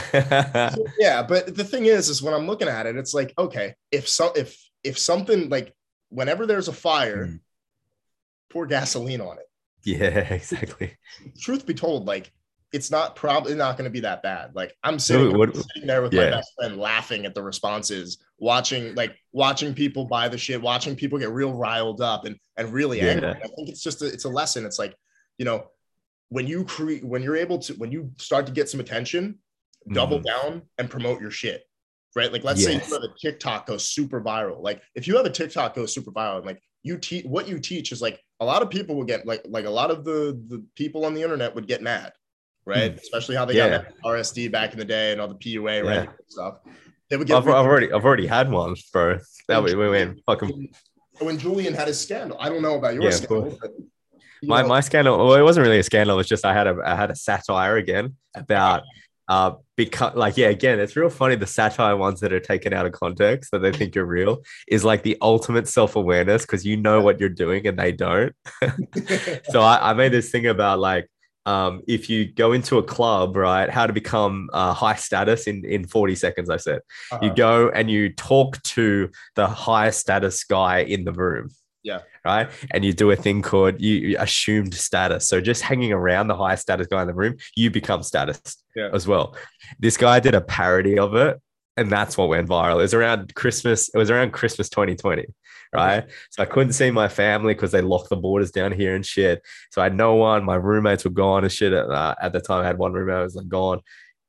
[0.74, 3.68] So, yeah but the thing is is when i'm looking at it it's like okay
[3.92, 4.50] if so if
[4.84, 5.74] if something like
[6.16, 7.40] whenever there's a fire Mm.
[8.50, 9.46] pour gasoline on it
[9.84, 10.98] yeah, exactly.
[11.40, 12.32] truth be told like
[12.74, 16.02] it's not probably not going to be that bad like i'm sitting, what- sitting there
[16.02, 20.62] with my best friend laughing at the responses watching like watching people buy the shit
[20.62, 23.12] watching people get real riled up and and really Yeah.
[23.12, 24.96] angry i think it's just a, it's a lesson it's like
[25.38, 25.68] you know
[26.30, 29.38] when you create when you're able to when you start to get some attention
[29.94, 30.24] double Mhm.
[30.26, 31.64] down and promote your shit.
[32.16, 32.32] Right.
[32.32, 34.64] Like let's say you have a TikTok goes super viral.
[34.64, 37.60] Like if you have a TikTok go super viral, and like you teach what you
[37.60, 40.42] teach is like a lot of people will get like like a lot of the
[40.48, 42.14] the people on the internet would get mad,
[42.66, 42.94] right?
[42.94, 42.98] Hmm.
[43.00, 43.56] Especially how they.
[43.56, 43.70] Yeah.
[43.70, 45.98] got RSD back in the day and all the PUA Yeah.
[45.98, 46.56] right stuff.
[47.10, 49.20] They would get I've, I've already, I've already had one, bro.
[49.48, 50.70] That we, we went fucking
[51.20, 52.38] when Julien had his scandal.
[52.40, 53.72] I don't know about your Yeah, scandal, but
[54.42, 55.18] you my know, my scandal.
[55.18, 56.20] Well, it wasn't really a scandal.
[56.20, 58.84] It's just I had a I had a satire again about
[59.28, 62.86] uh because like yeah again it's real funny the satire ones that are taken out
[62.86, 67.02] of context that they think you're real is like the ultimate self-awareness because you know
[67.02, 68.36] what you're doing and they don't
[69.50, 71.10] so I, I made this thing about like
[71.46, 75.64] um, if you go into a club, right, how to become uh, high status in,
[75.64, 76.82] in 40 seconds, I said.
[77.12, 77.20] Uh-huh.
[77.24, 81.50] You go and you talk to the highest status guy in the room.
[81.86, 82.00] Yeah.
[82.26, 82.50] Right.
[82.72, 85.28] And you do a thing called you, you assumed status.
[85.28, 88.42] So just hanging around the highest status guy in the room, you become status
[88.76, 88.90] Yeah.
[88.92, 89.36] as well.
[89.78, 91.40] This guy did a parody of it.
[91.78, 92.76] And that's what went viral.
[92.80, 93.90] It was around Christmas.
[93.94, 95.26] It was around Christmas 2020
[95.74, 96.06] right?
[96.30, 99.42] So I couldn't see my family because they locked the borders down here and shit.
[99.72, 100.46] So I had no one.
[100.46, 101.74] My roommates were gone and shit.
[101.74, 103.82] Uh, at the time, I had one roommate I was like gone,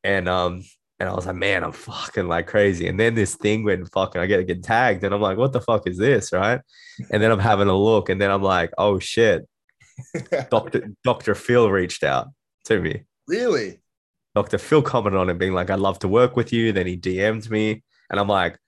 [0.02, 0.62] and um,
[0.98, 2.88] and I was like, man, I'm fucking like crazy.
[2.88, 5.60] And then this thing went fucking, I get get tagged, and I'm like, what the
[5.60, 6.60] fuck is this, right?
[7.10, 9.46] And then I'm having a look, and then I'm like, oh shit,
[10.50, 12.28] Doctor Doctor Phil reached out
[12.64, 13.04] to me.
[13.26, 13.80] really?
[14.34, 14.58] Dr.
[14.58, 16.70] Phil commented on it, being like, I'd love to work with you.
[16.70, 18.58] Then he DM'd me, and I'm like,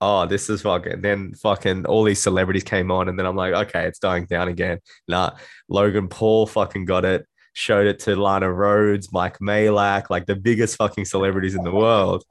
[0.00, 1.00] oh, this is fucking.
[1.00, 4.48] Then fucking all these celebrities came on, and then I'm like, okay, it's dying down
[4.48, 4.78] again.
[5.08, 5.30] Nah,
[5.68, 7.26] Logan Paul fucking got it,
[7.56, 12.22] showed it to Lana Rhoades, Mike Majlak, like the biggest fucking celebrities in the world.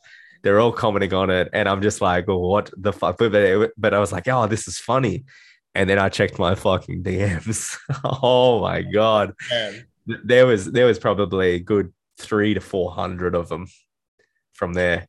[0.44, 3.18] They're all commenting on it, and I'm just like, what the fuck?
[3.18, 5.26] But, but, but I was like, oh, this is funny.
[5.74, 7.76] And then I checked my fucking DMs.
[8.22, 9.88] oh my god, Man.
[10.06, 13.68] there was there was probably a good three to four hundred of them
[14.54, 15.08] from there,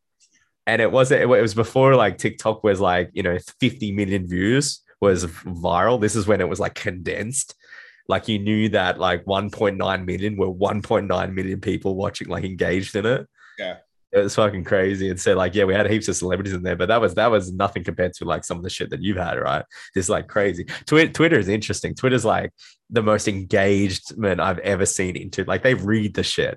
[0.66, 1.20] and it wasn't.
[1.20, 6.00] It was before like TikTok was like you know fifty million views was viral.
[6.00, 7.54] This is when it was like condensed.
[8.08, 13.04] Like you knew that like 1.9 million were 1.9 million people watching, like engaged in
[13.06, 13.26] it.
[13.58, 13.76] Yeah.
[14.12, 15.10] It was fucking crazy.
[15.10, 17.30] And so like, yeah, we had heaps of celebrities in there, but that was that
[17.30, 19.64] was nothing compared to like some of the shit that you've had, right?
[19.94, 20.64] This like crazy.
[20.86, 21.94] Twitter, Twitter is interesting.
[21.94, 22.52] Twitter's like
[22.88, 26.56] the most engagement I've ever seen into like they read the shit.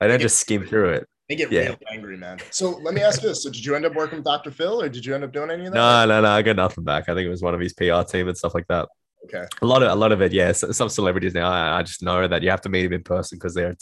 [0.00, 1.08] They don't just skim through it.
[1.28, 1.62] They get Yeah.
[1.62, 2.38] real angry, man.
[2.50, 4.52] So let me ask you this: So did you end up working with Dr.
[4.52, 5.78] Phil, or did you end up doing any of that?
[5.78, 6.28] No, no, no.
[6.28, 7.08] I got nothing back.
[7.08, 8.88] I think it was one of his PR team and stuff like that.
[9.26, 9.44] Okay.
[9.62, 10.52] A lot of a lot of it, yeah.
[10.52, 13.02] So, some celebrities now, I, I just know that you have to meet them in
[13.02, 13.76] person because they're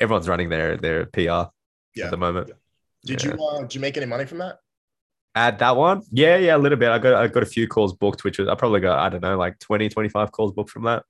[0.00, 1.20] everyone's running their their PR
[1.94, 2.04] Yeah.
[2.06, 2.50] at the moment.
[3.04, 3.34] Did Yeah.
[3.36, 4.56] you uh, did you make any money from that?
[5.34, 6.88] At that one, yeah, yeah, a little bit.
[6.90, 9.22] I got I got a few calls booked, which was I probably got I don't
[9.22, 11.04] know like 20, 25 calls booked from that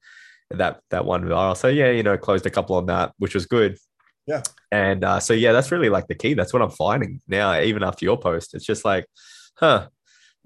[0.50, 1.56] that that one viral.
[1.56, 3.78] So yeah, you know, closed a couple on that, which was good.
[4.26, 4.42] Yeah.
[4.72, 6.34] And uh, so yeah, that's really like the key.
[6.34, 7.58] That's what I'm finding now.
[7.60, 9.06] Even after your post, it's just like,
[9.56, 9.88] huh,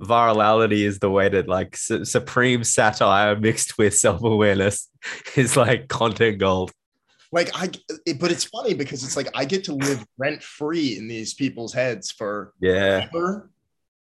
[0.02, 4.88] virality is the way that like su- supreme satire mixed with self awareness
[5.36, 6.72] is like content gold.
[7.30, 7.70] Like I,
[8.04, 11.32] it, but it's funny because it's like I get to live rent free in these
[11.34, 13.08] people's heads for Yeah.
[13.08, 13.50] forever,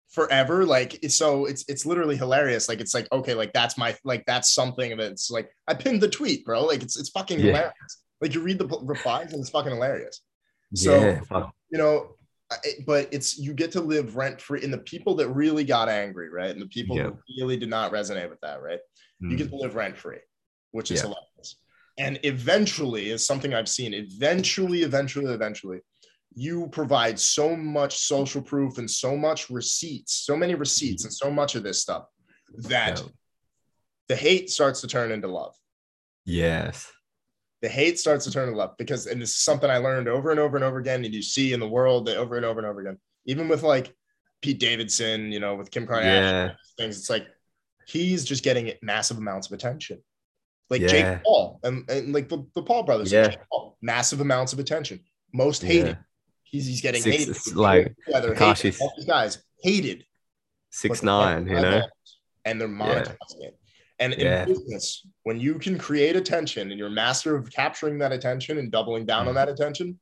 [0.10, 0.66] forever.
[0.66, 2.68] Like it's so it's it's literally hilarious.
[2.68, 6.10] Like it's like okay, like that's my like that's something that's like I pinned the
[6.10, 6.66] tweet, bro.
[6.66, 7.46] Like it's it's fucking Yeah.
[7.46, 8.02] hilarious.
[8.20, 10.22] Like you read the replies and it's fucking hilarious.
[10.74, 11.00] So-
[11.32, 11.50] yeah.
[11.72, 12.16] you know
[12.86, 16.30] but it's you get to live rent free and the people that really got angry
[16.30, 17.04] right and the people Yeah.
[17.10, 18.80] who really did not resonate with that right
[19.20, 19.38] you Mm.
[19.38, 20.20] get to live rent free
[20.72, 21.04] which is Yeah.
[21.10, 21.58] hilarious
[21.98, 25.80] and eventually is something i've seen eventually eventually eventually
[26.36, 31.30] you provide so much social proof and so much receipts so many receipts and so
[31.30, 32.06] much of this stuff
[32.58, 33.08] that Yeah.
[34.08, 35.56] the hate starts to turn into love
[36.26, 36.92] Yes.
[37.62, 40.32] The hate starts to turn to love because and this is something I learned over
[40.32, 42.60] and over and over again, and you see in the world that over and over
[42.60, 43.94] and over again, even with like
[44.42, 46.52] Pete Davidson, you know, with Kim Kardashian, Yeah.
[46.78, 47.28] things, it's like
[47.86, 50.02] he's just getting massive amounts of attention.
[50.70, 50.88] Like Yeah.
[50.88, 53.36] Jake Paul and, and like the, the Paul brothers, Yeah.
[53.52, 55.02] Paul, massive amounts of attention,
[55.34, 55.68] most Yeah.
[55.70, 55.98] hated.
[56.44, 57.30] He's he's getting Six- hated.
[57.36, 60.06] it's like Whether hated, all these guys hated
[60.72, 61.82] Six nine, you know?
[62.46, 63.59] and they're monetizing it.
[64.00, 64.44] And Yeah.
[64.44, 68.72] in business, when you can create attention and you're master of capturing that attention and
[68.72, 69.30] doubling down Mm-hmm.
[69.30, 70.00] on that attention,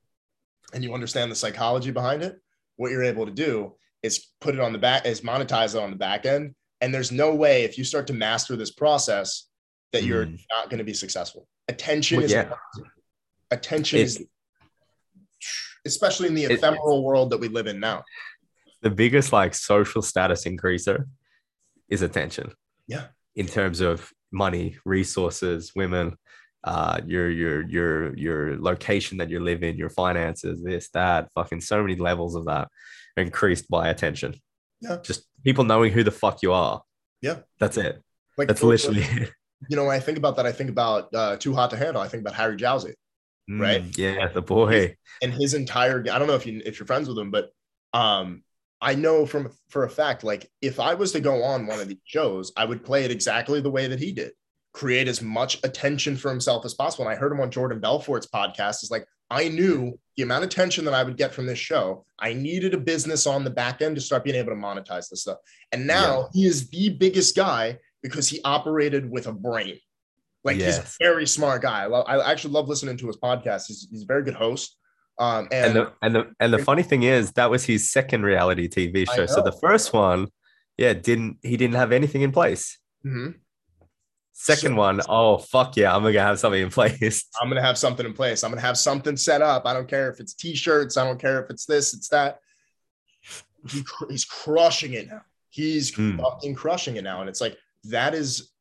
[0.73, 2.39] and you understand the psychology behind it,
[2.75, 5.89] what you're able to do is put it on the back, is monetize it on
[5.89, 6.53] the back end.
[6.81, 9.47] And there's no way if you start to master this process
[9.93, 10.39] that you're Mm.
[10.51, 11.47] not going to be successful.
[11.67, 12.53] Attention Well, is yeah.
[13.49, 14.27] attention It's- is
[15.85, 18.03] especially in the It- ephemeral world that we live in now.
[18.81, 21.05] the biggest like social status increaser
[21.89, 22.53] is attention.
[22.85, 23.07] Yeah.
[23.37, 26.17] In terms of money, resources, women,
[26.65, 31.61] uh, your your your your location that you live in, your finances, this, that, fucking
[31.61, 32.67] so many levels of that
[33.15, 34.35] increased by attention.
[34.81, 34.97] Yeah.
[35.01, 36.81] Just people knowing who the fuck you are.
[37.21, 37.37] Yeah.
[37.59, 38.03] That's it.
[38.37, 39.31] Like That's literally it.
[39.69, 42.01] you know, when I think about that, I think about uh, Too Hot to Handle.
[42.01, 42.93] I think about Harry Jowsey
[43.49, 43.83] Right.
[43.83, 44.95] Mm, yeah, the boy.
[45.21, 46.01] and his entire.
[46.11, 47.49] I don't know if you if you're friends with him, but
[47.93, 48.43] um,
[48.81, 51.87] I know from for a fact, like if I was to go on one of
[51.87, 54.31] these shows, I would play it exactly the way that he did.
[54.73, 57.05] Create as much attention for himself as possible.
[57.07, 58.83] And I heard him on Jordan Belfort's podcast.
[58.83, 62.05] Is like I knew the amount of attention that I would get from this show.
[62.19, 65.21] I needed a business on the back end to start being able to monetize this
[65.21, 65.37] stuff.
[65.71, 69.79] And now he is the biggest guy because he operated with a brain.
[70.43, 71.83] Like he's a very smart guy.
[71.83, 73.67] I, love, I actually love listening to his podcast.
[73.67, 74.77] He's, he's a very good host.
[75.19, 78.23] Um, and, and the and the and the funny thing is that was his second
[78.23, 79.25] reality TV show.
[79.25, 80.27] So the first one,
[80.77, 82.77] yeah, didn't he didn't have anything in place.
[83.05, 83.35] Mhm.
[84.33, 87.25] Second So- one, oh fuck yeah, I'm gonna have something in place.
[87.41, 88.43] I'm gonna have something in place.
[88.43, 89.65] I'm gonna have something set up.
[89.65, 90.97] I don't care if it's t-shirts.
[90.97, 92.39] I don't care if it's this, it's that.
[93.69, 95.23] He, he's crushing it now.
[95.49, 96.19] He's Mm.
[96.21, 98.51] fucking crushing it now, and it's like that is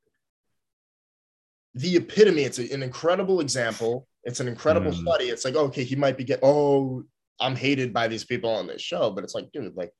[1.75, 2.43] the epitome.
[2.45, 4.09] It's an incredible example.
[4.27, 5.01] It's an incredible Mm.
[5.01, 5.25] study.
[5.31, 6.41] It's like okay, he might be get.
[6.43, 7.05] Oh,
[7.41, 9.93] I'm hated by these people on this show, but it's like, dude, like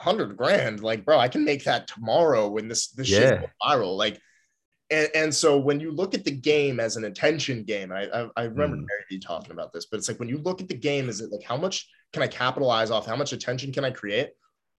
[0.00, 3.36] hundred grand, like bro, I can make that tomorrow when this this Yeah.
[3.36, 3.96] going viral.
[3.96, 4.20] Like
[4.90, 8.28] and, and so when you look at the game as an attention game, I I,
[8.36, 8.86] I remember Mm.
[8.88, 11.20] Mary B talking about this, but it's like when you look at the game, is
[11.20, 13.06] it like how much can I capitalize off?
[13.06, 14.30] How much attention can I create?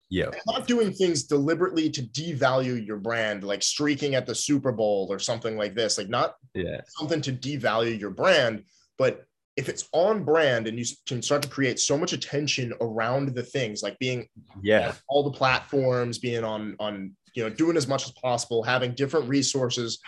[0.10, 4.72] Yeah, I'm not doing things deliberately to devalue your brand, like streaking at the Super
[4.72, 5.98] Bowl or something like this.
[5.98, 8.64] Like not yeah, something to devalue your brand,
[8.98, 9.26] but
[9.58, 13.44] if it's on brand and you can start to create so much attention around the
[13.44, 14.28] things, like being
[14.62, 18.94] yeah, all the platforms, being on on you know doing as much as possible, having
[18.94, 20.00] different resources.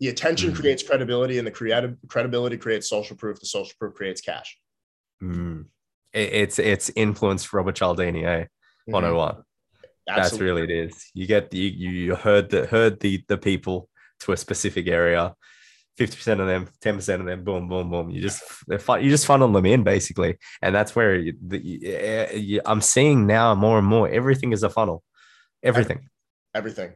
[0.00, 0.56] The attention Mhm.
[0.56, 3.38] creates credibility, and the creative credibility creates social proof.
[3.38, 4.58] The social proof creates cash.
[5.22, 5.66] Mm.
[6.12, 8.46] It's it's influenced Robert Cialdini, eh?
[8.86, 9.44] 101.
[10.06, 11.10] That's really it is.
[11.14, 13.88] You get you you you herd the herd the the people
[14.20, 15.36] to a specific area.
[15.98, 18.10] 50% of them, 10% of them, boom, boom, boom.
[18.10, 20.38] You just they're fun, you just funnel them in basically.
[20.62, 24.62] And that's where you, the, you, you- I'm seeing now more and more everything is
[24.62, 25.02] a funnel.
[25.62, 26.08] Everything.
[26.54, 26.92] everything.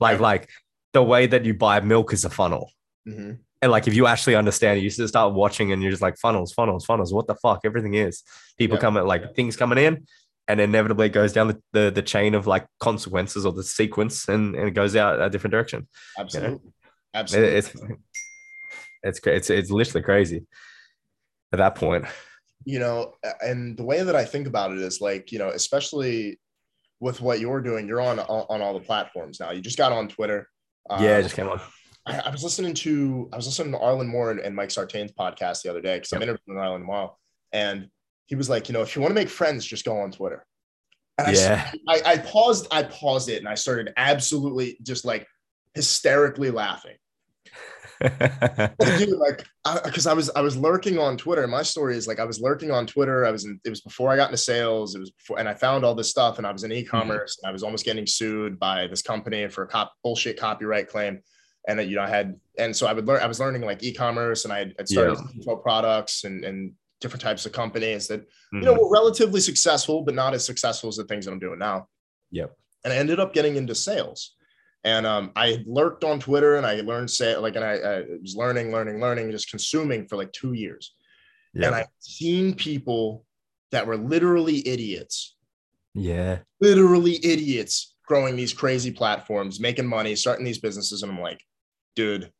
[0.00, 0.22] Like everything.
[0.22, 0.50] like
[0.92, 2.70] the way that you buy milk is a funnel.
[3.08, 3.38] Mhm.
[3.62, 6.18] And like if you actually understand it, you just start watching and you're just like
[6.18, 7.12] funnels, funnels, funnels.
[7.14, 7.60] What the fuck?
[7.64, 8.22] Everything is.
[8.58, 8.80] People Yeah.
[8.82, 10.04] come at like things coming in,
[10.48, 14.28] and inevitably it goes down the, the, the chain of like consequences or the sequence
[14.28, 15.88] and, and it goes out a different direction.
[16.18, 16.56] Absolutely.
[16.56, 16.62] It-
[17.14, 17.56] Absolutely.
[17.56, 17.72] it's
[19.02, 20.46] it's it's it's literally crazy
[21.52, 22.04] at that point.
[22.64, 26.38] you know, and the way that I think about it is like, you know, especially
[27.00, 29.50] with what you're doing, you're on on all the platforms now.
[29.50, 30.48] You just got on Twitter.
[31.00, 31.60] yeah, Um, just came on.
[32.06, 35.12] I, I was listening to I was listening to Arlen Moore and, and Mike Sartain's
[35.12, 37.16] podcast the other day because I'm interviewing Arlen tomorrow,
[37.52, 37.88] and
[38.26, 40.44] he was like, you know, if you want to make friends, just go on Twitter.
[41.18, 41.70] And I, Yeah.
[41.88, 45.26] I, I paused, I paused it, and I started absolutely just like
[45.74, 46.96] hysterically laughing.
[48.02, 49.46] Dude, like,
[49.84, 51.46] because I, was I was lurking on Twitter.
[51.46, 53.24] My story is like I was lurking on Twitter.
[53.24, 53.60] I was in.
[53.64, 54.94] It was before I got into sales.
[54.94, 57.48] It was before, and I found all this stuff, and I was in e-commerce, and
[57.48, 61.20] I was almost getting sued by this company for a cop bullshit copyright claim.
[61.68, 63.22] And then, you know, I had, and so I would learn.
[63.22, 65.54] I was learning like e-commerce, and I had, started Yeah.
[65.62, 68.20] products and and different types of companies that
[68.52, 68.64] you Mhm.
[68.64, 71.88] know were relatively successful, but not as successful as the things that I'm doing now
[72.30, 72.56] Yep.
[72.84, 74.36] and I ended up getting into sales.
[74.84, 78.04] And um, I had lurked on Twitter and I learned say like, and I, I
[78.20, 80.94] was learning, learning, learning, just consuming for like two years.
[81.54, 81.66] Yeah.
[81.66, 83.24] And I've seen people
[83.70, 85.36] that were literally idiots,
[85.94, 86.38] Yeah.
[86.60, 91.02] literally idiots, growing these crazy platforms, making money, starting these businesses.
[91.02, 91.40] And I'm like,
[91.94, 92.32] dude,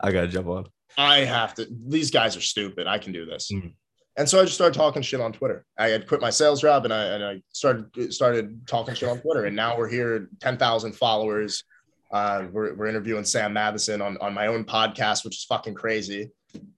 [0.00, 0.66] I gotta jump on.
[0.98, 1.66] I have to.
[1.86, 2.86] These guys are stupid.
[2.86, 3.50] I can do this.
[3.52, 3.74] Mhm.
[4.18, 5.64] And so I just started talking shit on Twitter.
[5.78, 9.20] I had quit my sales job and I and I started started talking shit on
[9.20, 9.44] Twitter.
[9.44, 11.64] And now we're here, ten thousand followers.
[12.10, 16.30] Uh, we're, we're interviewing Sam Matheson on on my own podcast, which is fucking crazy.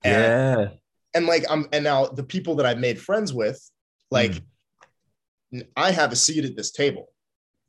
[0.02, 0.22] And,
[0.62, 0.68] Yeah.
[1.14, 3.60] and like I'm and now the people that I've made friends with,
[4.10, 4.42] like
[5.76, 7.06] I have a seat at this table.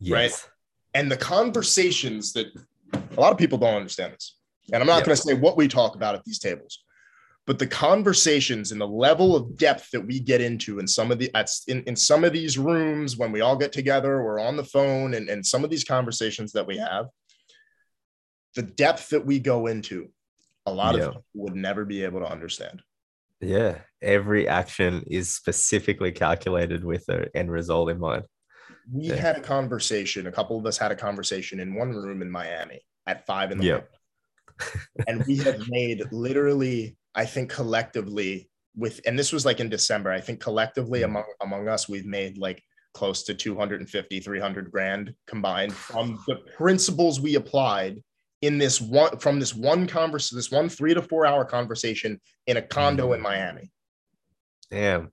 [0.07, 0.31] Right.
[0.93, 2.47] And the conversations that
[2.93, 4.35] a lot of people don't understand this
[4.73, 5.05] and i'm not Yep.
[5.05, 6.83] going to say what we talk about at these tables
[7.45, 11.17] but the conversations and the level of depth that we get into in some of
[11.19, 14.55] the at, in, in some of these rooms when we all get together we're on
[14.55, 17.07] the phone and, and some of these conversations that we have
[18.55, 20.09] the depth that we go into
[20.65, 21.05] a lot Yeah.
[21.05, 22.81] of would never be able to understand
[23.41, 23.79] Yeah.
[24.01, 28.23] Every action is specifically calculated with an end result in mind.
[28.91, 29.15] we Yeah.
[29.15, 32.81] had a conversation a couple of us had a conversation in one room in miami
[33.07, 33.71] at five in the Yeah.
[33.73, 33.87] morning
[35.07, 40.11] and we have made literally i think collectively with and this was like in december
[40.11, 41.05] i think collectively Mm.
[41.05, 42.63] among among us we've made like
[42.93, 48.01] close to 250 300 grand combined from the principles we applied
[48.41, 52.57] in this one from this one conversation this one three to four hour conversation in
[52.57, 53.71] a condo in miami
[54.71, 55.11] Damn.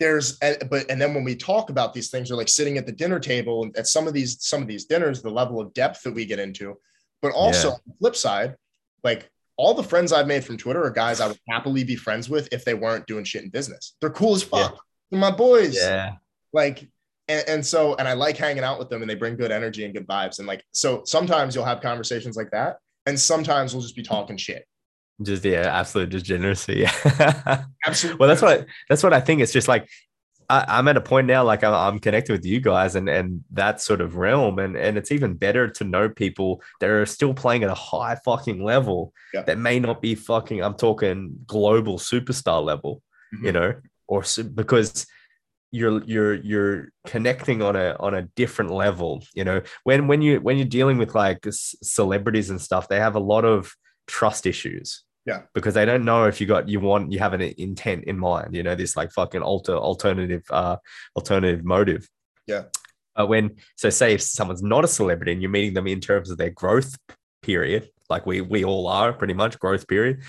[0.00, 0.38] there's
[0.70, 3.18] but and then when we talk about these things we're like sitting at the dinner
[3.20, 6.14] table and at some of these some of these dinners the level of depth that
[6.14, 6.74] we get into
[7.22, 7.74] but also Yeah.
[7.74, 8.56] on the flip side
[9.04, 12.28] like all the friends i've made from twitter are guys i would happily be friends
[12.28, 14.78] with if they weren't doing shit in business they're cool as fuck
[15.10, 16.12] they're my boys Yeah.
[16.52, 16.88] like
[17.28, 19.84] and, and so and i like hanging out with them and they bring good energy
[19.84, 23.82] and good vibes and like so sometimes you'll have conversations like that and sometimes we'll
[23.82, 24.66] just be talking shit.
[25.22, 26.84] Just yeah, absolute degeneracy.
[27.06, 27.64] Yeah.
[27.86, 28.18] Absolutely.
[28.18, 29.40] well, that's what that's what I think.
[29.40, 29.88] It's just like
[30.48, 33.44] I, am at a point now, like I'm, I'm, connected with you guys and and
[33.52, 37.34] that sort of realm, and and it's even better to know people that are still
[37.34, 39.42] playing at a high fucking level Yeah.
[39.42, 40.62] that may not be fucking.
[40.62, 43.02] I'm talking global superstar level,
[43.34, 43.44] Mhm.
[43.44, 43.74] you know,
[44.06, 44.22] or
[44.54, 45.06] because
[45.72, 49.22] you're you're you're connecting on a on a different level.
[49.34, 53.16] You know, when when you when you're dealing with like celebrities and stuff, they have
[53.16, 53.74] a lot of
[54.06, 55.42] trust issues Yeah.
[55.54, 58.54] because they don't know if you got you want you have an intent in mind
[58.54, 60.76] you know this like fucking alter alternative uh
[61.16, 62.08] alternative motive
[62.46, 62.62] Yeah.
[63.16, 66.30] uh, when so say if someone's not a celebrity and you're meeting them in terms
[66.30, 66.96] of their growth
[67.42, 70.22] period like we we all are pretty much growth period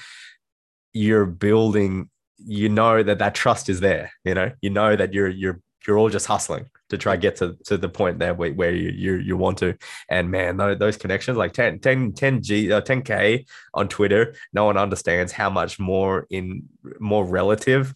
[0.94, 2.10] you're building
[2.40, 5.98] you know that that trust is there you know you know that you're you're you're
[5.98, 9.16] all just hustling to try get to, to the point there where, where you, you
[9.16, 9.76] you want to
[10.10, 14.66] and man those, those connections like 10 10 10 g uh, 10k on twitter no
[14.66, 16.64] one understands how much more in
[17.00, 17.94] more relative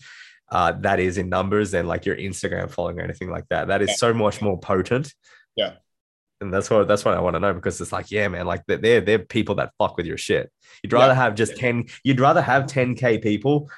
[0.52, 3.82] uh, that is in numbers than like your instagram following or anything like that that
[3.82, 3.96] is Yeah.
[3.96, 5.14] so much more potent
[5.56, 5.76] Yeah.
[6.42, 8.64] and that's what that's what I want to know because it's like, yeah, man, like
[8.68, 10.52] they're they're, people that fuck with your shit.
[10.84, 13.70] You'd rather have just 10, you'd rather have 10k people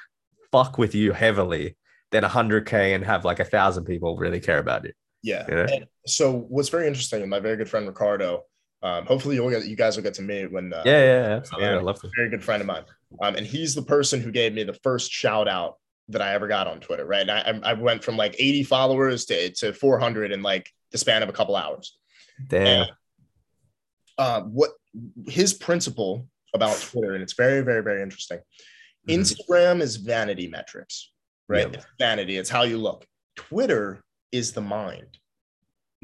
[0.50, 1.76] fuck with you heavily
[2.10, 4.92] than 100k and have like a thousand people really care about you.
[5.24, 5.46] Yeah.
[5.48, 5.66] Yeah.
[5.72, 8.44] And so what's very interesting, and my very good friend Ricardo,
[8.82, 11.36] um, hopefully you'll get you guys will get to meet when uh, Yeah, yeah, yeah,
[11.36, 11.68] absolutely.
[11.68, 11.78] Yeah.
[11.78, 12.10] I love to.
[12.16, 12.84] very good friend of mine.
[13.22, 15.78] Um, and he's the person who gave me the first shout out
[16.10, 17.26] that I ever got on Twitter, right?
[17.26, 21.22] And I, I went from like 80 followers to, to 400 in like the span
[21.22, 21.96] of a couple hours.
[22.46, 22.88] Damn.
[24.18, 24.72] Uh, what
[25.26, 28.40] his principle about Twitter, and it's very, very, very interesting.
[29.08, 29.18] Mhm.
[29.20, 31.10] Instagram is vanity metrics,
[31.48, 31.62] right?
[31.66, 31.74] Yep.
[31.76, 33.06] It's vanity, it's how you look.
[33.34, 34.03] Twitter
[34.34, 35.18] is the mind.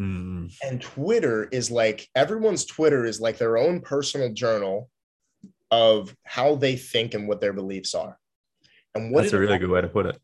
[0.01, 4.89] Mm, And Twitter is like everyone's Twitter is like their own personal journal
[5.71, 8.19] of how they think and what their beliefs are.
[8.95, 10.17] And what that's a really good way to put it.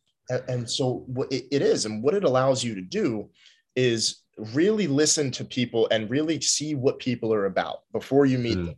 [0.49, 3.31] and, so what it, it is and what it allows you to do
[3.77, 4.23] is
[4.55, 8.67] really listen to people and really see what people are about before you meet Mm.
[8.67, 8.75] them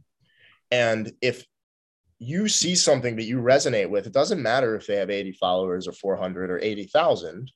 [0.71, 1.47] and if
[2.19, 5.89] you see something that you resonate with it doesn't matter if they have 80 followers
[5.89, 7.51] or 400 or 80,000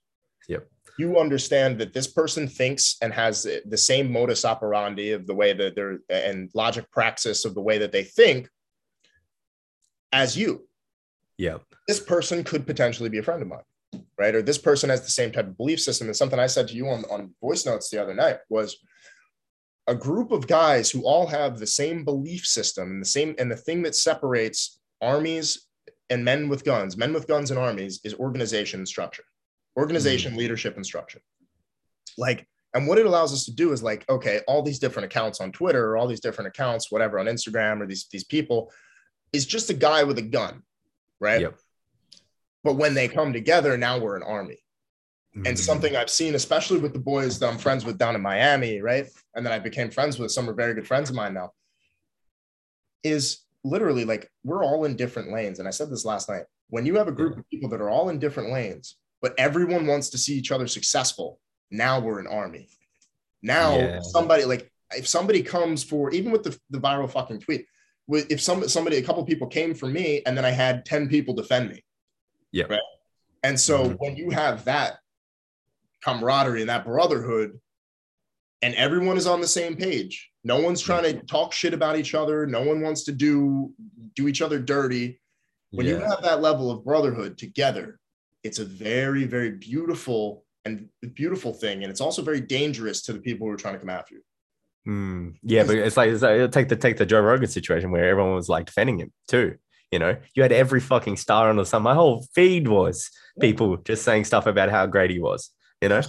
[0.48, 0.69] Yep.
[0.98, 5.52] you understand that this person thinks and has the same modus operandi of the way
[5.52, 8.48] that they're and logic praxis of the way that they think
[10.12, 10.69] as you
[11.39, 11.59] Yeah.
[11.89, 14.35] this person could potentially be a friend of mine, right?
[14.35, 16.09] Or this person has the same type of belief system.
[16.09, 18.77] And something I said to you on, on voice notes the other night was
[19.89, 23.51] a group of guys who all have the same belief system and the same, and
[23.51, 25.66] the thing that separates armies
[26.10, 29.24] and men with guns, men with guns and armies is organization and structure,
[29.77, 31.20] organization, leadership, and structure.
[32.19, 35.40] Like, and what it allows us to do is like, okay, all these different accounts
[35.40, 38.73] on Twitter or all these different accounts, whatever, on Instagram or these, these people
[39.32, 40.62] is just a guy with a gun,
[41.20, 41.43] right?
[41.43, 41.59] Yep.
[42.65, 44.59] But when they come together, now we're an army.
[45.35, 48.20] And Mm, something I've seen, especially with the boys that I'm friends with down in
[48.20, 49.07] Miami, right?
[49.35, 51.53] And then I became friends with some are very good friends of mine now,
[53.03, 55.59] is literally like we're all in different lanes.
[55.59, 56.44] And I said this last night.
[56.69, 59.86] When you have a group of people that are all in different lanes, but everyone
[59.86, 61.39] wants to see each other successful,
[61.70, 62.69] now we're an army.
[63.40, 64.01] Now Yeah.
[64.03, 67.66] somebody like if somebody comes for even with the, the viral fucking tweet,
[68.07, 71.09] with if some somebody a couple people came for me and then I had 10
[71.09, 71.82] people defend me.
[72.51, 72.65] Yeah.
[72.69, 72.81] Right.
[73.43, 73.97] And so Mhm.
[73.99, 74.99] when you have that
[76.05, 77.59] camaraderie and that brotherhood,
[78.61, 82.15] and everyone is on the same page, no one's trying to talk shit about each
[82.15, 82.47] other.
[82.47, 83.73] No one wants to do
[84.15, 85.20] do each other dirty.
[85.70, 87.99] When you have that level of brotherhood together,
[88.44, 91.82] it's a very, very beautiful and beautiful thing.
[91.82, 94.23] And it's also very dangerous to the people who are trying to come after you.
[94.86, 98.09] Mm, yeah, but it's like, it's like take the take the Joe Rogan situation where
[98.09, 99.56] everyone was like defending him too.
[99.93, 101.82] You know, you had every fucking star on the sun.
[101.82, 103.10] My whole feed was
[103.40, 105.51] people just saying stuff about how great he was.
[105.81, 106.02] You know,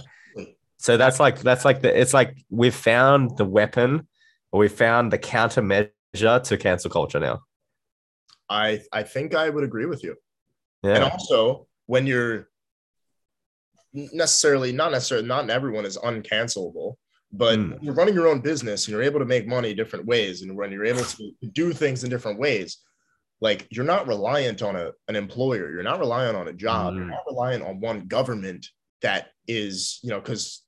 [0.78, 4.08] so that's like that's like the it's like we've found the weapon
[4.50, 7.42] or we've found the countermeasure to cancel culture now.
[8.48, 10.16] I I think I would agree with you.
[10.82, 10.96] Yeah.
[10.96, 12.48] And also, when you're
[13.92, 16.94] necessarily not necessarily not everyone is uncancelable,
[17.32, 17.82] but Mm.
[17.82, 20.72] you're running your own business and you're able to make money different ways, and when
[20.72, 22.78] you're able to do things in different ways,
[23.40, 27.04] like you're not reliant on a, an employer, you're not reliant on a job, you're
[27.04, 27.10] Mm.
[27.10, 28.66] not reliant on one government
[29.02, 30.62] that is, you know, because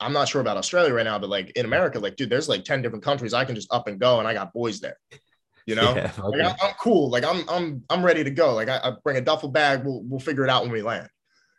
[0.00, 2.64] I'm not sure about Australia right now, but like in America, like, dude, there's like
[2.64, 4.96] 10 different countries I can just up and go and I got boys there.
[5.66, 5.94] You know?
[5.94, 6.42] Yeah, okay.
[6.42, 7.10] I'm, I'm cool.
[7.10, 8.54] Like I'm I'm I'm ready to go.
[8.54, 9.84] Like I, I bring a duffel bag.
[9.84, 11.08] We'll we'll figure it out when we land.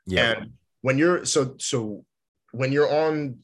[0.05, 0.51] yeah, And
[0.81, 2.05] when you're so so
[2.51, 3.37] when you're on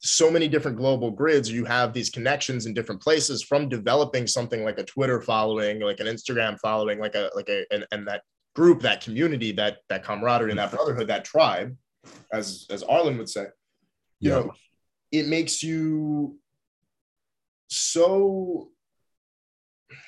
[0.00, 4.62] so many different global grids you have these connections in different places from developing something
[4.62, 8.22] like a twitter following like an instagram following like a like a and, and that
[8.54, 10.76] group that community that that camaraderie and that mm-hmm.
[10.76, 11.76] brotherhood that tribe
[12.32, 13.46] as as arlen would say
[14.20, 14.38] you Yeah.
[14.40, 14.52] know
[15.10, 16.38] it makes you
[17.68, 18.70] so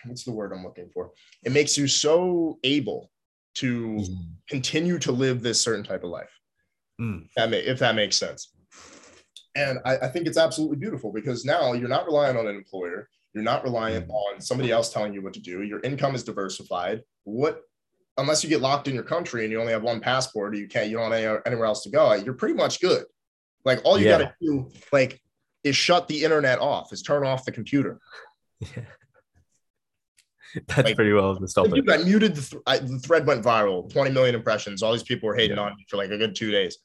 [0.07, 1.11] what's the word i'm looking for
[1.45, 3.11] it makes you so able
[3.55, 4.05] to
[4.49, 6.31] continue to live this certain type of life
[7.01, 7.29] Mm.
[7.35, 8.53] that may, if that makes sense.
[9.55, 13.09] And I, I think it's absolutely beautiful because now you're not relying on an employer.
[13.33, 14.13] You're not reliant Mm.
[14.13, 15.63] on somebody else telling you what to do.
[15.63, 17.01] Your income is diversified.
[17.25, 17.63] What,
[18.19, 20.69] unless you get locked in your country and you only have one passport, or you
[20.69, 22.13] can't, you don't have anywhere else to go.
[22.13, 23.07] You're pretty much good.
[23.65, 24.19] Like all you Yeah.
[24.19, 25.23] got to do, like,
[25.65, 27.99] is shut the internet off, is turn off the computer.
[28.77, 28.85] Yeah.
[30.67, 32.05] That's Like- pretty well to stop it.
[32.05, 34.83] Muted the, th- I, the thread went viral, 20 million impressions.
[34.83, 35.63] All these people were hating Yeah.
[35.65, 36.79] on me for like a good two days.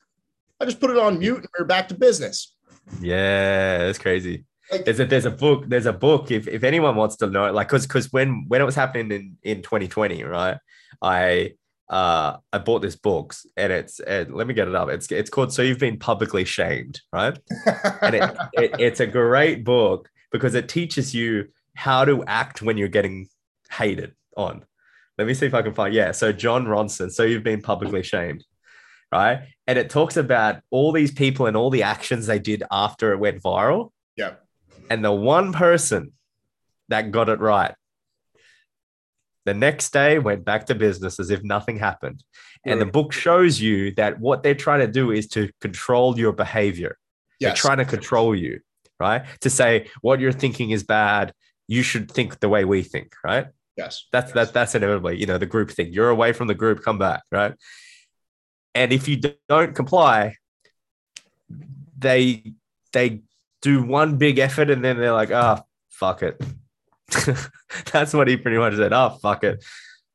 [0.59, 2.53] I just put it on mute and we're back to business.
[3.01, 4.45] Yeah, that's crazy.
[4.71, 5.65] Like, There's a there's a book.
[5.67, 6.31] There's a book.
[6.31, 9.37] If if anyone wants to know, like, cause cause when when it was happening in
[9.43, 10.57] in 2020, right?
[11.01, 11.53] I
[11.89, 14.89] uh I bought this book and it's and let me get it up.
[14.89, 17.37] It's it's called So You've Been Publicly Shamed, right?
[18.01, 22.77] And it, it it's a great book because it teaches you how to act when
[22.77, 23.27] you're getting
[23.77, 24.63] hated on.
[25.17, 25.93] Let me see if I can find.
[25.93, 26.11] Yeah.
[26.11, 27.11] So Jon Ronson.
[27.11, 28.43] So you've been publicly shamed,
[29.11, 29.43] right?
[29.67, 33.17] And it talks about all these people and all the actions they did after it
[33.17, 33.91] went viral.
[34.15, 34.33] Yeah.
[34.89, 36.13] And the one person
[36.89, 37.73] that got it right,
[39.45, 42.23] the next day went back to business as if nothing happened.
[42.65, 46.33] And the book shows you that what they're trying to do is to control your
[46.33, 46.97] behavior.
[47.39, 48.61] They're trying to control you,
[48.99, 49.23] right?
[49.41, 51.31] To say what you're thinking is bad,
[51.67, 53.47] you should think the way we think, right?
[53.77, 54.05] Yes.
[54.11, 54.47] That's yes.
[54.47, 55.93] that that's inevitably, you know, the group thing.
[55.93, 57.53] You're away from the group, come back, right?
[58.73, 60.35] And if you don't comply,
[61.97, 62.53] they
[62.93, 63.21] they
[63.61, 66.41] do one big effort and then they're like, ah, fuck it.
[67.91, 68.93] that's what he pretty much said.
[68.93, 69.63] Oh, fuck it.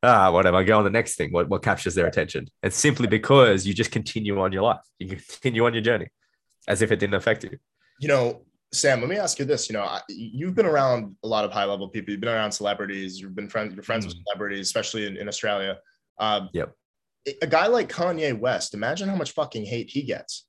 [0.03, 0.63] Ah, whatever.
[0.65, 1.33] Go on the next thing.
[1.33, 2.49] What what captures their attention?
[2.63, 4.81] It's simply because you just continue on your life.
[4.99, 6.09] You continue on your journey
[6.69, 7.59] as if it didn't affect you.
[8.01, 8.43] you know,
[8.73, 9.69] Sam, let me ask you this.
[9.69, 12.13] You know, I- you've been around a lot of high level people.
[12.13, 13.21] You've been around celebrities.
[13.21, 13.75] You've been friends.
[13.75, 14.23] You're friends with Mhm.
[14.29, 15.79] celebrities, especially in, in Australia.
[16.19, 16.73] Um, Yep.
[17.43, 18.73] A guy like Kanye West.
[18.75, 20.47] Imagine how much fucking hate he gets.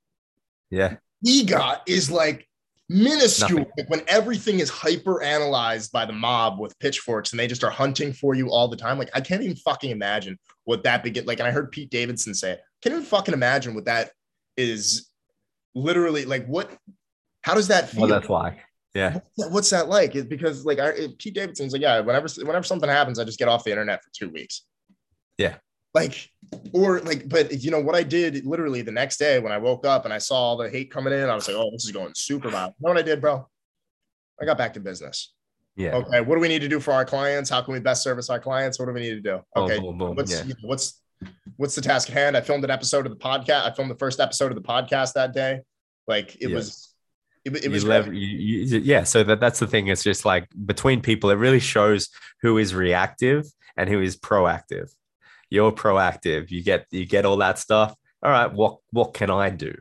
[0.69, 0.97] Yeah.
[1.23, 2.47] He got is like
[2.87, 3.65] minuscule.
[3.77, 7.69] Like when everything is hyper analyzed by the mob with pitchforks and they just are
[7.71, 8.97] hunting for you all the time.
[8.97, 11.25] Like I can't even fucking imagine what that begin.
[11.25, 12.61] Like, and I heard Pete Davidson say it.
[12.81, 14.11] Can't even fucking imagine what that
[14.57, 15.09] is.
[15.75, 16.69] Literally, like what?
[17.41, 18.01] How does that feel?
[18.01, 18.59] Well, that's why.
[18.93, 19.19] Yeah.
[19.35, 20.15] What's- that like?
[20.15, 23.47] It's because like I, Pete Davidson's like, yeah, whenever whenever something happens, I just get
[23.47, 24.63] off the internet for two weeks.
[25.37, 25.55] Yeah.
[25.93, 26.29] Like,
[26.71, 29.85] or like, but you know what I did literally the next day when I woke
[29.85, 31.91] up and I saw all the hate coming in, I was like, oh, this is
[31.91, 32.75] going super violent.
[32.79, 33.45] You know what I did, bro?
[34.41, 35.33] I got back to business.
[35.75, 35.95] Yeah.
[35.95, 37.49] Okay, what do we need to do for our clients?
[37.49, 38.79] How can we best service our clients?
[38.79, 39.39] What do we need to do?
[39.55, 40.15] Oh, okay, boom, boom.
[40.15, 40.43] what's yeah.
[40.43, 41.01] you know, what's
[41.57, 42.35] what's the task at hand?
[42.37, 43.65] I filmed an episode of the podcast.
[43.65, 45.61] I filmed the first episode of the podcast that day.
[46.07, 46.55] Like it Yeah.
[46.55, 46.90] was,
[47.45, 50.47] it, it was lev- you, you, yeah so that, that's the thing it's just like
[50.65, 52.09] between people it really shows
[52.41, 53.45] who is reactive
[53.77, 54.91] and who is proactive.
[55.49, 57.95] You're proactive you get you get all that stuff.
[58.23, 59.73] All right what what can i do?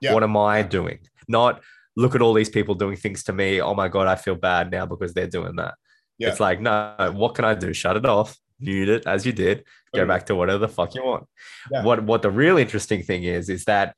[0.00, 0.12] Yeah.
[0.12, 0.98] what am i doing?
[1.28, 1.62] Not
[1.96, 4.70] look at all these people doing things to me oh my god i feel bad
[4.70, 5.74] now because they're doing that.
[6.18, 6.28] Yeah.
[6.28, 7.72] it's like no what can i do?
[7.72, 8.36] Shut it off.
[8.60, 9.64] Mute it as you did.
[9.94, 11.26] Go back to whatever the fuck you want.
[11.70, 11.84] Yeah.
[11.84, 13.94] what what the real interesting thing is is that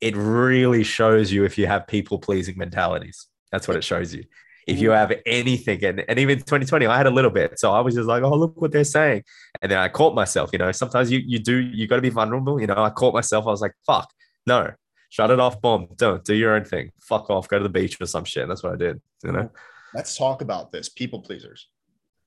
[0.00, 3.26] it really shows you if you have people pleasing mentalities.
[3.50, 4.24] That's what it shows you.
[4.66, 7.58] If you have anything, and, and even 2020, I had a little bit.
[7.58, 9.24] So I was just like, oh, look what they're saying.
[9.62, 12.10] And then I caught myself, you know, sometimes you you do, you got to be
[12.10, 12.60] vulnerable.
[12.60, 13.46] You know, I caught myself.
[13.46, 14.10] I was like, fuck,
[14.46, 14.72] no,
[15.08, 15.88] shut it off, bomb.
[15.96, 16.92] Don't do your own thing.
[17.00, 18.46] Fuck off, go to the beach or some shit.
[18.46, 19.50] That's what I did, you know?
[19.94, 21.68] let's talk about this people pleasers.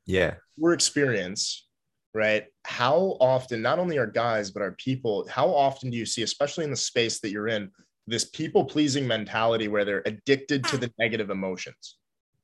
[0.06, 0.36] Yeah.
[0.58, 1.68] Your experience,
[2.14, 2.46] right?
[2.64, 6.66] How often, not only are guys, but are people, how often do you see, especially
[6.66, 7.72] in the space that you're in,
[8.08, 10.94] this people pleasing mentality where they're addicted to the ah.
[11.00, 11.98] negative emotions?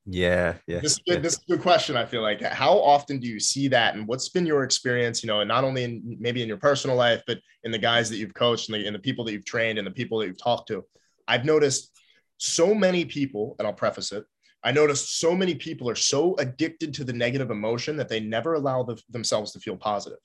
[0.10, 0.56] Yeah.
[0.68, 0.80] Yeah.
[0.80, 1.19] This is, yeah.
[1.19, 1.98] this is a good question.
[1.98, 5.22] I feel like how often do you see that, and what's been your experience?
[5.22, 8.10] You know, and not only in maybe in your personal life, but in the guys
[8.10, 10.27] that you've coached, and the, and the people that you've trained, and the people that
[10.27, 10.85] you've talked to.
[11.27, 11.91] I've noticed
[12.38, 14.23] so many people, and I'll preface it.
[14.68, 18.56] I noticed so many people are so addicted to the negative emotion that they never
[18.56, 20.19] allow the, themselves to feel positive.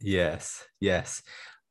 [0.00, 1.22] Yes, yes.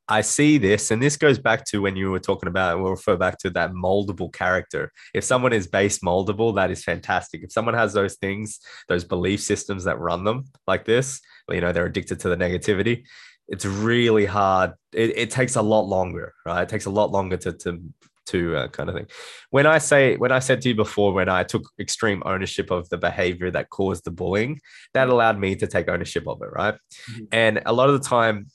[0.06, 3.16] I see this, and this goes back to when you were talking about, we'll refer
[3.16, 4.92] back to that moldable character.
[5.14, 7.42] If someone is base moldable, that is fantastic.
[7.42, 11.72] If someone has those things, those belief systems that run them like this, you know,
[11.72, 13.04] they're addicted to the negativity,
[13.48, 14.74] it's really hard.
[14.92, 16.64] It, it takes a lot longer, right?
[16.64, 17.82] It takes a lot longer to, to,
[18.30, 19.06] to uh, kind of thing.
[19.50, 22.88] When I say when I said to you before, when I took extreme ownership of
[22.88, 24.60] the behavior that caused the bullying,
[24.94, 26.74] that allowed me to take ownership of it, right?
[26.74, 27.24] Mm-hmm.
[27.32, 28.46] And a lot of the time,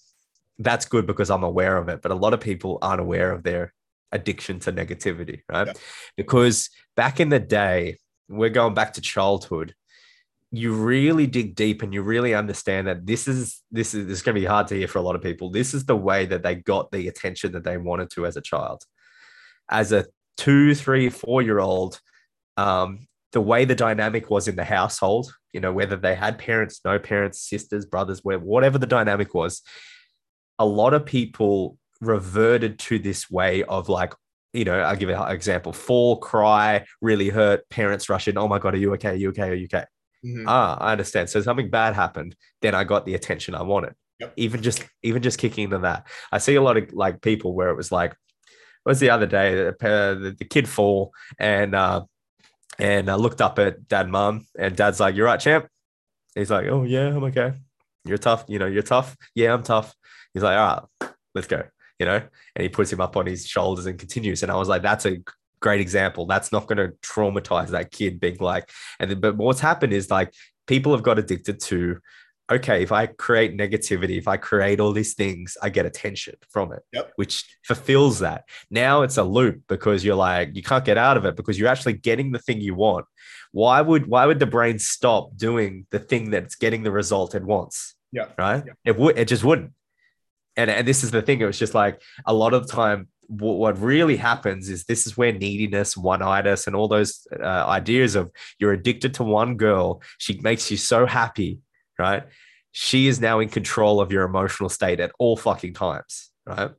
[0.59, 2.01] that's good because I'm aware of it.
[2.01, 3.73] But a lot of people aren't aware of their
[4.11, 5.67] addiction to negativity, right?
[5.67, 5.73] Yeah.
[6.17, 7.97] Because back in the day,
[8.27, 9.73] we're going back to childhood.
[10.51, 14.21] You really dig deep and you really understand that this is this is this is
[14.21, 15.49] going to be hard to hear for a lot of people.
[15.49, 18.41] This is the way that they got the attention that they wanted to as a
[18.41, 18.83] child.
[19.69, 20.05] As a
[20.37, 21.99] two, three, four year old,
[22.57, 26.81] um, the way the dynamic was in the household, you know, whether they had parents,
[26.85, 29.61] no parents, sisters, brothers, whatever the dynamic was,
[30.57, 34.13] a lot of people reverted to this way of like
[34.55, 38.37] you know, I'll give an example fall, cry, really hurt, parents rush in.
[38.37, 39.09] Oh my God, are you okay?
[39.09, 39.49] Are you okay?
[39.49, 39.83] Are you okay?
[40.25, 40.45] Mm-hmm.
[40.47, 41.29] Ah, I understand.
[41.29, 42.35] So something bad happened.
[42.61, 43.95] Then I got the attention I wanted.
[44.21, 44.33] Yep.
[44.37, 46.07] Even just, even just kicking into that.
[46.31, 48.15] I see a lot of like people where it was like,
[48.85, 52.03] was the other day, the, the, kid fall and, uh,
[52.77, 55.67] and I looked up at dad, mom, and dad's like, You're right, champ.
[56.35, 57.53] He's like, Oh, yeah, I'm okay.
[58.03, 58.45] You're tough.
[58.47, 59.15] You know, you're tough.
[59.33, 59.95] Yeah, I'm tough.
[60.33, 61.63] He's like, All right, let's go
[61.99, 62.21] you know,
[62.55, 64.43] and he puts him up on his shoulders and continues.
[64.43, 65.17] And I was like, that's a
[65.61, 66.25] great example.
[66.25, 70.11] That's not going to traumatize that kid being like, and then, but what's happened is
[70.11, 70.33] like
[70.67, 71.97] people have got addicted to,
[72.51, 76.71] okay, if I create negativity, if I create all these things, I get attention from
[76.73, 77.11] it, yep.
[77.15, 78.43] which fulfills that.
[78.69, 81.69] Now it's a loop because you're like, you can't get out of it because you're
[81.69, 83.05] actually getting the thing you want.
[83.51, 87.43] Why would why would the brain stop doing the thing that's getting the result it
[87.43, 87.95] wants?
[88.11, 88.27] Yeah.
[88.37, 88.63] Right.
[88.65, 88.73] Yeah.
[88.83, 89.71] It would it just wouldn't
[90.57, 91.41] and and this is the thing.
[91.41, 93.07] It was just like a lot of the time.
[93.27, 98.29] what really happens is this is where neediness, one-itis, and all those uh, ideas of
[98.59, 100.03] you're addicted to one girl.
[100.19, 101.59] She makes you so happy,
[101.97, 102.23] right?
[102.71, 106.71] She is now in control of your emotional state at all fucking times, right?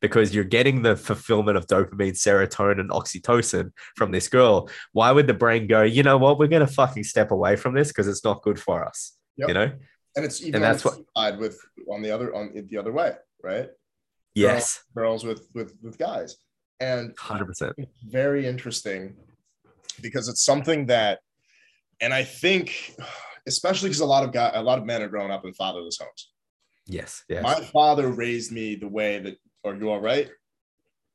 [0.00, 4.70] because you're getting the fulfillment of dopamine, serotonin, and oxytocin from this girl.
[4.92, 7.74] Why would the brain go, you know what, we're going to fucking step away from
[7.74, 9.16] this because it's not good for us?
[9.38, 9.48] Yep.
[9.48, 9.72] You know?
[10.18, 13.12] and it's even and that's what side with on the other on the other way,
[13.42, 13.68] right?
[14.34, 16.36] Yes, girls, girls with with with guys,
[16.80, 19.14] and hundred percent very interesting
[20.00, 21.20] because it's something that,
[22.00, 22.94] and I think,
[23.48, 25.98] especially because a lot of guy, a lot of men are growing up in fatherless
[25.98, 26.30] homes.
[26.86, 27.42] Yes, yes.
[27.42, 30.30] My father raised me the way that, are you all right?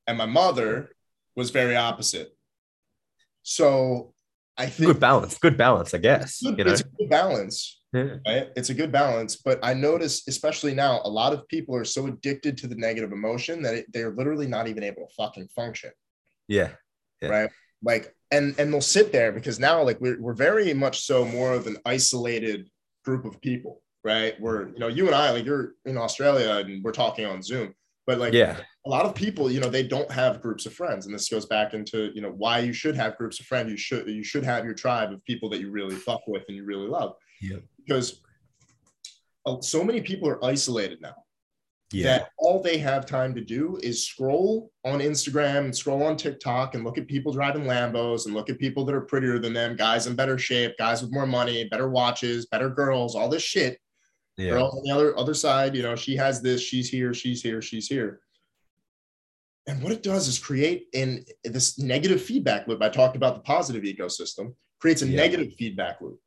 [0.05, 0.89] And my mother
[1.35, 2.35] was very opposite.
[3.41, 4.13] So
[4.57, 6.41] I think good balance, good balance, I guess.
[6.41, 6.71] Good, you know?
[6.71, 7.81] It's a good balance.
[7.93, 8.15] Yeah.
[8.27, 8.49] Right?
[8.55, 9.35] It's a good balance.
[9.37, 13.11] But I notice, especially now, a lot of people are so addicted to the negative
[13.11, 15.91] emotion that it, they're literally not even able to fucking function.
[16.47, 16.71] Yeah.
[17.21, 17.29] yeah.
[17.29, 17.49] Right.
[17.81, 21.53] Like, and and they'll sit there because now, like, we're we're very much so more
[21.53, 22.69] of an isolated
[23.05, 24.39] group of people, right?
[24.39, 27.73] We're, you know, you and I, like, you're in Australia and we're talking on Zoom,
[28.07, 31.05] but like, yeah, a lot of people, you know, they don't have groups of friends,
[31.05, 33.71] and this goes back into, you know, why you should have groups of friends.
[33.71, 36.57] You should you should have your tribe of people that you really fuck with and
[36.57, 37.13] you really love.
[37.41, 38.21] Yeah because
[39.45, 41.15] uh, so many people are isolated now
[41.93, 42.17] yeah.
[42.17, 46.75] that all they have time to do is scroll on Instagram and scroll on TikTok
[46.75, 49.75] and look at people driving Lambos and look at people that are prettier than them,
[49.75, 53.79] guys in better shape, guys with more money, better watches, better girls, all this shit.
[54.37, 54.51] Yeah.
[54.51, 57.61] Girls on the other other side, you know, she has this, she's here, she's here,
[57.61, 58.21] she's here.
[59.67, 62.81] And what it does is create in this negative feedback loop.
[62.81, 65.17] I talked about the positive ecosystem, creates a yeah.
[65.17, 66.19] negative feedback loop.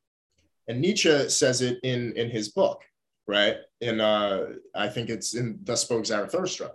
[0.69, 2.83] And Nietzsche says it in, in his book,
[3.27, 3.57] right?
[3.81, 4.45] And uh,
[4.75, 6.73] I think it's in Thus Spoke Zarathustra,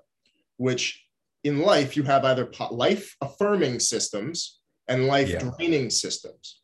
[0.57, 1.05] which
[1.43, 5.39] in life you have either life affirming systems and life yeah.
[5.39, 6.61] draining systems.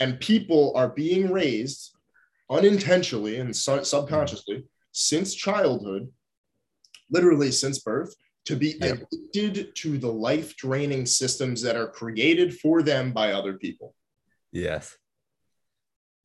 [0.00, 1.96] And people are being raised
[2.50, 4.64] unintentionally and su- subconsciously mm.
[4.92, 6.10] since childhood,
[7.10, 8.14] literally since birth,
[8.44, 8.94] to be yeah.
[9.34, 13.94] addicted to the life draining systems that are created for them by other people.
[14.50, 14.96] Yes.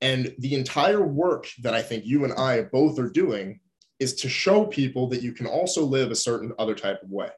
[0.02, 3.60] And the entire work that I think you and I both are doing
[4.00, 7.30] is to show people that you can also live a certain other type of way.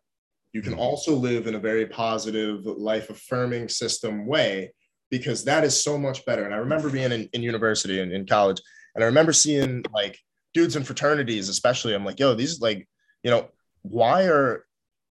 [0.52, 0.82] You can mm-hmm.
[0.82, 4.74] also live in a very positive, life affirming system way
[5.10, 6.44] because that is so much better.
[6.44, 8.62] And I remember being in, in university and in college,
[8.96, 10.18] and I remember seeing like
[10.54, 11.94] dudes in fraternities, especially.
[11.94, 12.88] I'm like, yo, these like,
[13.24, 13.50] you know,
[13.84, 14.66] why are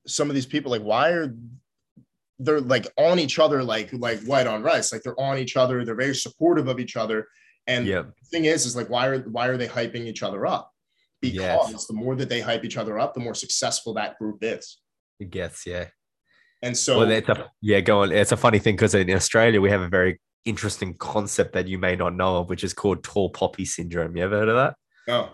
[0.06, 1.34] some of these people like, why are
[2.38, 4.92] they're like on each other like like white on rice.
[4.92, 7.28] Like they're on each other they're very supportive of each other.
[7.66, 8.06] And yep.
[8.20, 10.70] the thing is is like why are why are they hyping each other up?
[11.20, 11.86] Because yes.
[11.86, 14.78] the more that they hype each other up the more successful that group is.
[15.20, 15.88] It gets yeah.
[16.62, 18.12] And so well, it's a, yeah go on.
[18.12, 21.78] It's a funny thing because in australia we have a very interesting concept that you
[21.78, 24.16] may not know of which is called tall poppy syndrome.
[24.16, 24.74] You ever heard of that?
[25.06, 25.30] No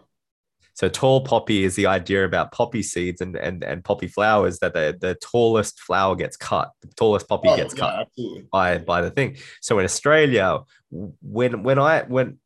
[0.80, 4.72] So tall poppy is the idea about poppy seeds and and, and poppy flowers that
[4.72, 8.46] the, the tallest flower gets cut, the tallest poppy Oh, gets yeah, cut absolutely.
[8.50, 9.36] by by the thing.
[9.60, 12.38] So in Australia, when when I when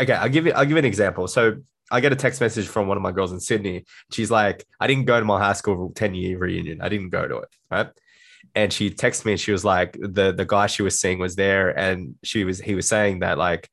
[0.00, 1.28] okay, I'll give you I'll give you an example.
[1.28, 1.58] So
[1.90, 3.84] I get a text message from one of my girls in Sydney.
[4.10, 6.80] She's like, I didn't go to my high school 10 year reunion.
[6.80, 7.48] I didn't go to it.
[7.70, 7.90] Right.
[8.54, 11.36] And she texted me and she was like, the the guy she was seeing was
[11.36, 11.78] there.
[11.78, 13.68] And she was he was saying that like,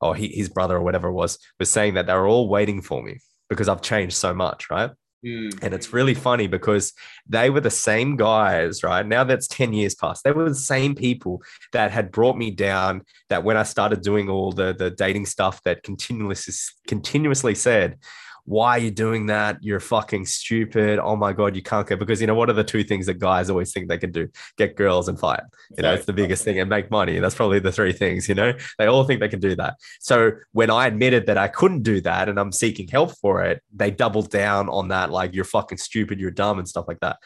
[0.00, 2.82] or he, his brother or whatever it was, was saying that they were all waiting
[2.82, 4.70] for me because I've changed so much.
[4.70, 4.90] Right.
[5.24, 5.62] Mm.
[5.62, 6.92] And it's really funny because
[7.26, 9.06] they were the same guys, right?
[9.06, 10.22] Now that's 10 years past.
[10.22, 11.42] They were the same people
[11.72, 13.02] that had brought me down.
[13.30, 16.54] That when I started doing all the, the dating stuff that continuously
[16.86, 17.98] continuously said,
[18.44, 19.58] why are you doing that?
[19.62, 20.98] You're fucking stupid.
[20.98, 21.96] Oh my God, you can't go.
[21.96, 24.28] Because you know, what are the two things that guys always think they can do?
[24.58, 25.40] Get girls and fight.
[25.76, 27.18] You know, it's the biggest thing and make money.
[27.18, 29.76] That's probably the three things, you know, they all think they can do that.
[30.00, 33.62] So when I admitted that I couldn't do that and I'm seeking help for it,
[33.74, 37.18] they doubled down on that, like you're fucking stupid, you're dumb, and stuff like that.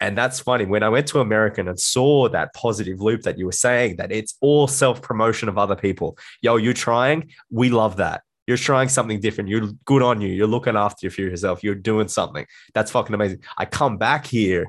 [0.00, 0.64] And that's funny.
[0.64, 4.10] When I went to American and saw that positive loop that you were saying, that
[4.10, 6.16] it's all self promotion of other people.
[6.40, 7.30] Yo, you're trying.
[7.50, 8.22] We love that.
[8.50, 9.48] You're trying something different.
[9.48, 10.26] You're good on you.
[10.26, 11.62] You're looking after yourself.
[11.62, 12.46] You're doing something.
[12.74, 13.44] That's fucking amazing.
[13.56, 14.66] I come back here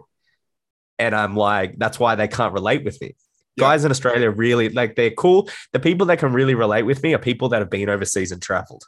[0.99, 3.15] and I'm like, that's why they can't relate with me.
[3.55, 3.63] Yeah.
[3.63, 5.49] Guys in Australia really like they're cool.
[5.73, 8.39] The people that can really relate with me are people that have been overseas and
[8.39, 8.83] traveled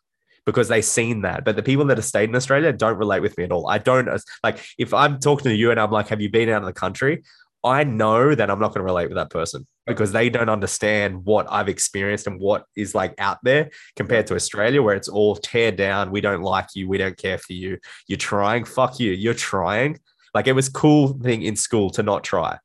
[0.46, 1.44] because they've seen that.
[1.44, 3.68] But the people that have stayed in Australia don't relate with me at all.
[3.68, 4.08] I don't
[4.44, 6.74] like if I'm talking to you and I'm like, have you been out of the
[6.74, 7.24] country?
[7.64, 11.24] I know that I'm not going to relate with that person because they don't understand
[11.26, 15.36] what I've experienced and what is like out there compared to Australia, where it's all
[15.36, 16.12] tear down.
[16.12, 16.90] We don't like you.
[16.90, 17.78] We don't care for you.
[18.08, 18.66] You're trying.
[18.66, 19.12] Fuck you.
[19.12, 20.00] You're trying.
[20.34, 22.58] Like it was cool thing in school to not try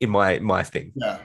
[0.00, 0.92] in my my thing.
[0.94, 1.18] Yeah.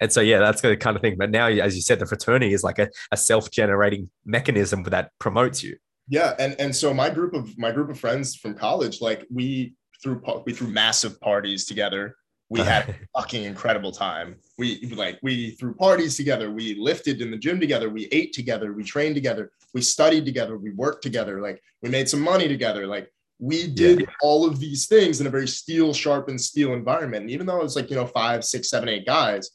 [0.00, 1.16] And so, yeah, that's the kind of thing.
[1.18, 5.62] But now, as you said, the fraternity is like a, a self-generating mechanism that promotes
[5.62, 5.76] you.
[6.08, 9.74] Yeah, and and so my group of my group of friends from college, like we
[10.02, 12.16] threw we threw massive parties together.
[12.50, 14.36] We had a fucking incredible time.
[14.56, 16.50] We like we threw parties together.
[16.50, 17.90] We lifted in the gym together.
[17.90, 18.72] We ate together.
[18.72, 19.50] We trained together.
[19.74, 20.56] We studied together.
[20.56, 21.40] We worked together.
[21.40, 22.86] Like we made some money together.
[22.86, 27.22] Like we did all of these things in a very steel sharpened steel environment.
[27.22, 29.50] And even though it was like you know five, six, seven, eight guys,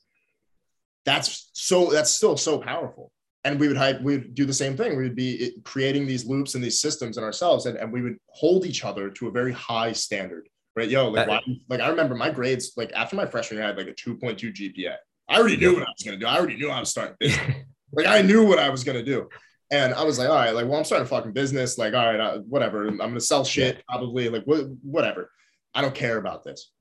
[1.05, 3.12] that's so that's still so powerful
[3.43, 4.95] and we would hype, we would do the same thing.
[4.95, 8.17] We would be creating these loops and these systems in ourselves, and, and we would
[8.29, 10.89] hold each other to a very high standard, right?
[10.89, 13.77] Yo, like, why, like I remember my grades, like after my freshman year, I had
[13.77, 14.95] like a 2.2 GPA.
[15.29, 16.25] I already knew what I was gonna do.
[16.25, 17.47] I already knew I was starting business.
[17.91, 19.29] like I knew what I was gonna do,
[19.71, 21.77] and I was like, all right, like, well, I'm starting a fucking business.
[21.77, 22.87] Like, all right, uh, whatever.
[22.87, 24.29] I'm gonna sell shit, probably.
[24.29, 25.31] Like, wh- whatever.
[25.73, 26.71] I don't care about this.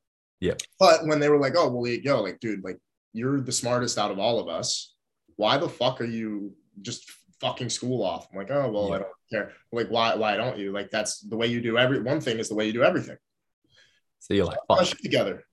[0.40, 0.54] Yeah.
[0.78, 2.78] But when they were like, oh, well, yo, like, dude, like,
[3.12, 4.91] you're the smartest out of all of us
[5.42, 6.52] why the fuck are you
[6.82, 7.02] just
[7.40, 8.28] fucking school off?
[8.30, 8.94] I'm like, oh well, Yeah.
[8.94, 9.52] I don't care.
[9.72, 10.72] Like, why why don't you?
[10.72, 13.16] Like, that's the way you do every one thing is the way you do everything.
[14.20, 14.84] So you're like, fuck.
[14.86, 15.44] shit together.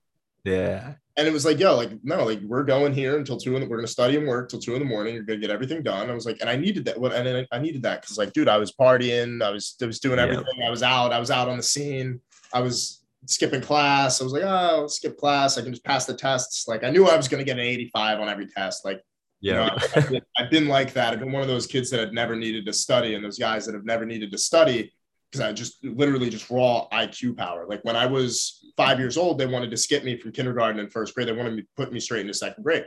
[0.44, 0.94] Yeah.
[1.16, 3.68] And it was like, yo, like, no, like we're going here until two in the,
[3.68, 5.12] we're gonna study and work till two in the morning.
[5.14, 6.08] You're gonna get everything done.
[6.08, 6.98] I was like, and I needed that.
[6.98, 9.98] What and I needed that because like, dude, I was partying, I was I was
[10.00, 10.24] doing Yeah.
[10.24, 10.62] everything.
[10.66, 12.20] I was out, I was out on the scene,
[12.54, 14.20] I was skipping class.
[14.20, 15.58] I was like, oh, skip class.
[15.58, 16.66] I can just pass the tests.
[16.68, 18.84] Like I knew I was gonna get an 85 on every test.
[18.86, 19.02] Like
[19.40, 19.66] you Yeah.
[19.66, 21.12] know, I've, been, I've been like that.
[21.12, 23.66] I've been one of those kids that had never needed to study, and those guys
[23.66, 24.92] that have never needed to study
[25.30, 27.64] because I just literally just raw IQ power.
[27.68, 30.92] Like when I was five years old, they wanted to skip me from kindergarten and
[30.92, 31.28] first grade.
[31.28, 32.84] They wanted to put me straight into second grade.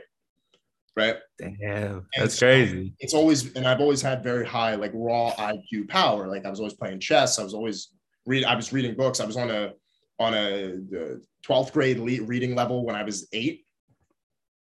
[0.96, 1.16] Right.
[1.38, 2.06] Damn.
[2.16, 2.94] That's so crazy.
[3.00, 6.28] It's always, and I've always had very high, like raw IQ power.
[6.28, 7.38] Like I was always playing chess.
[7.38, 7.88] I was always
[8.26, 8.44] read.
[8.44, 9.18] I was reading books.
[9.20, 9.72] I was on a
[10.20, 13.64] on a uh, twelfth grade reading level when I was eight,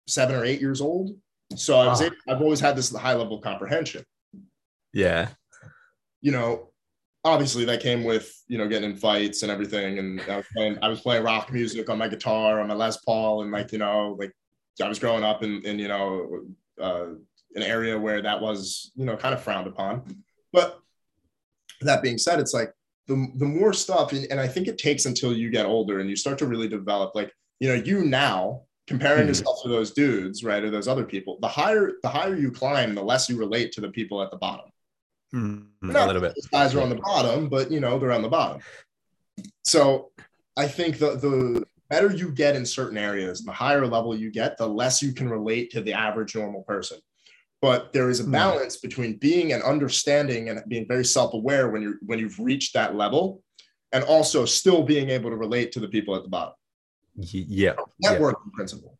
[0.06, 1.16] seven or eight years old.
[1.56, 2.00] So I was.
[2.00, 4.04] Able- I've always had this high level of comprehension.
[4.92, 5.28] Yeah.
[6.20, 6.70] You know,
[7.24, 9.98] obviously that came with you know getting in fights and everything.
[9.98, 10.78] And I was playing.
[10.82, 13.78] I was playing rock music on my guitar on my Les Paul, and like you
[13.78, 14.32] know, like
[14.82, 16.44] I was growing up in in you know
[16.80, 17.06] uh,
[17.54, 20.24] an area where that was you know kind of frowned upon.
[20.52, 20.78] But
[21.80, 22.72] that being said, it's like
[23.06, 26.08] the the more stuff, and, and I think it takes until you get older and
[26.08, 27.14] you start to really develop.
[27.14, 29.28] Like you know, you now comparing Mhm.
[29.28, 31.38] yourself to those dudes, right, or those other people.
[31.40, 34.36] The higher the higher you climb, the less you relate to the people at the
[34.36, 34.70] bottom.
[35.34, 36.34] Mm, a Not little bit.
[36.34, 38.60] These guys are on the bottom, but you know they're on the bottom.
[39.64, 40.12] So
[40.56, 44.56] I think the the better you get in certain areas, the higher level you get,
[44.56, 46.98] the less you can relate to the average normal person.
[47.60, 48.32] But there is a Hmm.
[48.32, 52.94] balance between being and understanding and being very self-aware when you're when you've reached that
[52.94, 53.42] level,
[53.92, 56.54] and also still being able to relate to the people at the bottom.
[57.16, 57.74] Yeah.
[57.98, 58.32] Yeah.
[58.54, 58.98] Principle.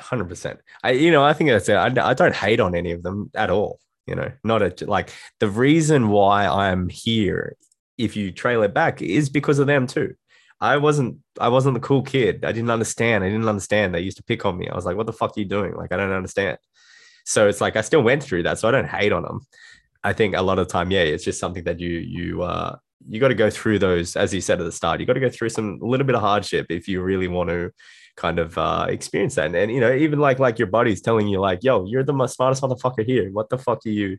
[0.00, 0.60] Hundred percent.
[0.82, 1.74] I, you know, I think that's it.
[1.74, 3.78] I, I don't hate on any of them at all.
[4.06, 5.10] you know, not a like
[5.40, 7.56] the reason why I'm here,
[7.96, 10.14] if you trail it back, is because of them too.
[10.60, 12.44] I wasn't I wasn't the cool kid.
[12.44, 13.24] I didn't understand.
[13.24, 13.94] I didn't understand.
[13.94, 14.68] They used to pick on me.
[14.68, 15.74] I was like, what the fuck are you doing?
[15.74, 16.58] Like, I don't understand.
[17.24, 18.58] So it's like I still went through that.
[18.58, 19.40] So I don't hate on them.
[20.02, 22.76] I think a lot of time, yeah, it's just something that you you uh
[23.08, 25.20] you got to go through those, as you said at the start, you got to
[25.20, 27.70] go through some a little bit of hardship if you really want to
[28.16, 29.46] kind of uh, experience that.
[29.46, 32.26] And, and, you know, even like like your buddies telling you like, "Yo, you're the
[32.26, 33.30] smartest motherfucker here.
[33.30, 34.18] What the fuck are you?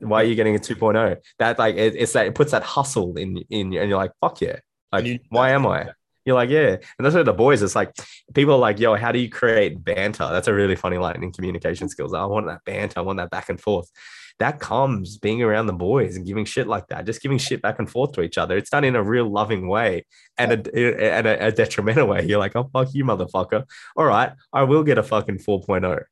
[0.00, 3.16] Why are you getting a 2.0?" That like it, it's that it puts that hustle
[3.16, 4.56] in in and you're like, "Fuck yeah!"
[4.92, 5.88] Like, you, why am I?
[6.24, 6.76] You're like, yeah.
[6.76, 7.92] And that's what the boys, it's like
[8.32, 10.28] people are like, yo, how do you create banter?
[10.30, 12.14] That's a really funny line in communication skills.
[12.14, 13.00] I want that banter.
[13.00, 13.90] I want that back and forth
[14.42, 17.78] that comes being around the boys and giving shit like that, just giving shit back
[17.78, 18.56] and forth to each other.
[18.56, 20.04] It's done in a real loving way
[20.36, 22.26] and a, and a, a detrimental way.
[22.26, 23.62] You're like, oh, fuck you, motherfucker.
[23.96, 26.02] All right, I will get a fucking 4.0.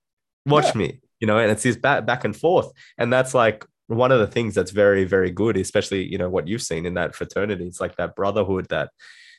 [0.47, 0.73] Watch yeah.
[0.77, 2.71] me, you know, and it's this back, back and forth.
[2.99, 6.47] And that's like one of the things that's very, very good, especially, you know, what
[6.47, 7.67] you've seen in that fraternity.
[7.67, 8.91] It's like that brotherhood, that,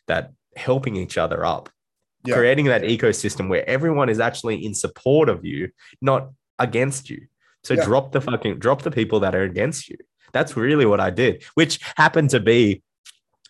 [0.08, 1.70] that helping each other up.
[2.24, 2.36] Yeah.
[2.36, 5.70] creating that ecosystem where everyone is actually in support of you,
[6.04, 7.26] not against you.
[7.64, 7.86] So yeah.
[7.86, 9.98] drop the fucking drop the people that are against you.
[10.34, 12.82] That's really what I did, which happened to be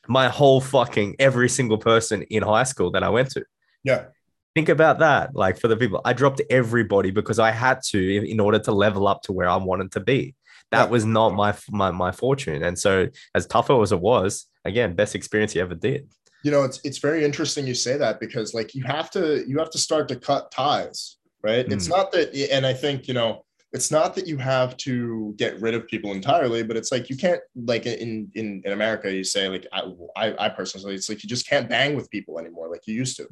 [0.08, 3.46] my whole fucking every single person in high school that I went to.
[3.84, 4.06] Yeah.
[4.54, 5.36] Think about that.
[5.36, 9.08] Like for the people, I dropped everybody because I had to in order to level
[9.08, 10.36] up to where I wanted to be.
[10.72, 10.90] That yeah.
[10.90, 12.64] was not my, my my fortune.
[12.64, 16.10] And so as tough as it was, again, best experience you ever did.
[16.44, 19.60] You know, it's it's very interesting you say that because like you have to you
[19.60, 21.66] have to start to cut ties, right?
[21.66, 21.74] Mm.
[21.74, 25.62] It's not that and I think, you know, it's not that you have to get
[25.62, 29.24] rid of people entirely, but it's like you can't like in in in America you
[29.24, 29.84] say like I
[30.16, 33.18] I, I personally it's like you just can't bang with people anymore like you used
[33.18, 33.28] to.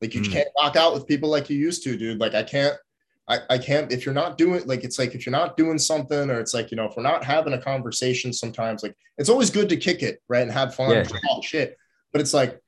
[0.00, 0.32] Like you mm.
[0.32, 2.20] can't rock out with people like you used to, dude.
[2.20, 2.76] Like I can't
[3.28, 6.30] I, I can't if you're not doing like it's like if you're not doing something
[6.30, 9.50] or it's like you know if we're not having a conversation sometimes like it's always
[9.50, 11.04] good to kick it right and have fun yeah.
[11.04, 11.76] talk shit
[12.12, 12.60] but it's like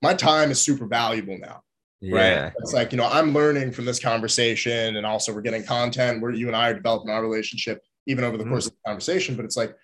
[0.00, 1.62] my time is super valuable now
[2.00, 2.44] yeah.
[2.44, 2.52] Right.
[2.58, 6.30] It's like, you know, I'm learning from this conversation and also we're getting content where
[6.30, 8.68] you and I are developing our relationship even over the course mm.
[8.68, 9.36] of the conversation.
[9.36, 9.76] But it's like,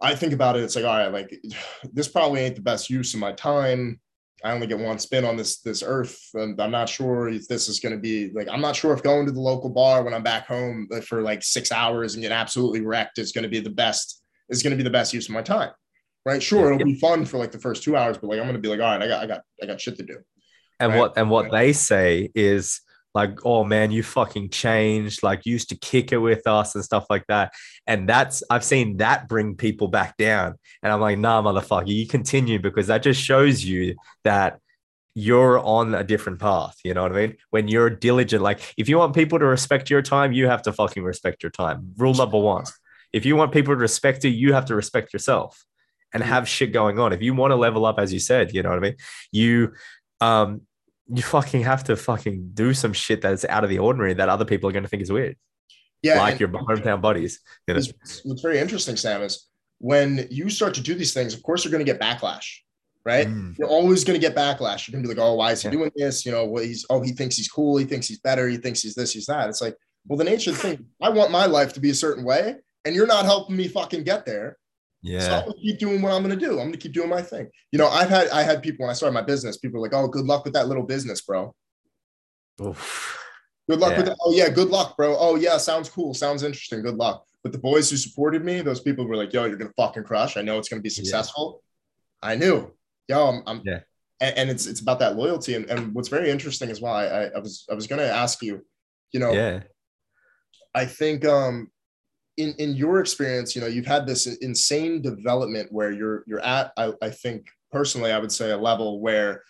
[0.00, 1.40] I think about it, it's like, all right, like
[1.92, 4.00] this probably ain't the best use of my time.
[4.44, 7.68] I only get one spin on this this earth, and I'm not sure if this
[7.68, 10.12] is going to be like I'm not sure if going to the local bar when
[10.12, 13.60] I'm back home for like six hours and get absolutely wrecked is going to be
[13.60, 15.70] the best is going to be the best use of my time,
[16.26, 16.42] right?
[16.42, 18.60] Sure, it'll be fun for like the first two hours, but like I'm going to
[18.60, 20.18] be like, all right, I got I got I got shit to do.
[20.82, 20.98] And right.
[20.98, 22.80] what and what they say is
[23.14, 26.84] like, oh man, you fucking changed, like you used to kick it with us and
[26.84, 27.52] stuff like that.
[27.86, 30.56] And that's I've seen that bring people back down.
[30.82, 33.94] And I'm like, nah, motherfucker, you continue because that just shows you
[34.24, 34.58] that
[35.14, 36.76] you're on a different path.
[36.84, 37.36] You know what I mean?
[37.50, 40.72] When you're diligent, like if you want people to respect your time, you have to
[40.72, 41.92] fucking respect your time.
[41.98, 42.64] Rule number one.
[43.12, 45.64] If you want people to respect you, you have to respect yourself
[46.14, 47.12] and have shit going on.
[47.12, 48.96] If you want to level up, as you said, you know what I mean?
[49.30, 49.72] You
[50.20, 50.62] um
[51.08, 54.44] you fucking have to fucking do some shit that's out of the ordinary that other
[54.44, 55.36] people are going to think is weird.
[56.02, 57.40] Yeah, like your hometown buddies.
[57.66, 57.80] You know?
[58.24, 59.48] What's very interesting, Sam, is
[59.78, 61.34] when you start to do these things.
[61.34, 62.58] Of course, you're going to get backlash,
[63.04, 63.28] right?
[63.28, 63.56] Mm.
[63.58, 64.88] You're always going to get backlash.
[64.88, 65.72] You're going to be like, "Oh, why is he yeah.
[65.72, 67.76] doing this?" You know, well, he's oh, he thinks he's cool.
[67.76, 68.48] He thinks he's better.
[68.48, 69.12] He thinks he's this.
[69.12, 69.48] He's that.
[69.48, 69.76] It's like,
[70.06, 70.86] well, the nature of the thing.
[71.00, 74.04] I want my life to be a certain way, and you're not helping me fucking
[74.04, 74.56] get there.
[75.02, 75.20] Yeah.
[75.20, 76.60] So I'm gonna keep doing what I'm gonna do.
[76.60, 77.48] I'm gonna keep doing my thing.
[77.72, 79.94] You know, I've had I had people when I started my business, people were like,
[79.94, 81.54] oh, good luck with that little business, bro.
[82.60, 83.18] Oof.
[83.68, 83.96] Good luck yeah.
[83.98, 84.18] with that.
[84.24, 85.16] Oh, yeah, good luck, bro.
[85.18, 86.14] Oh, yeah, sounds cool.
[86.14, 86.82] Sounds interesting.
[86.82, 87.24] Good luck.
[87.42, 90.36] But the boys who supported me, those people were like, yo, you're gonna fucking crush.
[90.36, 91.62] I know it's gonna be successful.
[92.22, 92.28] Yeah.
[92.30, 92.72] I knew.
[93.08, 93.80] Yo, I'm, I'm yeah.
[94.20, 95.54] And, and, it's it's about that loyalty.
[95.54, 98.40] And, and what's very interesting as well, I, I, I was I was gonna ask
[98.42, 98.64] you,
[99.10, 99.62] you know, yeah.
[100.72, 101.71] I think um
[102.36, 106.72] in in your experience, you know, you've had this insane development where you're you're at.
[106.76, 109.42] I, I think personally, I would say a level where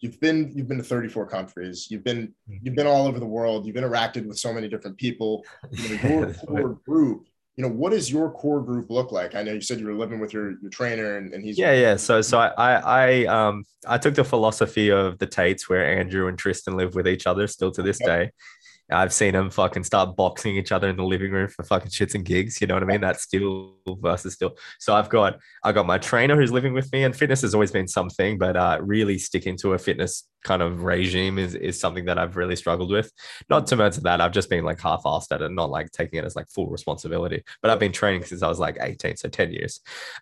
[0.00, 1.88] you've been you've been to 34 countries.
[1.90, 2.58] You've been mm-hmm.
[2.62, 3.66] you've been all over the world.
[3.66, 5.44] You've interacted with so many different people.
[5.70, 7.26] You know, your core group.
[7.56, 9.34] You know, what does your core group look like?
[9.34, 11.72] I know you said you were living with your, your trainer and, and he's yeah,
[11.72, 11.96] yeah.
[11.96, 16.38] So so I I um I took the philosophy of the Tates where Andrew and
[16.38, 18.30] Tristan live with each other still to this day.
[18.90, 22.14] I've seen them fucking start boxing each other in the living room for fucking shits
[22.14, 22.60] and gigs.
[22.60, 23.00] You know what I mean?
[23.00, 24.56] That's still versus still.
[24.78, 27.70] So I've got I got my trainer who's living with me, and fitness has always
[27.70, 32.06] been something, but uh, really sticking to a fitness kind of regime is is something
[32.06, 33.10] that I've really struggled with.
[33.48, 36.24] Not to mention that I've just been like half-assed at it, not like taking it
[36.24, 37.42] as like full responsibility.
[37.62, 39.80] But I've been training since I was like 18, so 10 years.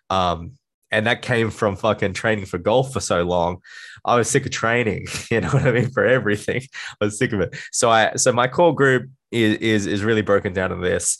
[0.09, 0.57] Um,
[0.91, 3.61] and that came from fucking training for golf for so long.
[4.05, 6.61] I was sick of training, you know what I mean, for everything.
[7.01, 7.55] I was sick of it.
[7.71, 11.19] So I so my core group is is, is really broken down in this.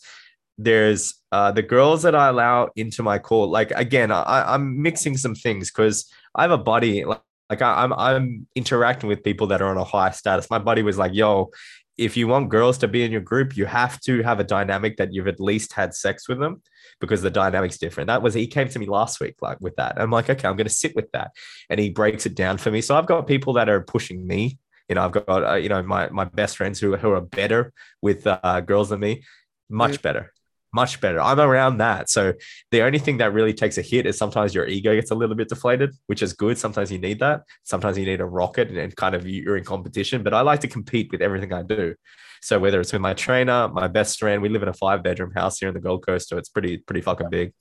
[0.57, 3.49] there's uh, the girls that I allow into my call.
[3.49, 7.05] Like again, I, I'm mixing some things because I have a buddy.
[7.05, 10.49] Like, like I, I'm I'm interacting with people that are on a high status.
[10.49, 11.51] My buddy was like, "Yo,
[11.97, 14.97] if you want girls to be in your group, you have to have a dynamic
[14.97, 16.61] that you've at least had sex with them
[16.99, 18.07] because the dynamic's different.
[18.07, 19.99] That was he came to me last week like with that.
[19.99, 21.31] I'm like, okay, I'm going to sit with that,
[21.69, 22.81] and he breaks it down for me.
[22.81, 24.59] So I've got people that are pushing me.
[24.87, 27.73] You know, I've got uh, you know my my best friends who who are better
[28.01, 29.23] with uh, girls than me,
[29.69, 30.01] much mm-hmm.
[30.01, 30.33] better
[30.73, 31.19] much better.
[31.19, 32.09] I'm around that.
[32.09, 32.33] So
[32.71, 35.35] the only thing that really takes a hit is sometimes your ego gets a little
[35.35, 36.57] bit deflated, which is good.
[36.57, 37.41] Sometimes you need that.
[37.63, 40.23] Sometimes you need a rocket and, and kind of you're in competition.
[40.23, 41.95] But I like to compete with everything I do.
[42.41, 45.31] So whether it's with my trainer, my best friend, we live in a five bedroom
[45.33, 47.53] house here in the Gold Coast, so it's pretty pretty fucking big.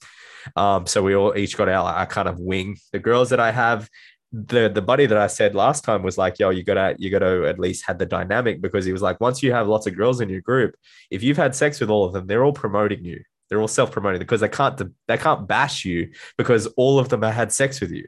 [0.56, 2.76] Um, so we all each got our, our kind of wing.
[2.92, 3.88] The girls that I have,
[4.32, 7.46] the the buddy that I said last time was like, yo, you gotta you gotta
[7.48, 10.20] at least have the dynamic because he was like, once you have lots of girls
[10.20, 10.74] in your group,
[11.10, 13.22] if you've had sex with all of them, they're all promoting you.
[13.48, 17.34] They're all self-promoting because they can't they can't bash you because all of them have
[17.34, 18.06] had sex with you.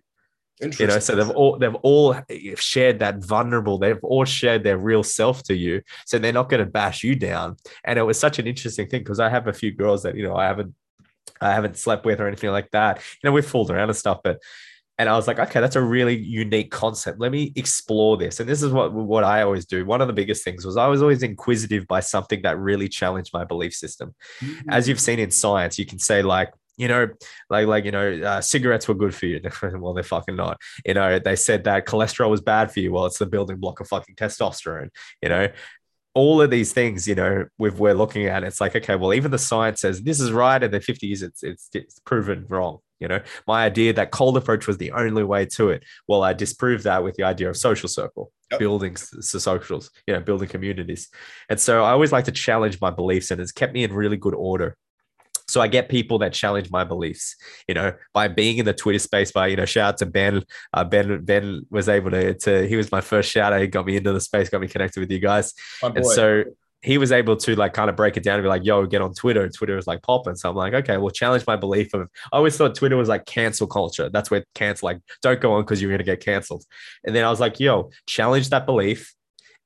[0.78, 2.16] You know, so they've all they've all
[2.56, 3.78] shared that vulnerable.
[3.78, 7.14] They've all shared their real self to you, so they're not going to bash you
[7.16, 7.56] down.
[7.82, 10.22] And it was such an interesting thing because I have a few girls that you
[10.22, 10.74] know I haven't
[11.40, 12.98] I haven't slept with or anything like that.
[12.98, 14.40] You know, we've fooled around and stuff, but
[15.01, 17.20] and I was like, okay, that's a really unique concept.
[17.20, 18.39] Let me explore this.
[18.39, 19.86] And this is what what I always do.
[19.86, 23.31] One of the biggest things was I was always inquisitive by something that really challenged
[23.32, 24.14] my belief system.
[24.43, 24.68] Mm-hmm.
[24.68, 27.09] As you've seen in science, you can say like, you know,
[27.48, 29.40] like like you know, uh, cigarettes were good for you.
[29.78, 30.59] well, they're fucking not.
[30.85, 32.93] You know, they said that cholesterol was bad for you.
[32.93, 34.90] Well, it's the building block of fucking testosterone.
[35.22, 35.48] You know,
[36.14, 39.31] all of these things, you know, we've, we're looking at, it's like, okay, well, even
[39.31, 42.81] the science says this is right, and then 50 years it's, it's, it's proven wrong.
[43.01, 45.85] You know, my idea that cold approach was the only way to it.
[46.06, 48.60] Well, I disproved that with the idea of social circle, yep.
[48.60, 51.09] building socials, you know, building communities.
[51.48, 54.16] And so I always like to challenge my beliefs, and it's kept me in really
[54.16, 54.77] good order
[55.51, 57.35] so I get people that challenge my beliefs,
[57.66, 59.32] you know, by being in the Twitter space.
[59.32, 60.44] By you know, shout out to Ben.
[60.72, 63.60] Uh, ben Ben was able to to he was my first shout out.
[63.60, 65.52] He got me into the space, got me connected with you guys,
[65.82, 66.44] and so
[66.82, 69.02] he was able to like kind of break it down and be like, "Yo, get
[69.02, 70.35] on Twitter." And Twitter was like popping.
[70.36, 72.09] So I'm like, okay, well, challenge my belief of.
[72.32, 74.09] I always thought Twitter was like cancel culture.
[74.09, 76.65] That's where cancel like don't go on because you're gonna get canceled.
[77.05, 79.15] And then I was like, yo, challenge that belief.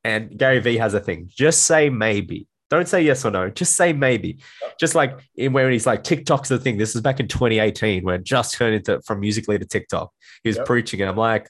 [0.03, 1.31] And Gary Vee has a thing.
[1.35, 2.47] Just say maybe.
[2.71, 3.51] Don't say yes or no.
[3.51, 4.39] Just say maybe.
[4.81, 6.77] Just like in where he's like, TikTok's the thing.
[6.77, 10.13] This is back in 2018 when just turned into from Musical.ly to TikTok.
[10.43, 10.67] He was yep.
[10.67, 11.49] preaching, and I'm like,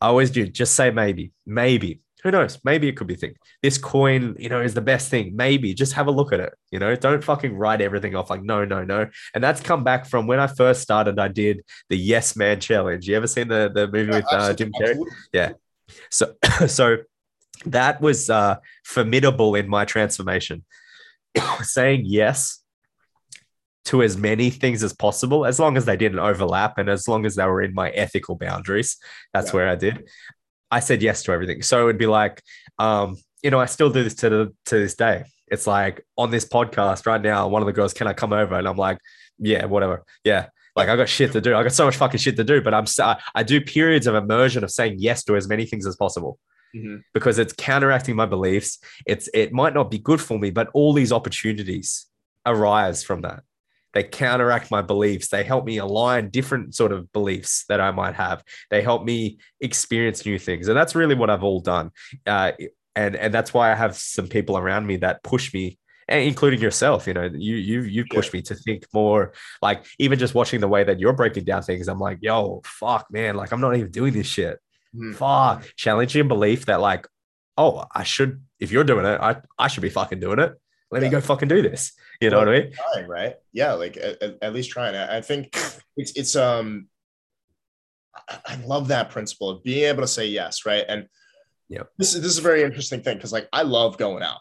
[0.00, 0.46] I always do.
[0.46, 2.00] Just say maybe, maybe.
[2.22, 2.58] Who knows?
[2.64, 3.34] Maybe it could be thing.
[3.62, 5.34] This coin, you know, is the best thing.
[5.34, 6.52] Maybe just have a look at it.
[6.70, 9.08] You know, don't fucking write everything off like no, no, no.
[9.34, 11.18] And that's come back from when I first started.
[11.18, 13.08] I did the Yes Man Challenge.
[13.08, 15.02] You ever seen the the movie yeah, with uh, Jim Carrey?
[15.32, 15.52] Yeah.
[16.10, 16.34] So
[16.66, 16.98] so
[17.66, 20.64] that was uh, formidable in my transformation.
[21.62, 22.60] Saying yes
[23.86, 27.24] to as many things as possible, as long as they didn't overlap and as long
[27.24, 28.98] as they were in my ethical boundaries.
[29.32, 29.56] That's yeah.
[29.56, 30.08] where I did.
[30.70, 31.62] I said yes to everything.
[31.62, 32.42] So it would be like,
[32.78, 35.24] um, you know, I still do this to the, to this day.
[35.48, 38.54] It's like on this podcast right now, one of the girls, can I come over?
[38.54, 38.98] And I'm like,
[39.38, 40.04] yeah, whatever.
[40.24, 40.46] Yeah.
[40.76, 41.56] Like I got shit to do.
[41.56, 42.86] I got so much fucking shit to do, but I'm
[43.34, 46.38] I do periods of immersion of saying yes to as many things as possible
[46.74, 46.96] mm-hmm.
[47.12, 48.78] because it's counteracting my beliefs.
[49.06, 52.06] It's it might not be good for me, but all these opportunities
[52.46, 53.42] arise from that.
[53.92, 55.28] They counteract my beliefs.
[55.28, 58.44] They help me align different sort of beliefs that I might have.
[58.70, 61.90] They help me experience new things, and that's really what I've all done.
[62.26, 62.52] Uh,
[62.94, 67.06] and and that's why I have some people around me that push me including yourself
[67.06, 70.66] you know you you you pushed me to think more like even just watching the
[70.66, 73.92] way that you're breaking down things i'm like yo fuck man like i'm not even
[73.92, 74.58] doing this shit
[74.94, 75.14] Mm.
[75.14, 75.64] Fuck.
[75.76, 77.06] Challenging belief that like,
[77.56, 80.54] oh, I should, if you're doing it, I, I should be fucking doing it.
[80.90, 81.08] Let yeah.
[81.08, 81.92] me go fucking do this.
[82.20, 82.72] You well, know what I mean?
[82.72, 83.34] Trying, right.
[83.52, 83.72] Yeah.
[83.74, 84.96] Like at, at least trying.
[84.96, 85.56] I, I think
[85.96, 86.88] it's, it's, um,
[88.46, 90.84] I love that principle of being able to say yes, right?
[90.88, 91.06] And
[91.68, 94.40] yeah, this is this is a very interesting thing because like I love going out.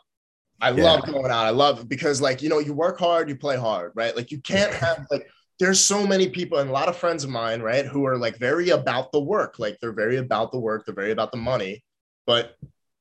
[0.59, 0.84] I yeah.
[0.84, 1.45] love going out.
[1.45, 4.15] I love because like you know you work hard, you play hard, right?
[4.15, 7.30] Like you can't have like there's so many people and a lot of friends of
[7.30, 9.59] mine, right, who are like very about the work.
[9.59, 11.84] Like they're very about the work, they're very about the money.
[12.26, 12.55] But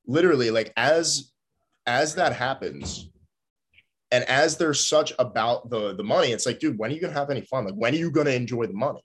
[0.07, 1.33] literally, like as
[1.87, 3.09] as that happens,
[4.11, 7.13] and as they're such about the the money, it's like, dude, when are you gonna
[7.13, 7.65] have any fun?
[7.65, 9.05] Like, when are you gonna enjoy the money?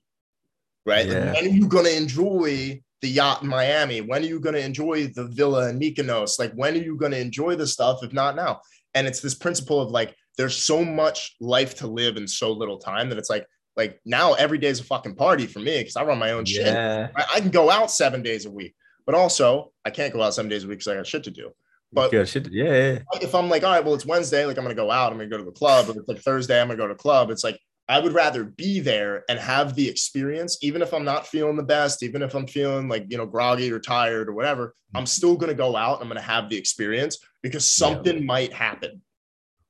[0.85, 1.05] Right?
[1.07, 1.25] Yeah.
[1.25, 4.01] Like, when are you gonna enjoy the yacht in Miami?
[4.01, 6.39] When are you gonna enjoy the villa in Mykonos?
[6.39, 8.61] Like, when are you gonna enjoy the stuff if not now?
[8.93, 12.77] And it's this principle of like there's so much life to live in so little
[12.77, 15.95] time that it's like like now every day is a fucking party for me because
[15.95, 17.07] I run my own yeah.
[17.07, 17.11] shit.
[17.15, 18.75] I, I, can go out seven days a week,
[19.05, 21.31] but also I can't go out seven days a week because I got shit to
[21.31, 21.51] do.
[21.93, 22.51] But Good shit.
[22.51, 22.99] Yeah, yeah.
[23.21, 25.29] if I'm like, all right, well, it's Wednesday, like I'm gonna go out, I'm gonna
[25.29, 27.29] go to the club, or it's like Thursday, I'm gonna go to the club.
[27.29, 27.59] It's like
[27.89, 31.63] I would rather be there and have the experience, even if I'm not feeling the
[31.63, 34.67] best, even if I'm feeling like you know groggy or tired or whatever.
[34.69, 34.97] Mm-hmm.
[34.97, 36.01] I'm still gonna go out.
[36.01, 39.01] I'm gonna have the experience because something might happen.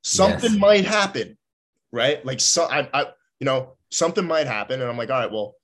[0.04, 0.60] Something Yes.
[0.60, 1.38] might happen,
[1.92, 2.26] right?
[2.26, 3.02] Like so, I, I,
[3.40, 5.56] you know, something might happen, and I'm like, all right, well,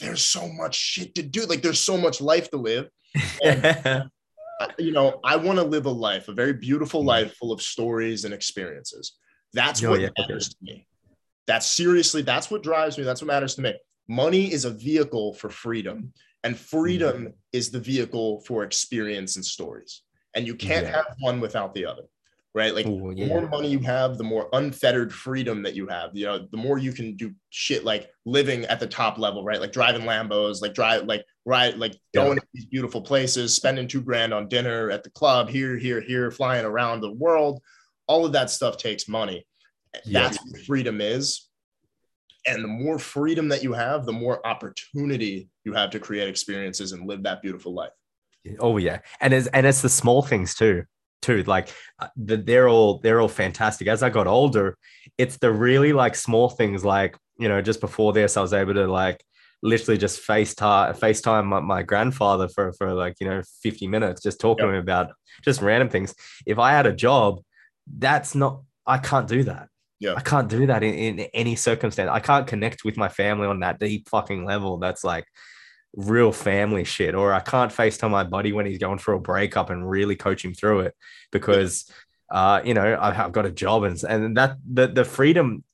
[0.00, 1.46] there's so much shit to do.
[1.46, 2.88] Like there's so much life to live.
[3.44, 4.02] I-
[4.78, 8.24] you know, I want to live a life, a very beautiful life full of stories
[8.24, 9.12] and experiences.
[9.52, 10.86] That's Oh, what yeah, matters to me.
[11.46, 13.04] That's seriously, that's what drives me.
[13.04, 13.74] That's what matters to me.
[14.08, 16.12] Money is a vehicle for freedom,
[16.44, 17.32] and freedom Mm-hmm.
[17.52, 20.02] is the vehicle for experience and stories.
[20.34, 22.02] And you can't have one without the other,
[22.54, 22.74] right?
[22.74, 26.10] Like Ooh, the more money you have, the more unfettered freedom that you have.
[26.14, 29.60] You know, the more you can do shit like living at the top level, right?
[29.60, 32.24] Like driving Lambos, like drive, like ride, like Yeah.
[32.24, 36.00] going to these beautiful places, spending two grand on dinner at the club, here, here,
[36.00, 37.60] here, flying around the world.
[38.06, 39.46] All of that stuff takes money.
[40.04, 40.22] Yeah.
[40.22, 41.48] That's what freedom is.
[42.46, 46.92] And the more freedom that you have, the more opportunity you have to create experiences
[46.92, 47.90] and live that beautiful life.
[48.58, 50.84] Oh yeah, and it's and it's the small things too,
[51.22, 51.42] too.
[51.44, 51.68] Like
[51.98, 53.88] uh, the, they're all they're all fantastic.
[53.88, 54.76] As I got older,
[55.16, 56.84] it's the really like small things.
[56.84, 59.22] Like you know, just before this, I was able to like
[59.62, 64.40] literally just FaceTime FaceTime my, my grandfather for for like you know fifty minutes, just
[64.40, 65.12] talking to him about
[65.42, 66.14] just random things.
[66.46, 67.40] If I had a job,
[67.86, 68.62] that's not.
[68.86, 69.68] I can't do that.
[70.00, 70.14] Yeah.
[70.16, 72.08] I can't do that in, in any circumstance.
[72.10, 74.78] I can't connect with my family on that deep fucking level.
[74.78, 75.24] That's like
[75.94, 77.14] real family shit.
[77.14, 80.44] Or I can't FaceTime my buddy when he's going through a breakup and really coach
[80.44, 80.94] him through it
[81.32, 81.90] because,
[82.30, 85.64] uh, you know, I've, I've got a job and, and that the, the freedom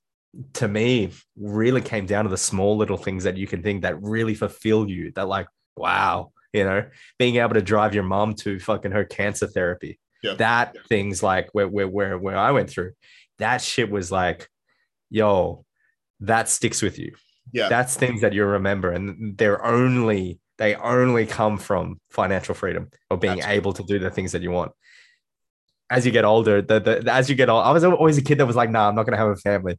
[0.55, 4.01] to me really came down to the small little things that you can think that
[4.03, 5.13] really fulfill you.
[5.13, 5.47] That like,
[5.77, 6.85] wow, you know,
[7.19, 9.99] being able to drive your mom to fucking her cancer therapy.
[10.37, 12.93] That things like where, where where where I went through,
[13.39, 14.49] that shit was like,
[15.11, 15.65] yo,
[16.21, 17.15] that sticks with you.
[17.53, 17.69] Yeah.
[17.69, 23.17] That's things that you remember, and they're only they only come from financial freedom or
[23.17, 23.57] being Absolutely.
[23.57, 24.73] able to do the things that you want.
[25.91, 28.39] As you get older, the, the as you get old, I was always a kid
[28.39, 29.79] that was like, nah, I'm not gonna have a family.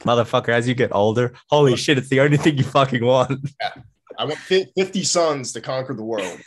[0.00, 3.38] Motherfucker, as you get older, holy shit, it's the only thing you fucking want.
[4.18, 6.40] I want 50 sons to conquer the world,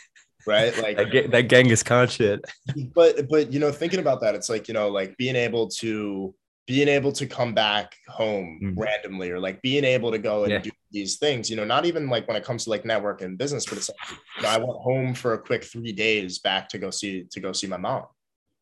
[0.46, 0.76] right?
[0.82, 2.44] Like, That, that Genghis Khan shit.
[2.94, 6.34] but, but, you know, thinking about that, it's like, you know, like being able to,
[6.70, 8.74] being able to come back home Mhm.
[8.76, 10.58] randomly or like being able to go and Yeah.
[10.60, 13.36] do these things, you know, not even like when it comes to like network and
[13.36, 13.98] business, but it's like,
[14.36, 17.40] you know, I went home for a quick three days back to go see, to
[17.40, 18.04] go see my mom.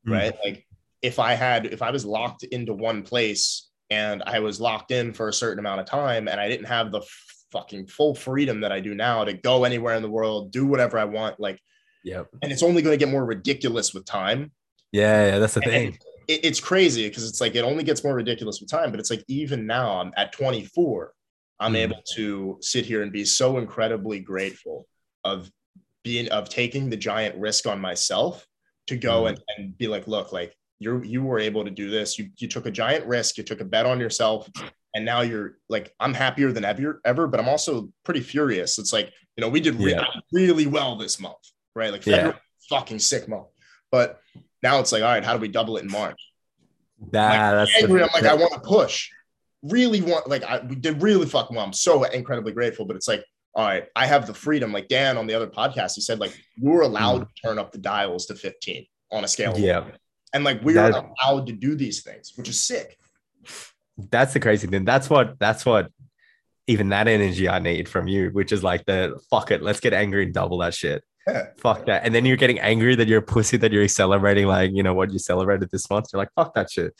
[0.07, 0.13] Mm.
[0.13, 0.35] right?
[0.43, 0.67] Like
[1.03, 5.13] if I had, if I was locked into one place and I was locked in
[5.13, 7.03] for a certain amount of time and I didn't have the
[7.53, 10.99] fucking full freedom that I do now to go anywhere in the world, do whatever
[10.99, 11.59] I want, like,
[12.05, 12.29] Yep.
[12.43, 14.53] and it's only going to get more ridiculous with time.
[14.93, 15.99] Yeah, yeah, that's the And thing.
[16.29, 19.11] It, it's crazy because it's like it only gets more ridiculous with time, but it's
[19.11, 21.13] like even now I'm at 24,
[21.59, 21.77] I'm Mhm.
[21.79, 24.87] able to sit here and be so incredibly grateful
[25.25, 25.51] of
[26.05, 28.47] being of taking the giant risk on myself
[28.87, 29.29] to go Mhm.
[29.31, 32.19] and, and be like, look, like you're you were able to do this.
[32.19, 34.49] You you took a giant risk, you took a bet on yourself,
[34.95, 38.79] and now you're like, I'm happier than ever, ever, but I'm also pretty furious.
[38.79, 40.05] It's like, you know, we did Yeah.
[40.33, 41.43] really well this month,
[41.75, 41.91] right?
[41.91, 42.39] Like Yeah.
[42.69, 43.49] Fucking sick month.
[43.91, 44.21] But
[44.63, 46.21] now it's like, all right, how do we double it in March?
[47.13, 48.03] That, that's the- angry.
[48.03, 49.11] I'm like, I want to push.
[49.63, 51.65] Really want, like, I we did really fucking well.
[51.67, 53.25] I'm so incredibly grateful, but it's like,
[53.55, 54.73] all right, I have the freedom.
[54.73, 57.73] Like Dan on the other podcast, he said, like, you were allowed to turn up
[57.73, 59.55] the dials to 15 on a scale.
[59.59, 59.81] Yeah.
[59.81, 59.93] one.
[60.33, 60.95] And like, we're That-
[61.25, 62.97] allowed to do these things, which is sick.
[64.11, 64.85] that's the crazy thing.
[64.85, 65.91] That's what that's what
[66.69, 69.93] even that energy I need from you, which is like the fuck it, let's get
[69.95, 71.03] angry and double that shit.
[71.59, 72.05] Fuck that.
[72.05, 74.95] And then you're getting angry that you're a pussy that you're celebrating, like, you know,
[74.95, 76.07] what you celebrated this month.
[76.13, 76.95] You're like, fuck that shit.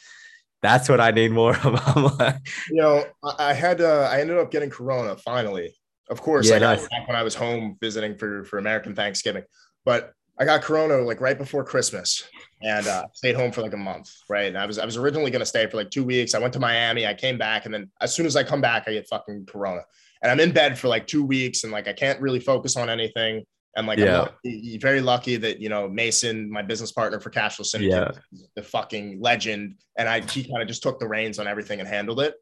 [0.63, 1.81] That's what I need more of.
[1.97, 2.37] I'm like,
[2.69, 3.05] You know,
[3.39, 5.75] I, had, uh, I ended up getting Corona finally.
[6.11, 6.89] Of course, Yeah, I got nice.
[6.89, 9.45] back when I was home visiting for, for American Thanksgiving,
[9.85, 12.25] but I got Corona like right before Christmas
[12.63, 14.11] and uh, stayed home for like a month.
[14.29, 14.47] Right.
[14.47, 16.35] And I was, I was originally going to stay for like two weeks.
[16.35, 17.07] I went to Miami.
[17.07, 17.65] I came back.
[17.65, 19.83] And then as soon as I come back, I get fucking Corona.
[20.23, 22.89] And I'm in bed for like two weeks and like I can't really focus on
[22.89, 23.45] anything.
[23.79, 24.29] And like, Yeah.
[24.45, 28.19] I'm very lucky that, you know, Mason, my business partner for Cashflow Syndicate,
[28.57, 29.77] the fucking legend.
[29.97, 32.35] And I, he kind of just took the reins on everything and handled it.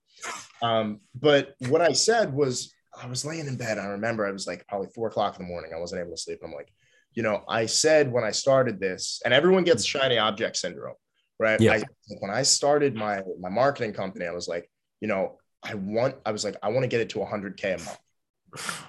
[0.63, 3.77] Um, but what I said was, I was laying in bed.
[3.79, 5.73] I remember I was like probably four o'clock in the morning.
[5.77, 6.39] I wasn't able to sleep.
[6.43, 6.73] I'm like,
[7.13, 10.95] you know, I said when I started this, and everyone gets shiny object syndrome,
[11.39, 11.61] right?
[11.61, 11.73] Yeah.
[11.75, 11.83] I,
[12.21, 14.71] when I started my my marketing company, I was like,
[15.03, 17.85] you know, I want, I was like, I want to get it to 100k a
[17.85, 17.99] month.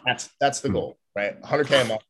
[0.05, 0.75] That's that's the Hmm.
[0.75, 1.41] goal, right?
[1.41, 2.01] 100k a month.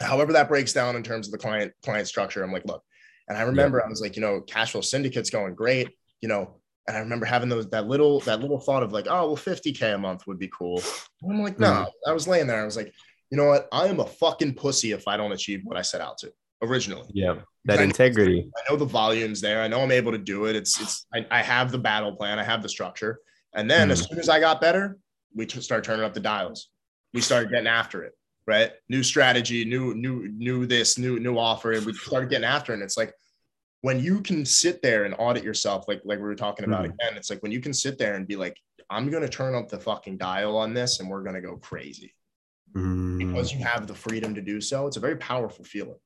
[0.00, 2.82] However that breaks down in terms of the client client structure, I'm like, look,
[3.28, 3.86] and I remember yeah.
[3.86, 5.90] I was like, you know, cash flow syndicate's going great,
[6.20, 9.28] you know, and I remember having those that little that little thought of like, oh
[9.28, 10.82] well, 50k a month would be cool.
[11.22, 11.86] And I'm like, no, mm.
[12.06, 12.60] I was laying there.
[12.60, 12.92] I was like,
[13.30, 13.68] you know what?
[13.72, 16.32] I am a fucking pussy if I don't achieve what I set out to
[16.62, 17.08] originally.
[17.14, 17.36] Yeah,
[17.66, 18.42] that I integrity.
[18.42, 19.62] Know, I know the volumes there.
[19.62, 20.56] I know I'm able to do it.
[20.56, 22.38] It's it's I, I have the battle plan.
[22.38, 23.20] I have the structure.
[23.54, 23.92] And then mm.
[23.92, 24.98] as soon as I got better,
[25.34, 26.68] we start turning up the dials.
[27.14, 28.12] We started getting after it.
[28.44, 32.72] Right, new strategy, new new new this, new new offer, and we started getting after
[32.72, 32.76] it.
[32.76, 33.14] And it's like
[33.82, 36.92] when you can sit there and audit yourself, like like we were talking about mm.
[36.94, 38.56] again, it's like when you can sit there and be like,
[38.90, 42.14] I'm gonna turn up the fucking dial on this, and we're gonna go crazy
[42.74, 43.18] mm.
[43.18, 44.88] because you have the freedom to do so.
[44.88, 45.98] It's a very powerful feeling.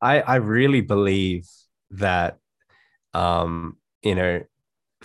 [0.00, 1.48] I I really believe
[1.92, 2.38] that,
[3.12, 4.42] um, you know,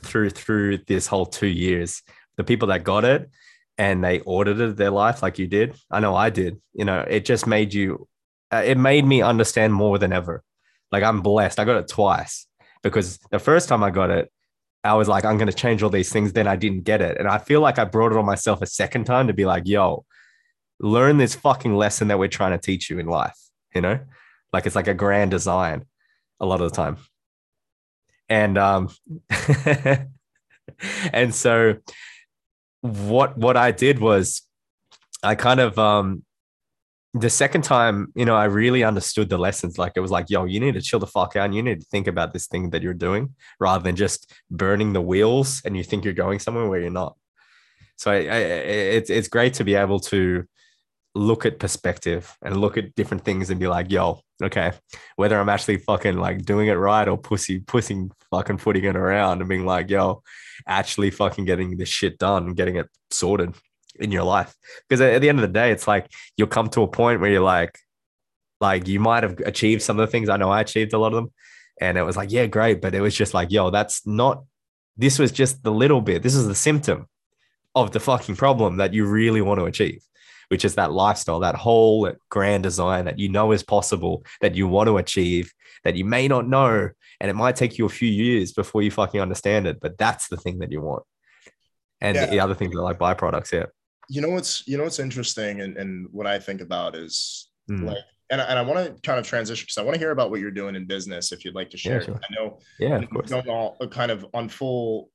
[0.02, 2.04] through through this whole two years,
[2.38, 3.30] the people that got it
[3.78, 5.76] and they audited their life like you did.
[5.92, 6.62] I know I did.
[6.74, 8.08] You know, it just made you.
[8.52, 10.44] Uh, it made me understand more than ever
[10.92, 11.60] like I'm blessed.
[11.60, 12.48] I got it twice
[12.82, 14.32] because the first time I got it,
[14.84, 16.34] I was like, I'm going to change all these things.
[16.34, 17.18] Then I didn't get it.
[17.18, 19.64] And I feel like I brought it on myself a second time to be like,
[19.66, 20.06] yo,
[20.80, 23.38] learn this fucking lesson that we're trying to teach you in life.
[23.74, 24.00] You know,
[24.54, 25.86] like it's like a grand design
[26.40, 26.98] a lot of the time.
[28.30, 28.90] And, um,
[31.12, 31.76] and so
[32.86, 34.42] what, what I did was
[35.24, 36.24] I kind of, um,
[37.14, 39.78] the second time, you know, I really understood the lessons.
[39.78, 41.80] Like it was like, yo, you need to chill the fuck out and you need
[41.80, 45.78] to think about this thing that you're doing rather than just burning the wheels and
[45.78, 47.16] you think you're going somewhere where you're not.
[47.96, 48.38] So I, I,
[48.98, 50.46] it's it's great to be able to
[51.16, 54.74] look at perspective and look at different things and be like, yo, okay,
[55.16, 59.40] whether I'm actually fucking like doing it right or pussy pussing fucking putting it around
[59.40, 60.22] and being like, yo,
[60.68, 63.56] actually fucking getting this shit done, getting it sorted
[63.98, 64.54] in your life.
[64.88, 67.32] Because at the end of the day it's like you'll come to a point where
[67.32, 67.80] you're like
[68.60, 70.28] like you might have achieved some of the things.
[70.28, 71.32] I know i achieved a lot of them.
[71.80, 72.82] And it was like yeah great.
[72.82, 74.44] But it was just like yo that's not
[74.98, 76.24] this was just the little bit.
[76.24, 77.08] This is the symptom
[77.74, 80.02] of the fucking problem that you really want to achieve
[80.50, 84.68] which is that lifestyle that whole grand design that you know is possible that you
[84.68, 85.52] want to achieve
[85.84, 86.90] that you may not know
[87.20, 90.28] and it might take you a few years before you fucking understand it but that's
[90.28, 91.04] the thing that you want
[92.02, 92.26] and yeah.
[92.26, 93.66] the other things are like byproducts yeah
[94.10, 97.88] you know what's you know what's interesting and, and what I think about is mm.
[97.88, 97.98] like
[98.32, 100.40] and, and I want to kind of transition because I want to hear about what
[100.40, 102.00] you're doing in business if you'd like to share.
[102.00, 102.16] Yeah, sure.
[102.16, 103.30] I know yeah, of course.
[103.30, 105.10] Don't all uh, kind of on full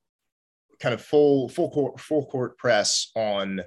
[0.79, 3.61] kind of full full court full court press on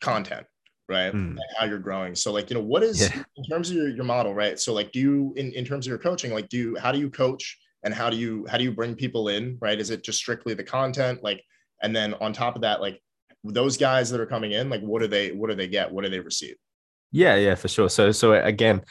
[0.00, 0.46] content
[0.88, 1.36] right mm.
[1.36, 3.22] like how you're growing so like you know what is yeah.
[3.36, 5.90] in terms of your, your model right so like do you in, in terms of
[5.90, 8.64] your coaching like do you how do you coach and how do you how do
[8.64, 11.42] you bring people in right is it just strictly the content like
[11.82, 13.00] and then on top of that like
[13.44, 15.90] those guys that are coming in, like what do they what do they get?
[15.90, 16.56] What do they receive?
[17.12, 17.88] Yeah, yeah, for sure.
[17.88, 18.82] So so again,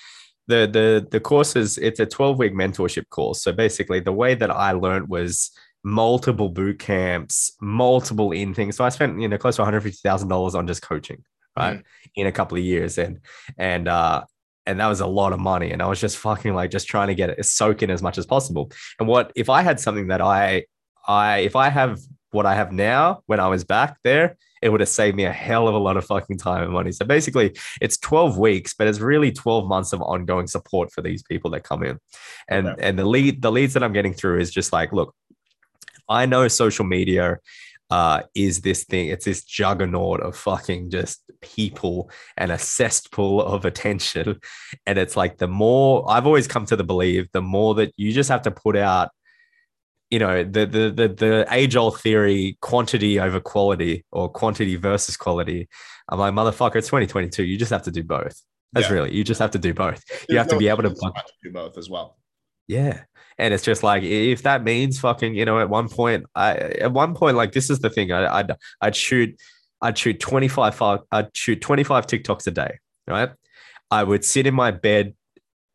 [0.48, 3.44] the the the course is it's a 12 week mentorship course.
[3.44, 5.52] So basically the way that I learned was
[5.84, 8.76] multiple boot camps, multiple in things.
[8.76, 11.24] So I spent, you know, close to $150,000 on just coaching,
[11.58, 11.78] right?
[11.78, 11.84] Mm.
[12.16, 12.98] In a couple of years.
[12.98, 13.20] And
[13.58, 14.24] and uh
[14.66, 15.72] and that was a lot of money.
[15.72, 18.18] And I was just fucking like just trying to get it soak in as much
[18.18, 18.72] as possible.
[19.00, 20.66] And what if I had something that I
[21.08, 22.00] I if I have
[22.32, 25.32] what I have now when I was back there, it would have saved me a
[25.32, 26.92] hell of a lot of fucking time and money.
[26.92, 31.24] So basically, it's 12 weeks, but it's really 12 months of ongoing support for these
[31.24, 32.00] people that come in.
[32.50, 32.88] And okay.
[32.88, 35.16] and the lead the leads that I'm getting through is just like, look,
[36.10, 37.38] I know social media
[37.90, 39.08] uh, is this thing.
[39.08, 44.40] It's this juggernaut of fucking just people and a cesspool of attention.
[44.86, 48.12] And it's like the more I've always come to the belief, the more that you
[48.12, 49.10] just have to put out
[50.10, 55.18] you know the the the, the age old theory quantity over quality or quantity versus
[55.18, 55.68] quality
[56.08, 58.42] i'm like motherfucker it's 2022 you just have to do both
[58.72, 58.94] that's yeah.
[58.94, 60.90] really you just have to do both There's you have no to be able to,
[60.90, 62.18] to do both as well
[62.68, 63.02] yeah
[63.38, 66.92] and it's just like if that means fucking you know at one point i at
[66.92, 68.52] one point like this is the thing I, i'd
[68.82, 69.36] i'd shoot
[69.82, 73.30] i'd shoot 25 i'd shoot 25 tiktoks a day right
[73.92, 75.14] i would sit in my bed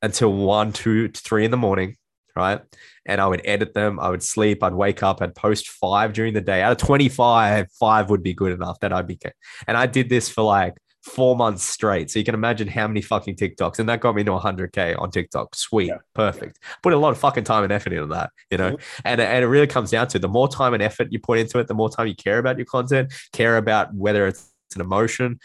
[0.03, 1.97] until one two three in the morning
[2.37, 2.61] right?
[3.07, 3.99] And I would edit them.
[4.01, 4.63] I would sleep.
[4.63, 5.21] I'd wake up.
[5.21, 6.63] I'd post five during the day.
[6.63, 9.19] Out of 25, five would be good enough that I'd be.
[9.67, 12.11] And I did this for like four months straight.
[12.11, 13.79] So you can imagine how many fucking TikToks.
[13.79, 15.55] And that got me to 100K on TikTok.
[15.55, 15.89] Sweet.
[15.89, 15.99] Yeah.
[16.15, 16.61] Perfect.
[16.83, 18.73] Put a lot of fucking time and effort into that, you know?
[18.73, 19.03] Mm-hmm.
[19.05, 21.59] And, and it really comes down to the more time and effort you put into
[21.59, 25.41] it, the more time you care about your content, care about whether it's an emotion,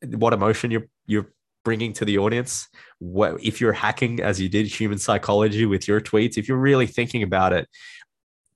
[0.00, 1.30] what emotion you're, you're
[1.64, 2.68] bringing to the audience
[2.98, 6.86] what if you're hacking as you did human psychology with your tweets if you're really
[6.86, 7.66] thinking about it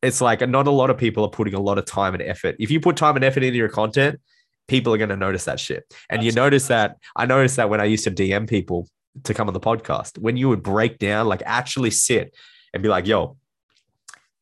[0.03, 2.55] it's like not a lot of people are putting a lot of time and effort
[2.59, 4.21] if you put time and effort into your content
[4.69, 6.27] people are going to notice that shit and Absolutely.
[6.27, 8.87] you notice that i noticed that when i used to dm people
[9.25, 12.35] to come on the podcast when you would break down, like actually sit
[12.73, 13.37] and be like, yo,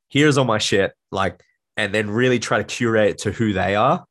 [0.09, 1.43] here's all my shit, like,
[1.77, 4.05] and then really try to curate it to who they are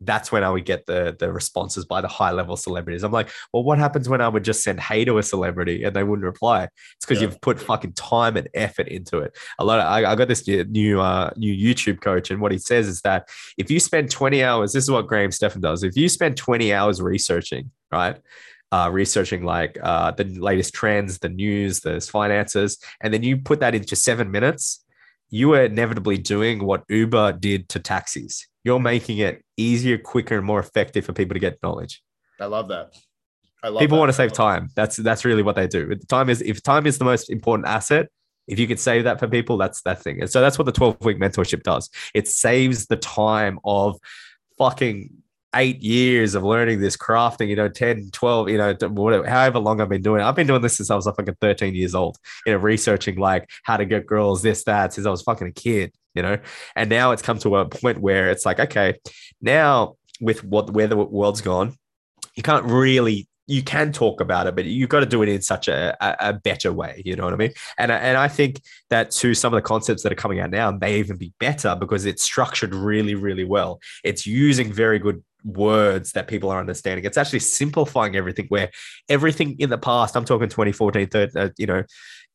[0.00, 3.02] that's when I would get the the responses by the high level celebrities.
[3.02, 5.94] I'm like, well, what happens when I would just send hey to a celebrity and
[5.94, 6.64] they wouldn't reply?
[6.64, 7.28] It's because yeah.
[7.28, 9.36] you've put fucking time and effort into it.
[9.58, 9.80] A lot.
[9.80, 13.00] Of, I, I got this new uh, new YouTube coach, and what he says is
[13.02, 15.82] that if you spend 20 hours, this is what Graham Stephan does.
[15.82, 18.18] If you spend 20 hours researching, right?
[18.70, 23.60] Uh, researching like uh, the latest trends, the news, the finances, and then you put
[23.60, 24.84] that into seven minutes,
[25.30, 30.44] you are inevitably doing what Uber did to taxis you're making it easier, quicker, and
[30.44, 32.02] more effective for people to get knowledge.
[32.38, 32.94] I love that.
[33.62, 34.00] I love people that.
[34.00, 34.68] want to save time.
[34.76, 35.94] That's that's really what they do.
[36.08, 38.08] Time is if time is the most important asset,
[38.46, 40.20] if you could save that for people, that's that thing.
[40.20, 41.88] And so that's what the 12 week mentorship does.
[42.12, 43.98] It saves the time of
[44.58, 45.14] fucking
[45.54, 49.80] eight years of learning this crafting, you know, 10, 12, you know, whatever, however long
[49.80, 50.24] I've been doing it.
[50.24, 53.48] I've been doing this since I was fucking 13 years old, you know, researching like
[53.62, 56.38] how to get girls, this, that, since I was fucking a kid you know
[56.74, 58.94] and now it's come to a point where it's like okay
[59.42, 61.76] now with what where the world's gone
[62.34, 65.40] you can't really you can talk about it, but you've got to do it in
[65.40, 67.02] such a, a, better way.
[67.04, 67.52] You know what I mean?
[67.78, 68.60] And, and I think
[68.90, 71.74] that to some of the concepts that are coming out now may even be better
[71.74, 73.80] because it's structured really, really well.
[74.04, 77.04] It's using very good words that people are understanding.
[77.04, 78.70] It's actually simplifying everything where
[79.08, 81.84] everything in the past, I'm talking 2014, 13, uh, you know,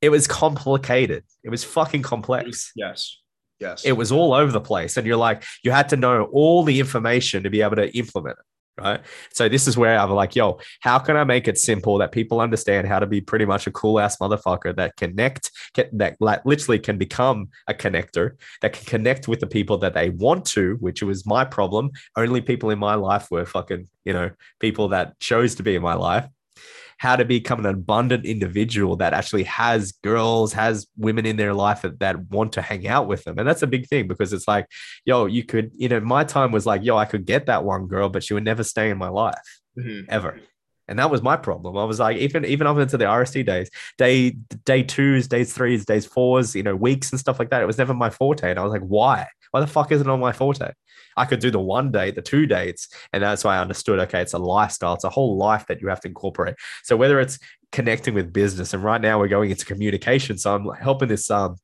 [0.02, 1.24] it was complicated.
[1.44, 2.72] It was fucking complex.
[2.76, 3.20] Yes.
[3.60, 3.86] Yes.
[3.86, 4.98] It was all over the place.
[4.98, 8.38] And you're like, you had to know all the information to be able to implement
[8.40, 8.46] it.
[8.76, 9.02] Right.
[9.32, 12.42] So this is where I'm like, yo, how can I make it simple that people
[12.42, 16.80] understand how to be pretty much a cool ass motherfucker that connect, that like literally
[16.80, 18.32] can become a connector,
[18.62, 21.92] that can connect with the people that they want to, which was my problem.
[22.18, 25.84] Only people in my life were fucking, you know, people that chose to be in
[25.84, 26.28] my life
[26.98, 31.82] how to become an abundant individual that actually has girls, has women in their life
[31.82, 33.38] that, that want to hang out with them.
[33.38, 34.68] And that's a big thing because it's like,
[35.06, 37.88] yo, you could, you know, my time was like, yo, I could get that one
[37.88, 40.06] girl, but she would never stay in my life mm-hmm.
[40.10, 40.40] ever.
[40.88, 41.78] And that was my problem.
[41.78, 44.32] I was like, even even up into the RSD days, day
[44.66, 47.62] day twos, days threes, days fours, you know, weeks and stuff like that.
[47.62, 48.50] It was never my forte.
[48.50, 49.28] And I was like, why?
[49.52, 50.72] Why the fuck isn't it on my forte?
[51.18, 52.88] I could do the one day, the two dates.
[53.12, 55.88] And that's why I understood okay, it's a lifestyle, it's a whole life that you
[55.88, 56.56] have to incorporate.
[56.84, 57.40] So whether it's
[57.72, 60.38] connecting with business, and right now we're going into communication.
[60.38, 61.58] So I'm helping this, um,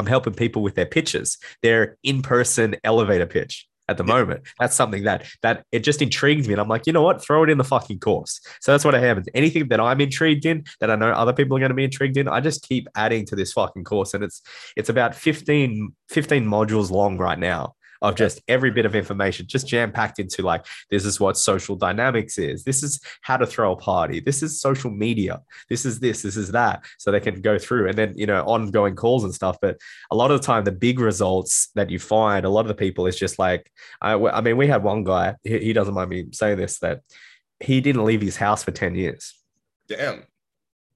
[0.00, 4.42] I'm helping people with their pitches, their in person elevator pitch at the moment.
[4.58, 6.54] That's something that that it just intrigues me.
[6.54, 7.22] And I'm like, you know what?
[7.22, 8.40] Throw it in the fucking course.
[8.60, 9.24] So that's what have.
[9.34, 12.16] Anything that I'm intrigued in, that I know other people are going to be intrigued
[12.16, 14.14] in, I just keep adding to this fucking course.
[14.14, 14.42] And it's
[14.76, 19.66] it's about 15, 15 modules long right now of just every bit of information just
[19.66, 22.64] jam packed into like this is what social dynamics is.
[22.64, 24.20] This is how to throw a party.
[24.20, 25.40] This is social media.
[25.70, 26.84] This is this this is that.
[26.98, 29.56] So they can go through and then you know ongoing calls and stuff.
[29.62, 29.78] But
[30.10, 32.74] a lot of the time the big results that you find a lot of the
[32.74, 33.70] people is just like
[34.00, 37.00] i, I mean we had one guy he, he doesn't mind me saying this that
[37.60, 39.34] he didn't leave his house for 10 years.
[39.88, 40.24] Damn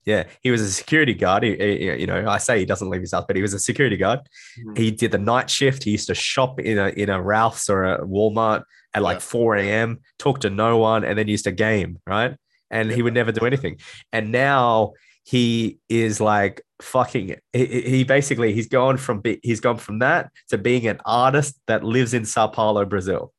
[0.06, 1.42] yeah, he was a security guard.
[1.42, 3.58] He, he, you know, I say he doesn't leave his house, but he was a
[3.58, 4.20] security guard.
[4.20, 4.76] Mm-hmm.
[4.76, 5.82] He did the night shift.
[5.82, 8.62] He used to shop in a in a Ralph's or a Walmart
[8.94, 9.20] at like yeah.
[9.20, 12.36] 4 a.m., talk to no one, and then used to game, right?
[12.70, 12.96] And yeah.
[12.96, 13.78] he would never do anything.
[14.12, 14.92] And now
[15.24, 20.58] he is like fucking he, he basically he's gone from he's gone from that to
[20.58, 23.32] being an artist that lives in Sao Paulo, Brazil.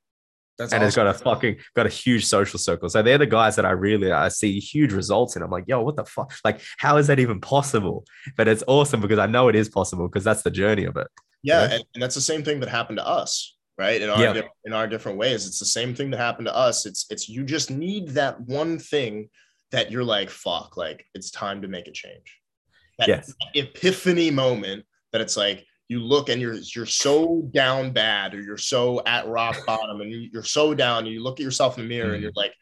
[0.57, 0.85] That's and awesome.
[0.85, 2.89] has got a fucking got a huge social circle.
[2.89, 5.43] So they're the guys that I really I see huge results in.
[5.43, 6.33] I'm like, yo, what the fuck?
[6.43, 8.05] Like, how is that even possible?
[8.35, 11.07] But it's awesome because I know it is possible because that's the journey of it.
[11.43, 14.01] Yeah, and, and, that's the same thing that happened to us, right?
[14.01, 14.41] In our yeah.
[14.65, 16.85] in our different ways, it's the same thing that happened to us.
[16.85, 19.29] It's it's you just need that one thing
[19.71, 22.39] that you're like, fuck, like it's time to make a change.
[22.97, 23.33] That yes.
[23.53, 28.57] epiphany moment that it's like you look and you're you're so down bad or you're
[28.57, 31.89] so at rock bottom and you're so down and you look at yourself in the
[31.89, 32.13] mirror mm.
[32.15, 32.53] and you're like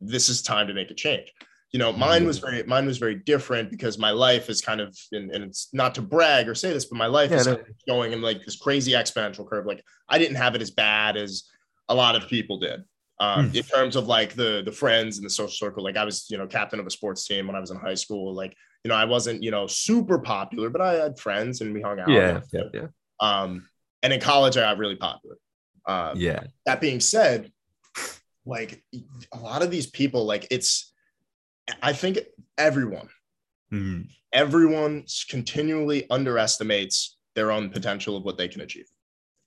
[0.00, 1.32] this is time to make a change
[1.72, 4.96] you know mine was very mine was very different because my life is kind of
[5.12, 7.58] and, and it's not to brag or say this but my life yeah, is no.
[7.86, 11.44] going in like this crazy exponential curve like i didn't have it as bad as
[11.88, 12.82] a lot of people did
[13.20, 13.56] um, mm.
[13.56, 16.38] in terms of like the the friends and the social circle like i was you
[16.38, 18.56] know captain of a sports team when i was in high school like
[18.88, 22.00] you know, I wasn't, you know, super popular, but I had friends and we hung
[22.00, 22.08] out.
[22.08, 22.40] Yeah.
[22.50, 22.62] Yeah.
[22.72, 22.86] yeah.
[23.20, 23.68] Um,
[24.02, 25.36] and in college, I got really popular.
[25.84, 26.44] Um, yeah.
[26.64, 27.52] That being said,
[28.46, 28.82] like
[29.30, 30.90] a lot of these people, like it's,
[31.82, 32.20] I think
[32.56, 33.10] everyone,
[33.70, 34.04] mm-hmm.
[34.32, 38.86] everyone continually underestimates their own potential of what they can achieve.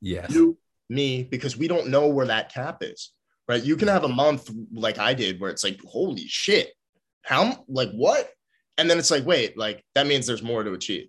[0.02, 0.28] Yeah.
[0.30, 0.56] You,
[0.88, 3.12] me, because we don't know where that cap is,
[3.48, 3.64] right?
[3.64, 6.74] You can have a month like I did where it's like, holy shit,
[7.24, 8.30] how like what
[8.78, 11.08] and then it's like wait like that means there's more to achieve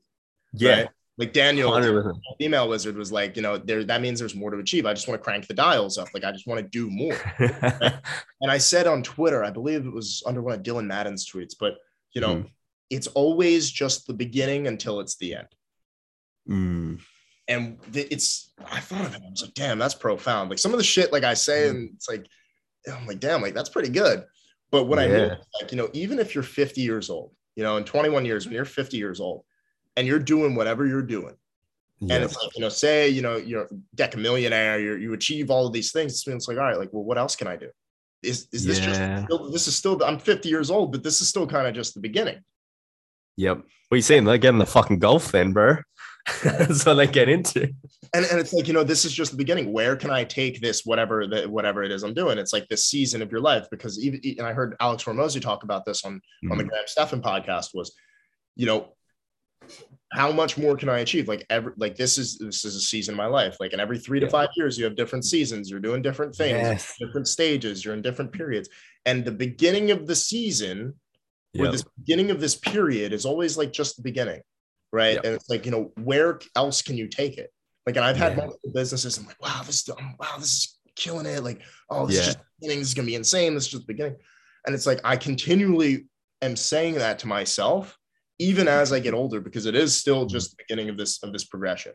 [0.52, 0.70] Yeah.
[0.80, 0.88] right?
[1.18, 2.12] like daniel 100%.
[2.38, 5.06] female wizard was like you know there that means there's more to achieve i just
[5.08, 8.58] want to crank the dials up like i just want to do more and i
[8.58, 11.74] said on twitter i believe it was under one of dylan madden's tweets but
[12.14, 12.50] you know Mm.
[12.90, 15.48] it's always just the beginning until it's the end
[16.48, 17.00] Mm.
[17.46, 20.78] and it's i thought of it i was like damn that's profound like some of
[20.78, 22.26] the shit like i say and it's like
[22.92, 24.24] i'm like damn like that's pretty good
[24.72, 25.28] but what i mean
[25.60, 28.54] like you know even if you're 50 years old you know in 21 years when
[28.54, 29.44] you're 50 years old
[29.96, 31.34] and you're doing whatever you're doing
[32.00, 35.50] and it's like you know say you know you're deck a millionaire you you achieve
[35.50, 37.68] all of these things it's like all right like well what else can i do
[38.24, 38.86] is is this Yeah.
[38.86, 41.74] just still, this is still i'm 50 years old but this is still kind of
[41.74, 42.42] just the beginning
[43.36, 43.56] Yep.
[43.56, 44.24] What are you saying?
[44.24, 45.76] They're getting the fucking golf then, bro.
[46.44, 47.62] That's what they get into.
[48.14, 49.72] and, and it's like you know this is just the beginning.
[49.72, 52.38] Where can i take this whatever that whatever it is i'm doing?
[52.38, 55.64] It's like this season of your life because even and i heard alex Hormozi talk
[55.64, 56.20] about this on
[56.50, 56.68] on the Mm.
[56.68, 57.92] graham stephan podcast was
[58.54, 58.92] you know
[60.12, 61.26] how much more can i achieve?
[61.26, 63.56] Like every like this is this is a season of my life.
[63.60, 65.70] Like in every three to five years you have different seasons.
[65.70, 66.58] You're doing different things.
[66.58, 66.94] Yes.
[67.00, 67.84] different stages.
[67.84, 68.68] You're in different periods.
[69.06, 70.94] And the beginning of the season
[71.58, 71.72] or Yep.
[71.72, 74.40] this beginning of this period is always like just the beginning,
[74.92, 75.14] right?
[75.14, 75.24] Yep.
[75.24, 77.50] And it's like, you know, where else can you take it?
[77.86, 78.44] Like, and I've had Yeah.
[78.44, 79.18] multiple businesses.
[79.18, 81.42] I'm like, wow, this is um, wow, this is killing it.
[81.42, 82.78] Like, oh, this is just beginning.
[82.80, 83.54] This is gonna be insane.
[83.54, 84.16] This is just the beginning.
[84.66, 86.06] And it's like I continually
[86.42, 87.96] am saying that to myself,
[88.38, 91.32] even as I get older, because it is still just the beginning of this of
[91.32, 91.92] this progression.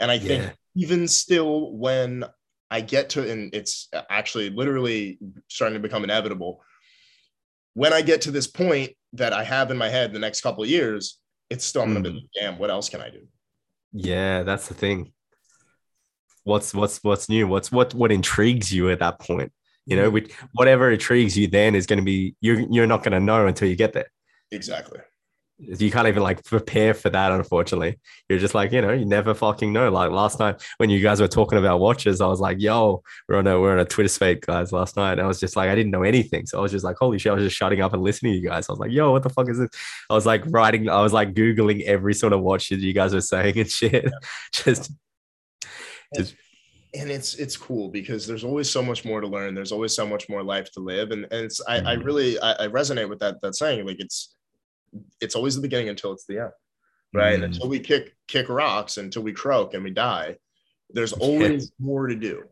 [0.00, 0.52] And I think Yeah.
[0.74, 2.24] even still when
[2.70, 5.18] I get to, and it's actually literally
[5.48, 6.62] starting to become inevitable.
[7.74, 10.64] When I get to this point that I have in my head the next couple
[10.64, 11.18] of years,
[11.50, 12.28] it's still I'm gonna be mm.
[12.34, 12.58] damn.
[12.58, 13.26] What else can I do?
[13.92, 15.12] Yeah, that's the thing.
[16.44, 17.46] What's what's what's new?
[17.46, 19.52] What's what what intrigues you at that point?
[19.86, 20.12] You know, mm.
[20.14, 23.46] which whatever intrigues you then is going to be you're you're not going to know
[23.46, 24.10] until you get there.
[24.50, 25.00] Exactly.
[25.60, 27.32] You can't even like prepare for that.
[27.32, 27.98] Unfortunately,
[28.28, 29.90] you're just like you know you never fucking know.
[29.90, 33.38] Like last night when you guys were talking about watches, I was like, "Yo, we're
[33.38, 35.68] on a we're on a Twitter space, guys." Last night, and I was just like,
[35.68, 37.80] I didn't know anything, so I was just like, "Holy shit!" I was just shutting
[37.80, 38.68] up and listening to you guys.
[38.68, 39.70] I was like, "Yo, what the fuck is this?"
[40.08, 43.12] I was like writing, I was like googling every sort of watch that you guys
[43.12, 44.08] were saying and shit.
[44.52, 44.92] just
[46.94, 50.06] and it's it's cool because there's always so much more to learn there's always so
[50.06, 52.04] much more life to live and, and it's I, I Mhm.
[52.04, 54.34] really I, I resonate with that that saying like it's
[55.20, 56.52] it's always the beginning until it's the end
[57.14, 57.40] right?
[57.40, 57.44] Mm.
[57.44, 60.36] until we kick kick rocks until we croak and we die
[60.90, 62.44] there's always more to do.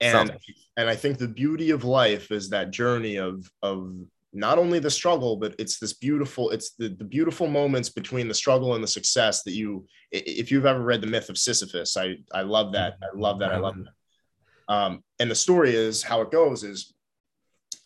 [0.00, 0.38] And Something.
[0.76, 3.94] and i think the beauty of life is that journey of of
[4.34, 8.34] not only the struggle but it's this beautiful it's the, the beautiful moments between the
[8.34, 12.14] struggle and the success that you if you've ever read the myth of sisyphus i
[12.34, 12.98] i love that.
[13.02, 13.52] I love that.
[13.52, 14.74] I love that.
[14.74, 16.92] Um, and the story is how it goes is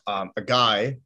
[0.09, 0.97] um, a guy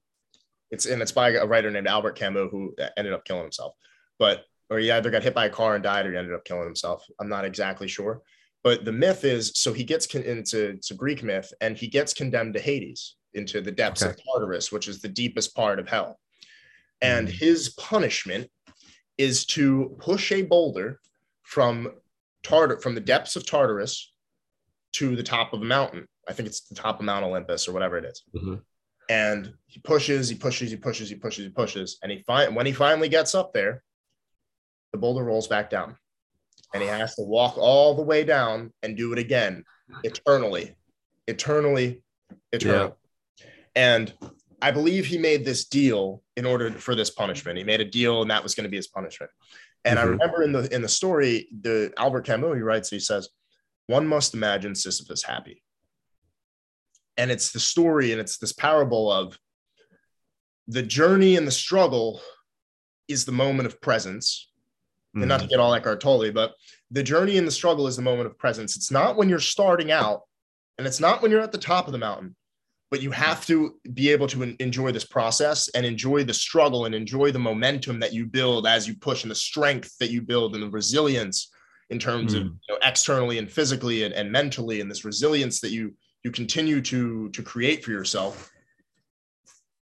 [0.75, 3.75] it's and it's by a writer named albert camus who ended up killing himself.
[4.19, 6.45] But or he either got hit by a car and died or he ended up
[6.45, 7.05] killing himself.
[7.21, 8.23] I'm not exactly sure.
[8.63, 11.77] But the myth is so he gets con- it's a, it's a greek myth and
[11.77, 15.79] he gets condemned to hades into the depths of tartarus which is the deepest part
[15.79, 16.19] of hell.
[17.01, 17.33] And Mm.
[17.33, 18.51] his punishment
[19.19, 21.01] is to push a boulder
[21.43, 21.93] from
[22.43, 24.13] tartar from the depths of tartarus
[24.95, 26.07] to the top of a mountain.
[26.29, 28.23] I think it's the top of mount olympus or whatever it is.
[28.35, 28.63] Mhm.
[29.09, 31.99] And he pushes he pushes he pushes he pushes he pushes.
[32.03, 33.83] And he find when he finally gets up there
[34.93, 35.97] the boulder rolls back down.
[36.73, 39.65] And he has to walk all the way down and do it again
[40.03, 40.77] eternally
[41.27, 42.03] eternally
[42.53, 42.93] eternally.
[43.75, 44.13] And
[44.63, 47.59] i believe he made this deal in order for this punishment.
[47.59, 49.31] He made a deal and that was going to be his punishment.
[49.85, 50.11] And i Mhm.
[50.11, 53.29] remember in the in the story the albert camus he writes he says
[53.87, 55.63] one must imagine sisyphus happy
[57.17, 59.39] and it's the story and it's this parable of
[60.69, 62.21] the journey and the struggle
[63.09, 64.51] is the moment of presence
[65.15, 66.55] and not to get all Eckhart Tolle, but
[66.91, 68.75] the journey and the struggle is the moment of presence.
[68.75, 70.23] It's not when you're starting out,
[70.77, 72.35] and it's not when you're at the top of the mountain,
[72.91, 76.87] but you have to be able to en- enjoy this process and enjoy the struggle
[76.87, 80.21] and enjoy the momentum that you build as you push and the strength that you
[80.21, 81.49] build and the resilience
[81.91, 82.57] in terms of Mm.
[82.69, 86.81] you know, externally and physically and, and mentally and this resilience that you you continue
[86.81, 88.51] to to create for yourself.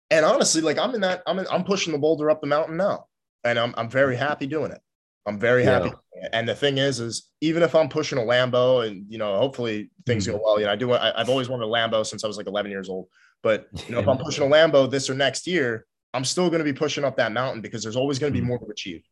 [0.09, 2.77] And honestly, like I'm in that, I'm in, I'm pushing the boulder up the mountain
[2.77, 3.05] now,
[3.43, 4.79] and I'm I'm very happy doing it.
[5.25, 5.79] I'm very Yeah.
[5.83, 5.91] happy.
[6.33, 9.91] And the thing is, is even if I'm pushing a Lambo, and you know, hopefully
[10.05, 10.33] things Mm.
[10.33, 10.59] go well.
[10.59, 10.91] You know, I do.
[10.93, 13.07] I, I've always wanted a Lambo since I was like 11 years old.
[13.43, 16.59] But you know, if I'm pushing a Lambo this or next year, I'm still going
[16.59, 18.49] to be pushing up that mountain because there's always going to be Mm.
[18.49, 19.03] more to achieve.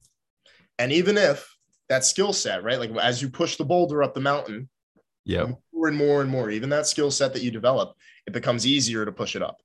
[0.78, 1.54] And even if
[1.90, 4.70] that skill set, right, like as you push the boulder up the mountain,
[5.26, 5.60] Yep.
[5.80, 7.96] More and more and more, even that skill set that you develop,
[8.28, 9.62] it becomes easier to push it up.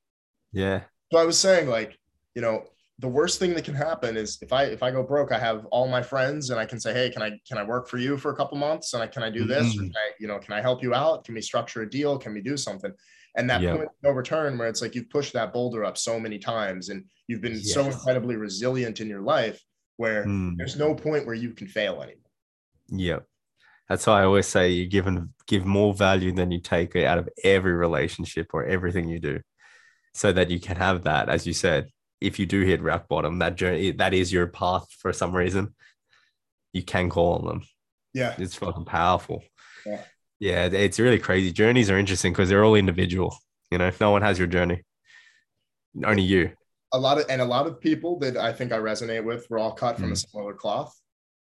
[0.52, 0.82] Yeah.
[1.12, 1.98] So I was saying, like,
[2.34, 2.64] you know,
[3.00, 5.64] the worst thing that can happen is if I if I go broke, I have
[5.66, 8.16] all my friends and I can say, hey, can I can I work for you
[8.16, 9.66] for a couple months and I can I do this?
[9.74, 9.78] Mhm.
[9.78, 11.24] Or can I, you know, can I help you out?
[11.24, 12.16] Can we structure a deal?
[12.18, 12.92] Can we do something?
[13.36, 13.72] And that Yeah.
[13.72, 16.88] point of no return where it's like you've pushed that boulder up so many times
[16.90, 19.60] and you've been so incredibly resilient in your life
[19.96, 20.56] where Mm.
[20.56, 22.30] there's no point where you can fail anymore.
[22.90, 23.20] Yeah.
[23.88, 27.18] That's why I always say you give and give more value than you take out
[27.18, 29.40] of every relationship or everything you do.
[30.14, 31.88] So that you can have that, as you said,
[32.20, 35.74] if you do hit rock bottom, that journey that is your path for some reason.
[36.72, 37.62] You can call on them.
[38.14, 38.34] Yeah.
[38.38, 39.42] It's fucking powerful.
[39.84, 40.02] Yeah.
[40.40, 41.52] Yeah, it's really crazy.
[41.52, 43.36] Journeys are interesting because they're all individual.
[43.70, 44.82] You know, no one has your journey.
[46.04, 46.52] Only you.
[46.92, 49.58] a lot of and a lot of people that I think I resonate with were
[49.58, 50.30] all cut from a Mm.
[50.30, 50.94] similar cloth,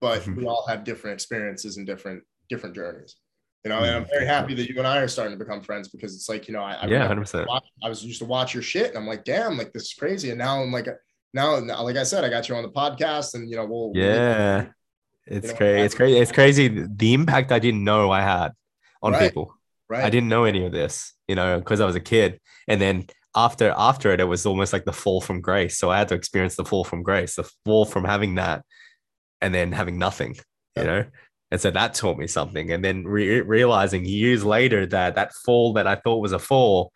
[0.00, 0.36] but Mhm.
[0.36, 3.16] we all have different experiences and different different journeys.
[3.64, 5.60] You know, and I'm Mm, very happy that you and I are starting to become
[5.62, 7.48] friends because it's like you know I, I Yeah, hundred percent.
[7.82, 10.30] I was used to watch your shit and I'm like damn like this is crazy
[10.30, 10.86] and now I'm like
[11.34, 13.92] now now, like I said I got you on the podcast and you know we'll
[13.92, 14.66] we'll- Yeah.
[15.26, 15.82] It's know, crazy.
[15.84, 16.18] It's crazy.
[16.18, 16.86] It's crazy.
[16.88, 18.52] The impact I didn't know I had
[19.02, 19.20] on Right.
[19.28, 19.54] people.
[19.90, 22.40] right I didn't know any of this, you know, because I was a kid.
[22.66, 23.06] And then
[23.36, 25.76] after after it, it was almost like the fall from grace.
[25.76, 28.64] So I had to experience the fall from grace, the fall from having that,
[29.40, 30.36] and then having nothing,
[30.76, 31.04] you know.
[31.50, 32.72] And so that taught me something.
[32.72, 36.92] And then re- realizing years later that that fall that I thought was a fall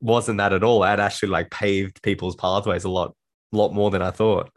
[0.00, 0.80] wasn't that at all.
[0.80, 3.14] That actually like paved people's pathways a lot,
[3.52, 4.50] a lot more than I thought,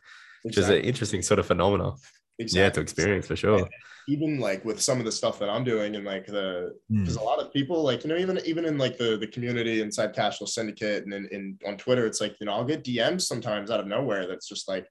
[0.44, 1.98] which is an interesting sort of phenomenon.
[2.40, 3.68] Yeah, to experience for sure.
[4.08, 7.02] even like with some of the stuff that I'm doing and like the Mm.
[7.02, 9.82] because a lot of people like you know even even in like the the community
[9.82, 13.24] inside Cashflow Syndicate and in, in on Twitter it's like you know I'll get DMs
[13.24, 14.88] sometimes out of nowhere that's just like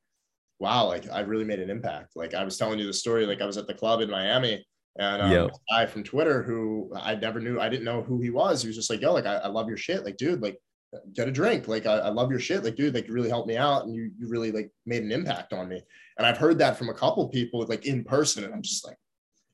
[0.59, 3.43] wow like I really made an impact like I was telling you the story like
[3.43, 4.67] I was at the club in Miami
[4.99, 5.47] and um, Yo.
[5.49, 8.69] this guy from Twitter who I never knew I didn't know who he was he
[8.69, 10.59] was just like yo like I, I love your shit like dude like
[11.13, 13.49] get a drink like I, I love your shit like dude like you really helped
[13.49, 15.83] me out and you you really like made an impact on me
[16.17, 18.97] and I've heard that from a couple people like in person and I'm just like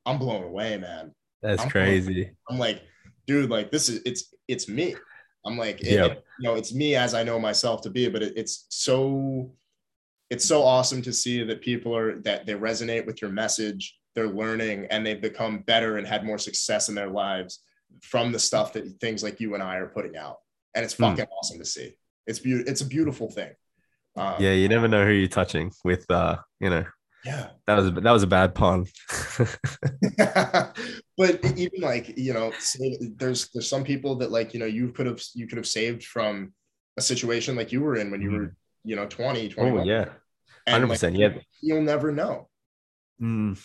[0.06, 1.12] I'm blown away man
[1.42, 2.30] That's I'm- crazy.
[2.48, 2.82] I'm like,
[3.26, 4.94] dude, like this is it's it's me.
[5.44, 6.04] I'm like, Yeah.
[6.06, 9.52] it- you know, it's me as I know myself to be, but it, it's so
[10.32, 13.82] it's so awesome to see that people are that they resonate with your message,
[14.14, 17.52] they're learning and they've become better and had more success in their lives
[18.12, 20.38] from the stuff that things like you and I are putting out.
[20.74, 21.04] And it's Hmm.
[21.04, 21.88] fucking awesome to see.
[22.26, 22.70] It's beautiful.
[22.70, 23.52] It's a beautiful thing.
[24.16, 26.84] Um, Yeah, you never know who you're touching with uh, you know,
[27.30, 27.44] yeah.
[27.66, 28.86] that was that was a bad pun.
[31.18, 31.32] but
[31.64, 32.52] even like you know
[33.16, 36.04] there's there's some people that like you know you could have you could have saved
[36.04, 36.52] from
[36.96, 38.54] a situation like you were in when you were
[38.84, 39.60] you know 20 Mm-hmm.
[39.78, 40.06] oh yeah.
[40.66, 41.16] And Hundred like, percent.
[41.16, 41.34] Yeah.
[41.60, 42.48] you'll never know
[43.22, 43.56] Mm,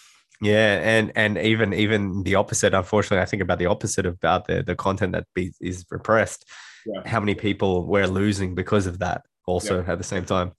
[0.41, 2.73] yeah, and and even even the opposite.
[2.75, 6.45] Unfortunately, I think about the opposite about the the content that be, is repressed.
[6.85, 7.01] Yeah.
[7.09, 9.23] How many people we're losing because of that?
[9.47, 10.51] Also, at the same time,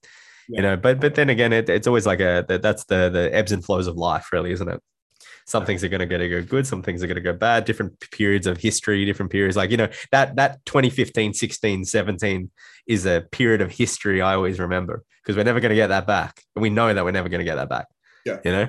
[0.48, 0.56] Yeah.
[0.56, 0.76] you know.
[0.76, 3.86] But but then again, it, it's always like a that's the the ebbs and flows
[3.86, 4.80] of life, really, isn't it?
[5.46, 7.64] Some things are going to go good, some things are going to go bad.
[7.64, 9.56] Different periods of history, different periods.
[9.56, 12.50] Like you know that that 2015, 16, 17
[12.88, 16.06] is a period of history I always remember because we're never going to get that
[16.06, 17.86] back, and we know that we're never going to get that back.
[18.24, 18.38] Yeah.
[18.44, 18.68] you know.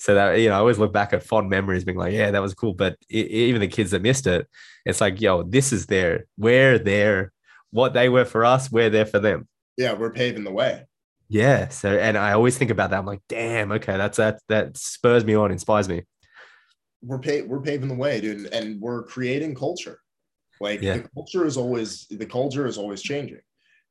[0.00, 2.40] So that you know, I always look back at fond memories, being like, "Yeah, that
[2.42, 4.46] was cool." But e- even the kids that missed it,
[4.86, 6.26] it's like, "Yo, this is there.
[6.36, 7.32] We're there.
[7.70, 10.84] What they were for us, we're there for them." yeah we're paving the way
[11.28, 11.68] Yeah.
[11.68, 12.98] So, and I always think about that.
[12.98, 14.40] I'm like, "Damn, okay, that's that.
[14.48, 16.02] That spurs me on, inspires me."
[17.02, 20.00] we're pa- we're paving the way dude and we're creating culture
[20.60, 20.94] like Yeah.
[20.98, 23.38] the culture is always the culture is always changing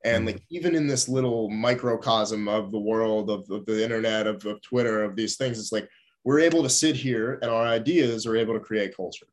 [0.03, 0.33] and Mhm.
[0.33, 4.61] like even in this little microcosm of the world of, of the internet of, of
[4.61, 5.89] twitter of these things it's like
[6.23, 9.27] we're able to sit here and our ideas are able to create culture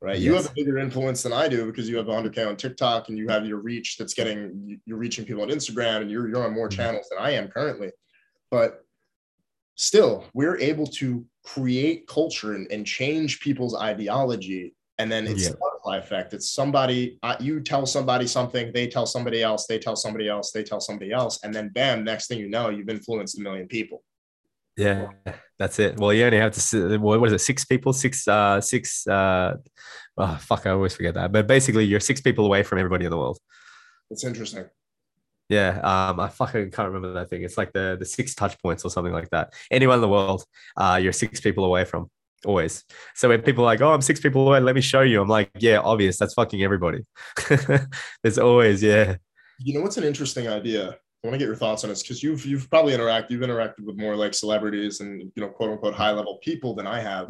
[0.00, 3.08] right you have a bigger influence than i do because you have 100k on tiktok
[3.08, 6.44] and you have your reach that's getting you're reaching people on instagram and you're, you're
[6.44, 6.76] on more Mhm.
[6.76, 7.90] channels than i am currently
[8.50, 8.84] but
[9.76, 15.54] still we're able to create culture and, and change people's ideology and then it's Yeah.
[15.54, 19.78] a butterfly effect it's somebody uh, you tell somebody something they tell somebody else they
[19.86, 22.88] tell somebody else they tell somebody else and then bam next thing you know you've
[22.96, 23.98] influenced a million people
[24.76, 25.08] Yeah,
[25.60, 25.92] that's it.
[26.00, 26.98] Well, you only have to.
[27.06, 27.40] What was it?
[27.50, 27.92] Six people.
[27.92, 28.12] Six.
[28.36, 28.60] Uh.
[28.72, 29.06] Six.
[29.16, 29.50] Uh.
[30.22, 30.62] Oh, fuck!
[30.66, 31.28] I always forget that.
[31.34, 33.38] But basically, you're six people away from everybody in the world.
[34.12, 34.64] it's interesting
[35.56, 37.42] Yeah, um, I fucking can't remember that thing.
[37.46, 39.46] It's like the the six touch points or something like that.
[39.70, 40.40] Anyone in the world,
[40.82, 42.02] uh, you're six people away from
[42.44, 42.84] always.
[43.14, 45.20] So when people are like, "Oh, I'm six people away," let me show you.
[45.20, 46.18] I'm like, "Yeah, obvious.
[46.18, 47.00] That's fucking everybody."
[48.22, 49.16] There's always, yeah,
[49.58, 50.88] you know what's an interesting idea
[51.22, 53.80] i want to get your thoughts on this because you've you've probably interacted you've interacted
[53.84, 57.28] with more like celebrities and you know quote unquote high level people than i have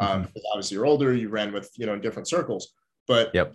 [0.00, 0.26] um, Mhm.
[0.26, 2.72] because obviously you're older you ran with you know in different circles
[3.06, 3.54] but Yep.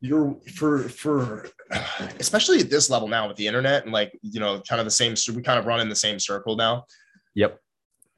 [0.00, 1.48] you're for for
[2.20, 4.90] especially at this level now with the internet and like you know kind of the
[4.92, 6.84] same we kind of run in the same circle now
[7.34, 7.58] Yep.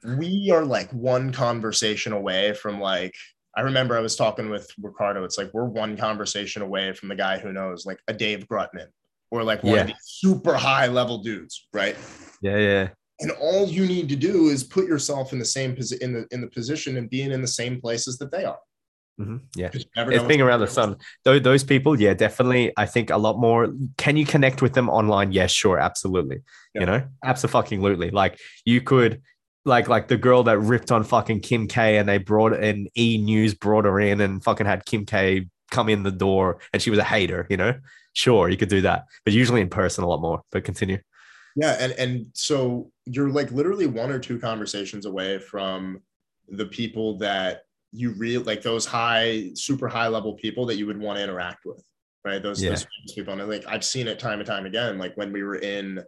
[0.04, 3.14] We are like one conversation away from like
[3.56, 5.24] I remember I was talking with Ricardo.
[5.24, 8.86] It's like we're one conversation away from the guy who knows like a Dave Grutman
[9.32, 9.80] or like one Yeah.
[9.82, 11.96] of these super high level dudes, right?
[12.42, 12.88] Yeah, yeah.
[13.18, 16.26] And all you need to do is put yourself in the same position in the
[16.30, 18.58] in the position and being in the same places that they are.
[19.20, 19.40] Mhm.
[19.56, 19.68] Yeah.
[19.68, 20.96] 'Cause you never It's being around the sun.
[21.24, 22.72] Those, those people, yeah, definitely.
[22.78, 23.68] I think a lot more.
[23.98, 25.32] Can you connect with them online?
[25.32, 26.38] Yes, sure, absolutely.
[26.74, 26.80] Yeah.
[26.80, 28.10] You know, absolutely.
[28.10, 29.20] Like you could,
[29.64, 33.18] like, like the girl that ripped on fucking Kim K, and they brought in E
[33.18, 36.90] News brought her in and fucking had Kim K come in the door, and she
[36.90, 37.46] was a hater.
[37.50, 37.74] You know,
[38.12, 40.42] sure, you could do that, but usually in person a lot more.
[40.50, 40.98] But continue.
[41.56, 46.00] Yeah, and and so you're like literally one or two conversations away from
[46.48, 50.98] the people that you really like those high, super high level people that you would
[50.98, 51.82] want to interact with,
[52.24, 52.40] right?
[52.40, 52.70] Those, Yeah.
[52.70, 54.96] those people, and like I've seen it time and time again.
[54.96, 56.02] Like when we were in,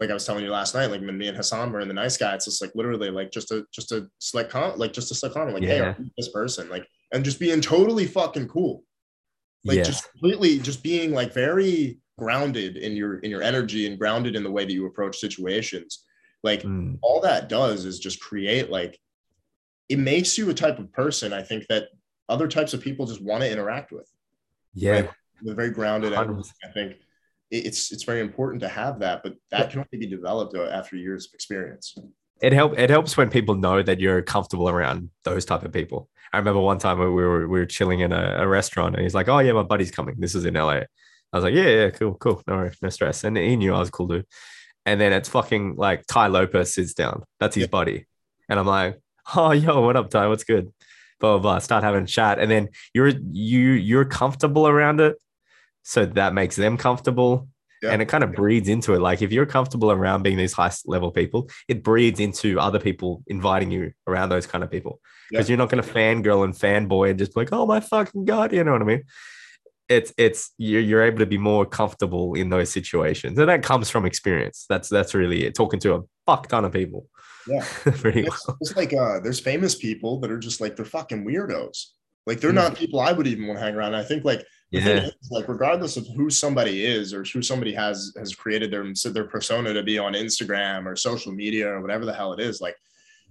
[0.00, 1.94] like I was telling you last night, like when me and Hassan were in the
[1.94, 5.10] nice guy, it's just like literally like just a just a slick comment, like just
[5.10, 5.94] a slick comment, like hey, Yeah.
[5.98, 8.84] you this person, like and just being totally fucking cool
[9.64, 9.86] like yes.
[9.86, 14.42] just completely just being like very grounded in your in your energy and grounded in
[14.42, 16.04] the way that you approach situations
[16.44, 18.98] like Mm, all that does is just create like
[19.88, 21.88] it makes you a type of person i think that
[22.28, 24.08] other types of people just want to interact with
[24.74, 24.92] yeah.
[24.92, 25.10] right?
[25.42, 26.24] with very grounded i
[26.72, 26.96] think
[27.50, 30.96] it's it's very important to have that but that can only be developed uh, after
[30.96, 31.94] years of experience
[32.40, 36.08] it help it helps when people know that you're comfortable around those type of people.
[36.32, 39.14] I remember one time we were we were chilling in a, a restaurant and he's
[39.14, 40.14] like, "Oh yeah, my buddy's coming.
[40.18, 40.86] This is in LA." I
[41.32, 44.06] was like, "Yeah, yeah, cool, cool, no no stress." And he knew I was cool
[44.06, 44.24] dude.
[44.86, 47.24] And then it's fucking like Tai Lopez sits down.
[47.40, 47.70] That's his Yeah.
[47.70, 48.06] buddy,
[48.48, 49.00] and I'm like,
[49.34, 50.28] "Oh yo, what up, Tai?
[50.28, 50.72] What's good?"
[51.18, 51.58] Blah blah blah.
[51.58, 55.16] Start having a chat, and then you're you you're comfortable around it,
[55.92, 57.48] so that makes them comfortable
[57.82, 57.92] Yeah.
[57.92, 59.00] and it kind of breeds into it.
[59.00, 63.22] Like if you're comfortable around being these high level people, it breeds into other people
[63.26, 65.00] inviting you around those kind of people
[65.30, 65.52] because Yeah.
[65.52, 68.52] you're not going to fangirl and fanboy and just be like, oh my fucking god,
[68.52, 69.04] you know what I mean?
[69.88, 73.88] It's it's you're, you're able to be more comfortable in those situations, and that comes
[73.88, 74.66] from experience.
[74.68, 75.54] That's that's really it.
[75.54, 77.06] Talking to a fuck ton of people.
[77.46, 77.64] Yeah.
[78.02, 78.58] Pretty it's, well.
[78.60, 81.76] it's like uh there's famous people that are just like they're fucking weirdos
[82.26, 82.62] like they're Mm.
[82.64, 85.06] not people i would even want to hang around i think like the thing Yeah,
[85.06, 89.24] is, like regardless of who somebody is or who somebody has has created their their
[89.24, 92.76] persona to be on instagram or social media or whatever the hell it is like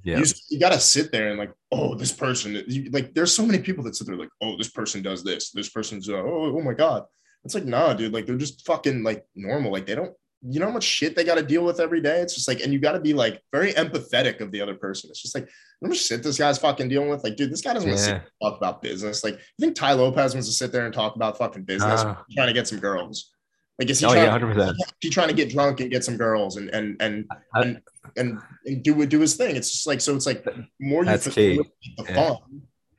[0.04, 3.46] yeah, you, you gotta sit there and like oh this person you, like there's so
[3.46, 6.56] many people that sit there like oh this person does this this person's uh, oh,
[6.58, 7.04] oh my god.
[7.44, 10.68] It's like nah dude like they're just fucking like normal like they don't you know
[10.68, 12.80] how much shit they got to deal with every day it's just like and you
[12.80, 15.50] got to be like very empathetic of the other person it's just like
[15.82, 18.10] how much shit this guy's fucking dealing with like dude this guy doesn't want to
[18.12, 18.22] Yeah.
[18.42, 21.38] talk about business like you think tai lopez wants to sit there and talk about
[21.40, 22.24] fucking business Ah.
[22.36, 23.32] trying to get some girls
[23.80, 24.72] like is he oh trying yeah, hundred percent.
[24.78, 27.26] is he trying to get drunk and get some girls and and and
[27.56, 27.82] I- and,
[28.16, 29.56] and, and do do his thing.
[29.56, 30.16] It's just like so.
[30.16, 31.64] It's like the more you the
[32.10, 32.14] Yeah.
[32.16, 32.38] fun,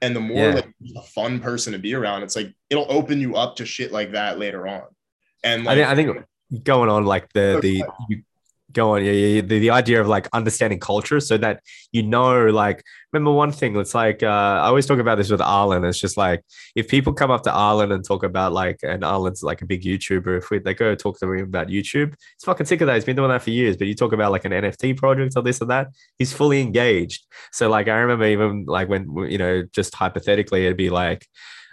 [0.03, 0.55] and the more Yeah.
[0.55, 2.23] like a fun person to be around.
[2.23, 4.83] It's like it'll open you up to shit like that later on.
[5.43, 6.27] And I like, think I think
[6.63, 8.23] going on like the the you
[8.73, 12.47] go on yeah, yeah, the, the idea of like understanding culture so that you know
[12.47, 15.99] like remember one thing it's like uh, I always talk about this with Arlen it's
[15.99, 16.45] just like
[16.75, 19.83] if people come up to Arlen and talk about like and Arlen's like a big
[19.83, 22.97] YouTuber if we they go talk to him about YouTube he's fucking sick of that
[22.97, 25.43] he's been doing that for years but you talk about like an NFT project or
[25.43, 27.27] this or that he's fully engaged.
[27.53, 31.27] So like I remember even like when you know just hypothetically it'd be like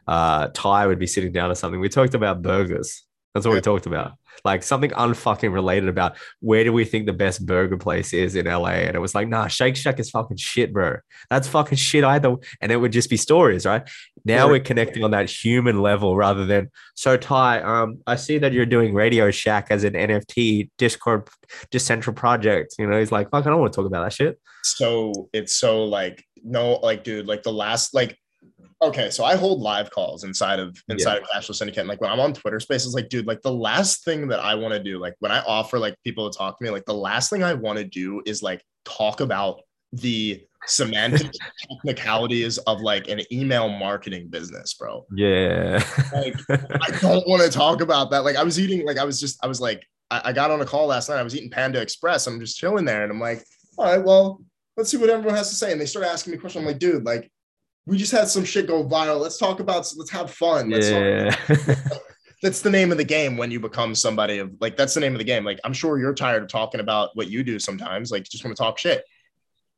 [0.08, 3.05] uh Tai would be sitting down or something we talked about burgers
[3.36, 4.14] that's what we talked about.
[4.46, 8.46] Like something unfucking related about where do we think the best burger place is in
[8.46, 8.70] LA?
[8.70, 11.00] And it was like, nah, Shake Shack is fucking shit, bro.
[11.30, 12.38] That's fucking shit either.
[12.62, 13.84] And it would just be stories, right?
[14.24, 18.54] Now we're connecting on that human level rather than so Tai, um, I see that
[18.54, 21.28] you're doing Radio Shack as an NFT Discord
[21.72, 22.76] decentral project.
[22.80, 24.40] You know, he's like, fuck, I don't want to talk about that shit.
[24.64, 28.18] so it's so like no, like dude, like the last like.
[28.82, 31.80] Okay, so I hold live calls inside of inside of Cashflow Syndicate.
[31.80, 34.56] And like when I'm on Twitter Spaces, like dude, like the last thing that I
[34.56, 36.94] want to do, like when I offer like people to talk to me, like the
[36.94, 39.62] last thing I want to do is like talk about
[39.94, 41.32] the semantic
[41.72, 45.06] technicalities of like an email marketing business, bro.
[45.16, 45.84] Yeah.
[46.14, 48.26] Like I don't want to talk about that.
[48.26, 50.62] Like I was eating, like I was just, I was like, I, I got on
[50.62, 51.18] a call last night.
[51.18, 52.28] I was eating Panda Express.
[52.28, 53.44] I'm just chilling there, and I'm like,
[53.78, 54.42] all right, well,
[54.78, 55.72] let's see what everyone has to say.
[55.72, 56.62] And they start asking me questions.
[56.62, 57.32] I'm like, dude, like,
[57.86, 59.20] we just had some shit go viral.
[59.20, 60.70] Let's talk about, let's have fun.
[60.70, 61.76] Let's talk- yeah.
[62.42, 65.14] that's the name of the game when you become somebody of like that's the name
[65.14, 65.44] of the game.
[65.44, 68.12] Like I'm sure you're tired of talking about what you do sometimes.
[68.12, 69.04] Like just want to talk shit.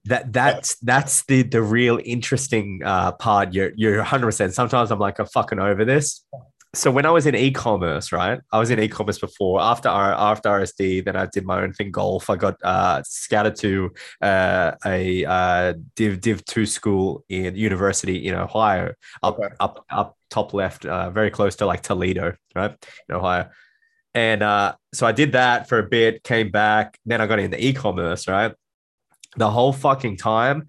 [0.06, 5.00] that that's that's the the real interesting uh part you're you're 100 percent sometimes i'm
[5.00, 6.24] like i'm fucking over this
[6.78, 8.40] so when I was in e-commerce, right?
[8.52, 9.60] I was in e-commerce before.
[9.60, 11.92] After R, after RSD, then I did my own thing.
[11.92, 12.30] Golf.
[12.30, 13.92] I got uh, scouted to
[14.22, 19.56] uh, a uh, Div Div two school in university in Ohio, up Okay.
[19.60, 22.76] up up top left, uh, very close to like Toledo, right
[23.10, 23.50] in Ohio.
[24.14, 26.24] And uh, so I did that for a bit.
[26.24, 27.00] Came back.
[27.06, 28.54] Then I got into e-commerce, right?
[29.36, 30.68] The whole fucking time,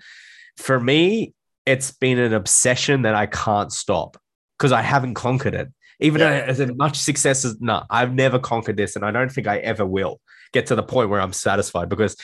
[0.56, 1.34] for me,
[1.66, 4.16] it's been an obsession that I can't stop
[4.58, 5.68] because I haven't conquered it.
[6.00, 6.40] Even Yeah.
[6.52, 9.58] though as much success as no, I've never conquered this, and I don't think I
[9.58, 10.20] ever will
[10.52, 11.88] get to the point where I'm satisfied.
[11.88, 12.16] Because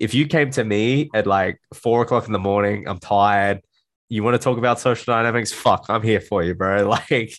[0.00, 3.60] if you came to me at like four o'clock in the morning, I'm tired.
[4.08, 5.52] You want to talk about social dynamics?
[5.52, 6.88] Fuck, I'm here for you, bro.
[7.10, 7.32] Like,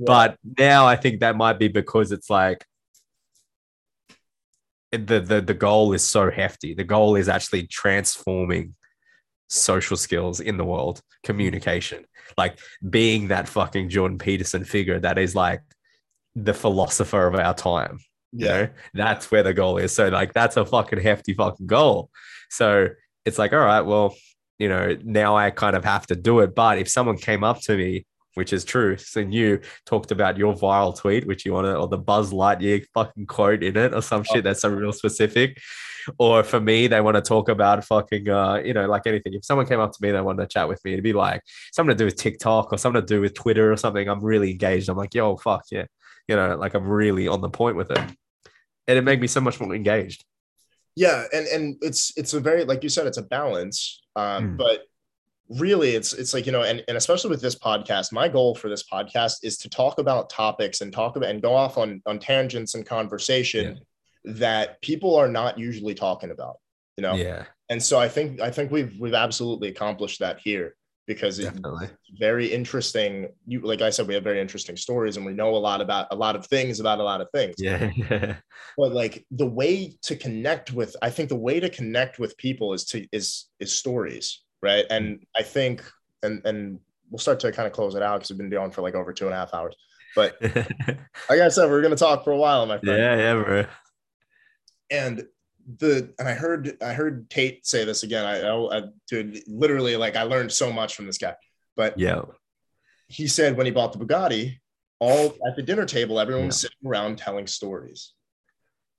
[0.00, 2.64] but now I think that might be because it's like
[4.90, 6.74] the the the goal is so hefty.
[6.74, 8.74] The goal is actually transforming
[9.48, 11.26] social skills in the world, mm.
[11.26, 12.04] communication,
[12.36, 15.62] like being that fucking Jordan Peterson figure that is like
[16.34, 17.98] the philosopher of our time.
[18.32, 19.92] You yeah, know, that's where the goal is.
[19.92, 22.10] So like that's a fucking hefty fucking goal.
[22.50, 22.88] So
[23.24, 24.16] it's like, all right, well,
[24.58, 26.54] you know, now I kind of have to do it.
[26.54, 30.54] But if someone came up to me, which is true, and you talked about your
[30.54, 34.02] viral tweet, which you want to, or the Buzz Lightyear fucking quote in it, or
[34.02, 35.58] some shit that's a real specific.
[36.18, 39.32] Or for me, they want to talk about fucking, uh, you know, like anything.
[39.34, 41.40] If someone came up to me, they wanted to chat with me, it'd be like
[41.72, 44.06] something to do with TikTok or something to do with Twitter or something.
[44.08, 44.88] I'm really engaged.
[44.90, 45.86] I'm like, yo, fuck yeah,
[46.28, 49.40] you know, like I'm really on the point with it, and it made me so
[49.40, 50.24] much more engaged.
[50.96, 54.02] yeah, and and it's it's a very like you said, it's a balance.
[54.14, 54.56] Um, Mm.
[54.58, 54.82] but
[55.48, 58.68] really it's it's like you know and, and especially with this podcast my goal for
[58.68, 62.18] this podcast is to talk about topics and talk about and go off on on
[62.18, 63.78] tangents and conversation
[64.24, 66.56] that people are not usually talking about
[66.96, 67.14] you know?
[67.14, 70.74] Yeah, and so i think i think we've we've absolutely accomplished that here
[71.06, 71.60] because it's
[72.18, 73.28] very interesting.
[73.46, 76.06] You like i said we have very interesting stories and we know a lot about
[76.10, 77.56] a lot of things about a lot of things.
[77.58, 78.36] Yeah, yeah,
[78.78, 82.72] but like the way to connect with i think the way to connect with people
[82.72, 84.84] is to is is stories right?
[84.90, 85.84] And i think
[86.22, 88.82] and and we'll start to kind of close it out because we've been doing for
[88.82, 89.76] like over two and a half hours.
[90.16, 92.98] But like i said we're going to talk for a while my friend.
[92.98, 93.66] Yeah, yeah, bro.
[94.90, 95.26] and
[95.78, 98.24] the and i heard i heard tate say this again.
[98.24, 101.34] I i, I dude, literally like i learned so much from this guy.
[101.76, 102.22] But Yeah,
[103.08, 104.58] he said when he bought the Bugatti,
[105.00, 106.68] all at the dinner table, everyone was Yeah.
[106.68, 108.12] sitting around telling stories.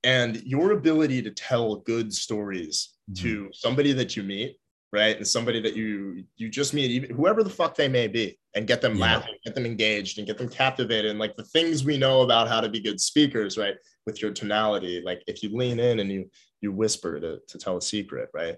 [0.03, 3.24] And your ability to tell good stories mm-hmm.
[3.24, 4.58] to somebody that you meet,
[4.95, 5.17] right?
[5.17, 8.65] And somebody that you you just meet, even whoever the fuck they may be, and
[8.65, 9.01] get them Yeah.
[9.17, 11.11] laughing, get them engaged, and get them captivated.
[11.11, 13.75] And like the things we know about how to be good speakers, right?
[14.06, 16.30] With your tonality, like if you lean in and you
[16.61, 18.56] you whisper to, to tell a secret, right?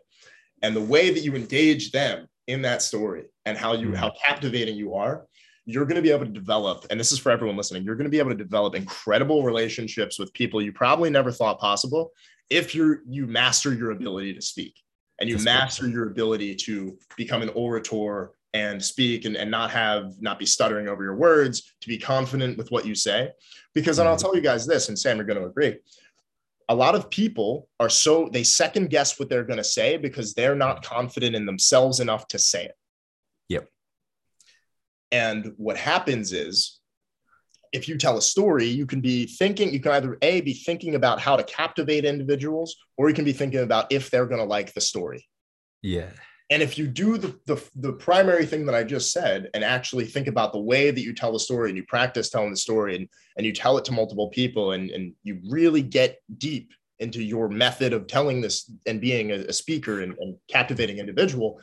[0.61, 3.95] And the way that you engage them in that story and how you Mhm.
[3.95, 5.25] how captivating you are,
[5.65, 8.05] you're going to be able to develop and this is for everyone listening you're going
[8.11, 12.11] to be able to develop incredible relationships with people you probably never thought possible
[12.49, 14.73] if you're you master your ability to speak
[15.19, 20.21] and you master your ability to become an orator and speak and, and not have
[20.21, 23.29] not be stuttering over your words to be confident with what you say
[23.73, 24.21] because and i'll Mhm.
[24.21, 25.75] tell you guys this and sam you're going to agree
[26.69, 30.33] a lot of people are so they second guess what they're going to say because
[30.33, 32.75] they're not confident in themselves enough to say it
[33.49, 33.69] Yep.
[35.11, 36.76] and what happens is,
[37.73, 40.95] if you tell a story, you can be thinking, you can either A, be thinking
[40.95, 44.45] about how to captivate individuals, or you can be thinking about if they're going to
[44.45, 45.27] like the story.
[45.81, 46.09] yeah,
[46.49, 50.05] And if you do the, the, the primary thing that I just said and actually
[50.05, 52.95] think about the way that you tell the story and you practice telling the story
[52.95, 57.21] and, and you tell it to multiple people and, and you really get deep into
[57.21, 61.61] your method of telling this and being a, a speaker and, and captivating individual,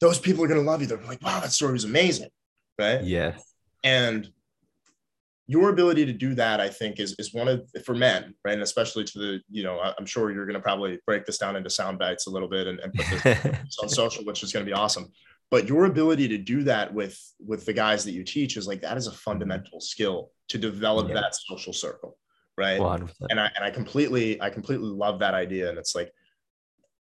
[0.00, 0.86] those people are going to love you.
[0.86, 2.28] They're like, wow, that story was amazing.
[2.78, 3.38] Right yeah,
[3.84, 4.28] and
[5.48, 8.62] your ability to do that i think is is one of for men right and
[8.62, 11.70] especially to the you know i'm sure you're going to probably break this down into
[11.70, 14.68] sound bites a little bit and, and put this on social which is going to
[14.68, 15.06] be awesome
[15.50, 18.80] but your ability to do that with with the guys that you teach is like
[18.82, 21.14] that is a fundamental skill to develop Yeah.
[21.14, 22.18] that social circle
[22.58, 23.10] right 100%.
[23.30, 25.68] and I and I completely I completely love that idea.
[25.68, 26.10] And it's like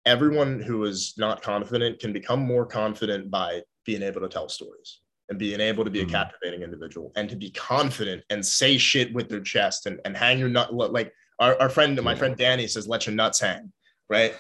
[0.05, 5.01] everyone who is not confident can become more confident by being able to tell stories
[5.29, 6.11] and being able to be a Mhm.
[6.11, 10.39] captivating individual and to be confident and say shit with their chest and, and hang
[10.39, 13.73] your nut like our, our friend my friend Danny says let your nuts hang
[14.09, 14.35] right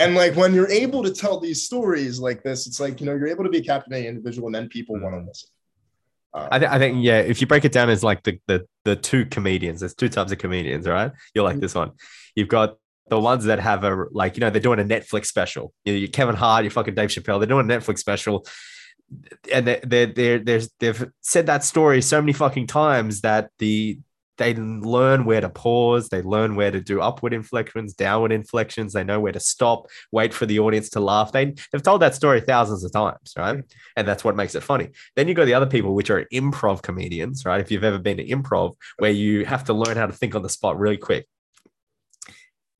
[0.00, 3.14] and like when you're able to tell these stories like this it's like you know
[3.14, 5.48] you're able to be a captivating individual and then people want to listen
[6.34, 7.20] Um, I, th- I think yeah.
[7.20, 10.30] If you break it down as like the the the two comedians, there's two types
[10.30, 11.92] of comedians, right You're like this one.
[12.36, 12.76] You've got
[13.08, 15.72] the ones that have a like you know they're doing a Netflix special.
[15.86, 17.38] You know, you Kevin Hart, you're fucking Dave Chappelle.
[17.40, 18.46] They're doing a Netflix special.
[19.52, 23.98] And they they they they've said that story so many fucking times that the
[24.36, 29.02] they learn where to pause they learn where to do upward inflections downward inflections they
[29.02, 31.32] know where to stop wait for the audience to laugh.
[31.32, 33.62] They, they've told that story thousands of times right?
[33.96, 34.90] And that's what makes it funny.
[35.16, 37.60] Then you got the other people which are improv comedians right?
[37.60, 40.42] If you've ever been to improv where you have to learn how to think on
[40.42, 41.26] the spot really quick.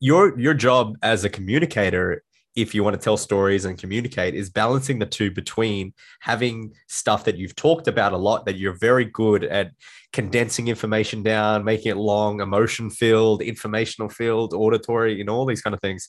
[0.01, 2.23] Your your job as a communicator
[2.61, 7.25] if you want to tell stories and communicate is balancing the two between having stuff
[7.25, 9.71] that you've talked about a lot that you're very good at
[10.13, 15.63] condensing information down making it long emotion filled informational filled auditory you know all these
[15.63, 16.09] kind of things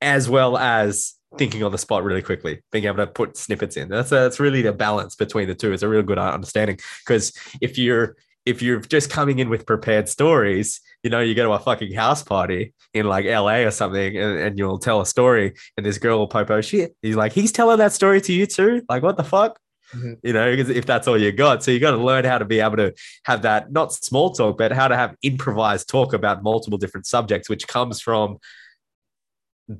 [0.00, 3.88] as well as thinking on the spot really quickly being able to put snippets in.
[3.88, 5.72] That's a, that's really the balance between the two.
[5.72, 6.78] It's a real good uh, understanding.
[7.04, 11.44] Because if you're if you're just coming in with prepared stories, you know, you go
[11.44, 15.06] to a fucking house party in like LA or something and, and you'll tell a
[15.06, 16.96] story and this girl will popo shit.
[17.02, 18.82] He's like, he's telling that story to you too.
[18.88, 19.58] Like, what the fuck?
[19.94, 20.14] Mm-hmm.
[20.22, 21.62] You know, if that's all you got.
[21.62, 22.92] So you got to learn how to be able to
[23.24, 27.48] have that, not small talk, but how to have improvised talk about multiple different subjects,
[27.48, 28.38] which comes from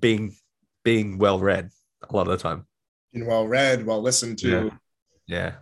[0.00, 0.36] being
[0.84, 1.70] being well read
[2.08, 2.66] a lot of the time.
[3.12, 4.48] Being well read, well listened to.
[4.48, 4.70] Yeah.
[5.26, 5.52] yeah.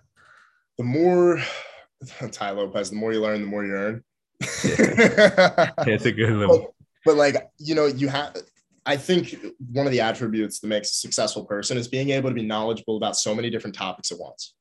[0.79, 1.41] The more
[2.31, 4.05] Tai Lopez, the more you learn, the more you earn.
[4.41, 6.49] Yeah, it's a good one.
[6.49, 6.71] But,
[7.05, 8.37] but like, you know, you have,
[8.85, 9.37] I think
[9.73, 12.97] one of the attributes that makes a successful person is being able to be knowledgeable
[12.97, 14.55] about so many different topics at once.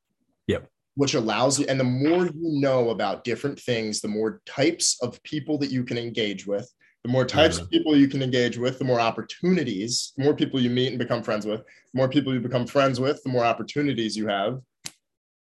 [0.47, 0.67] Yep.
[0.95, 5.21] Which allows you, and the more you know about different things, the more types of
[5.23, 6.71] people that you can engage with,
[7.03, 10.59] the more types of people you can engage with, the more opportunities, the more people
[10.59, 13.43] you meet and become friends with, the more people you become friends with, the more
[13.43, 14.59] opportunities you have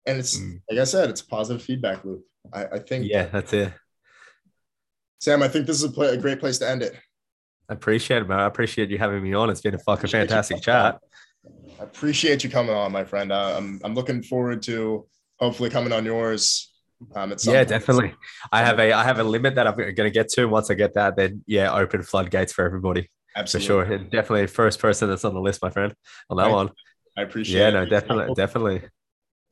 [0.07, 0.61] and it's mm.
[0.71, 2.25] like I said, it's a positive feedback loop.
[2.53, 3.07] I, I think.
[3.09, 3.73] Yeah, that's it.
[5.21, 6.99] Sam, I think this is a, play, a great place to end it.
[7.69, 8.41] I appreciate it, man.
[8.41, 9.51] I appreciate you having me on.
[9.51, 10.99] It's been a fucking fantastic chat.
[11.79, 13.31] I appreciate you coming on, my friend.
[13.31, 15.07] Uh, I'm I'm looking forward to
[15.39, 16.73] hopefully coming on yours.
[17.15, 17.69] Um, yeah, point.
[17.69, 18.15] definitely.
[18.51, 20.47] I have a I have a limit that I'm going to get to.
[20.47, 23.09] Once I get that, then yeah, open floodgates for everybody.
[23.37, 23.67] Absolutely.
[23.67, 23.83] For sure.
[23.95, 25.95] And definitely first person that's on the list, my friend,
[26.29, 26.71] on that I, one.
[27.17, 27.73] I appreciate yeah, it.
[27.73, 28.83] no, definitely, definitely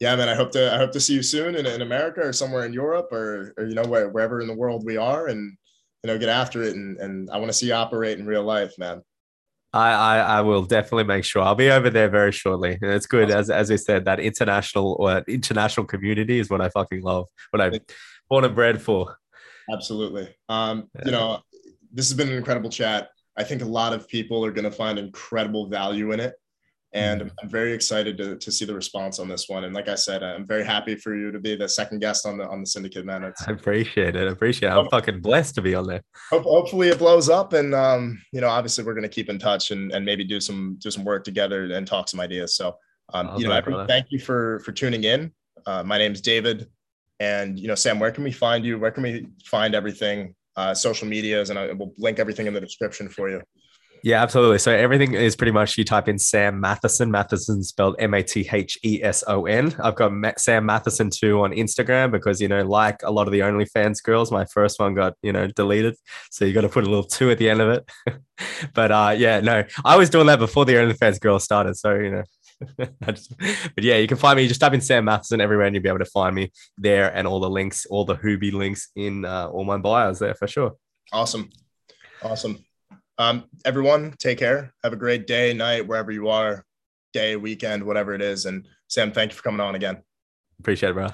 [0.01, 2.33] yeah, man, I hope to I hope to see you soon in, in America or
[2.33, 5.57] somewhere in Europe or, or you know where, wherever in the world we are and
[6.05, 8.44] you know get after it and and I want to see you operate in real
[8.44, 9.02] life, man.
[9.75, 12.78] I, I, I will definitely make sure I'll be over there very shortly.
[12.81, 13.41] And it's good awesome.
[13.41, 17.27] as as we said that international or international community is what I fucking love.
[17.51, 17.81] What I
[18.31, 19.18] born and bred for.
[19.70, 20.28] Absolutely.
[20.49, 21.02] Um, yeah.
[21.07, 21.41] you know,
[21.93, 23.10] this has been an incredible chat.
[23.36, 26.35] I think a lot of people are going to find incredible value in it
[26.92, 27.31] and mm-hmm.
[27.42, 29.65] I'm very excited to, to see the response on this one.
[29.65, 32.39] And like I said, I'm very happy for you to be the second guest on
[32.39, 33.25] the on the syndicate, man.
[33.25, 34.26] It's, I appreciate it.
[34.26, 34.73] I appreciate it.
[34.73, 36.02] I'm fucking blessed to be on there.
[36.31, 39.92] hopefully it blows up, and um, you know, obviously we're gonna keep in touch and
[39.92, 42.55] and maybe do some do some work together and talk some ideas.
[42.55, 42.76] So,
[43.12, 45.33] um, you know, everyone, thank you for for tuning in.
[45.67, 46.68] Uh, my name is David,
[47.20, 48.78] and you know, Sam, where can we find you?
[48.78, 50.34] Where can we find everything?
[50.57, 53.41] Uh, social medias, and I will link everything in the description for you.
[54.02, 54.59] Yeah, absolutely.
[54.59, 57.10] So everything is pretty much you type in Sam Matheson.
[57.10, 59.75] Matheson spelled M A T H E S O N.
[59.83, 63.41] I've got Sam Matheson too on Instagram because you know, like a lot of the
[63.41, 65.97] OnlyFans girls, my first one got you know deleted,
[66.31, 67.91] so you got to put a little two at the end of it.
[68.75, 72.10] but uh, yeah, no, I was doing that before the OnlyFans girls started, so you
[72.10, 72.23] know.
[72.78, 73.20] but
[73.78, 74.43] yeah, you can find me.
[74.43, 77.15] You just type in Sam Matheson everywhere, and you'll be able to find me there,
[77.15, 80.49] and all the links, all the hoo.be links in uh, all my bios there for
[80.49, 80.77] sure.
[81.12, 81.51] Awesome,
[82.23, 82.65] awesome.
[83.18, 84.72] Um, everyone, take care.
[84.84, 86.64] Have a great day, night, wherever you are,
[87.12, 88.47] day, weekend, whatever it is.
[88.47, 90.02] And Sam, thank you for coming on again.
[90.60, 91.08] Appreciate it, bro.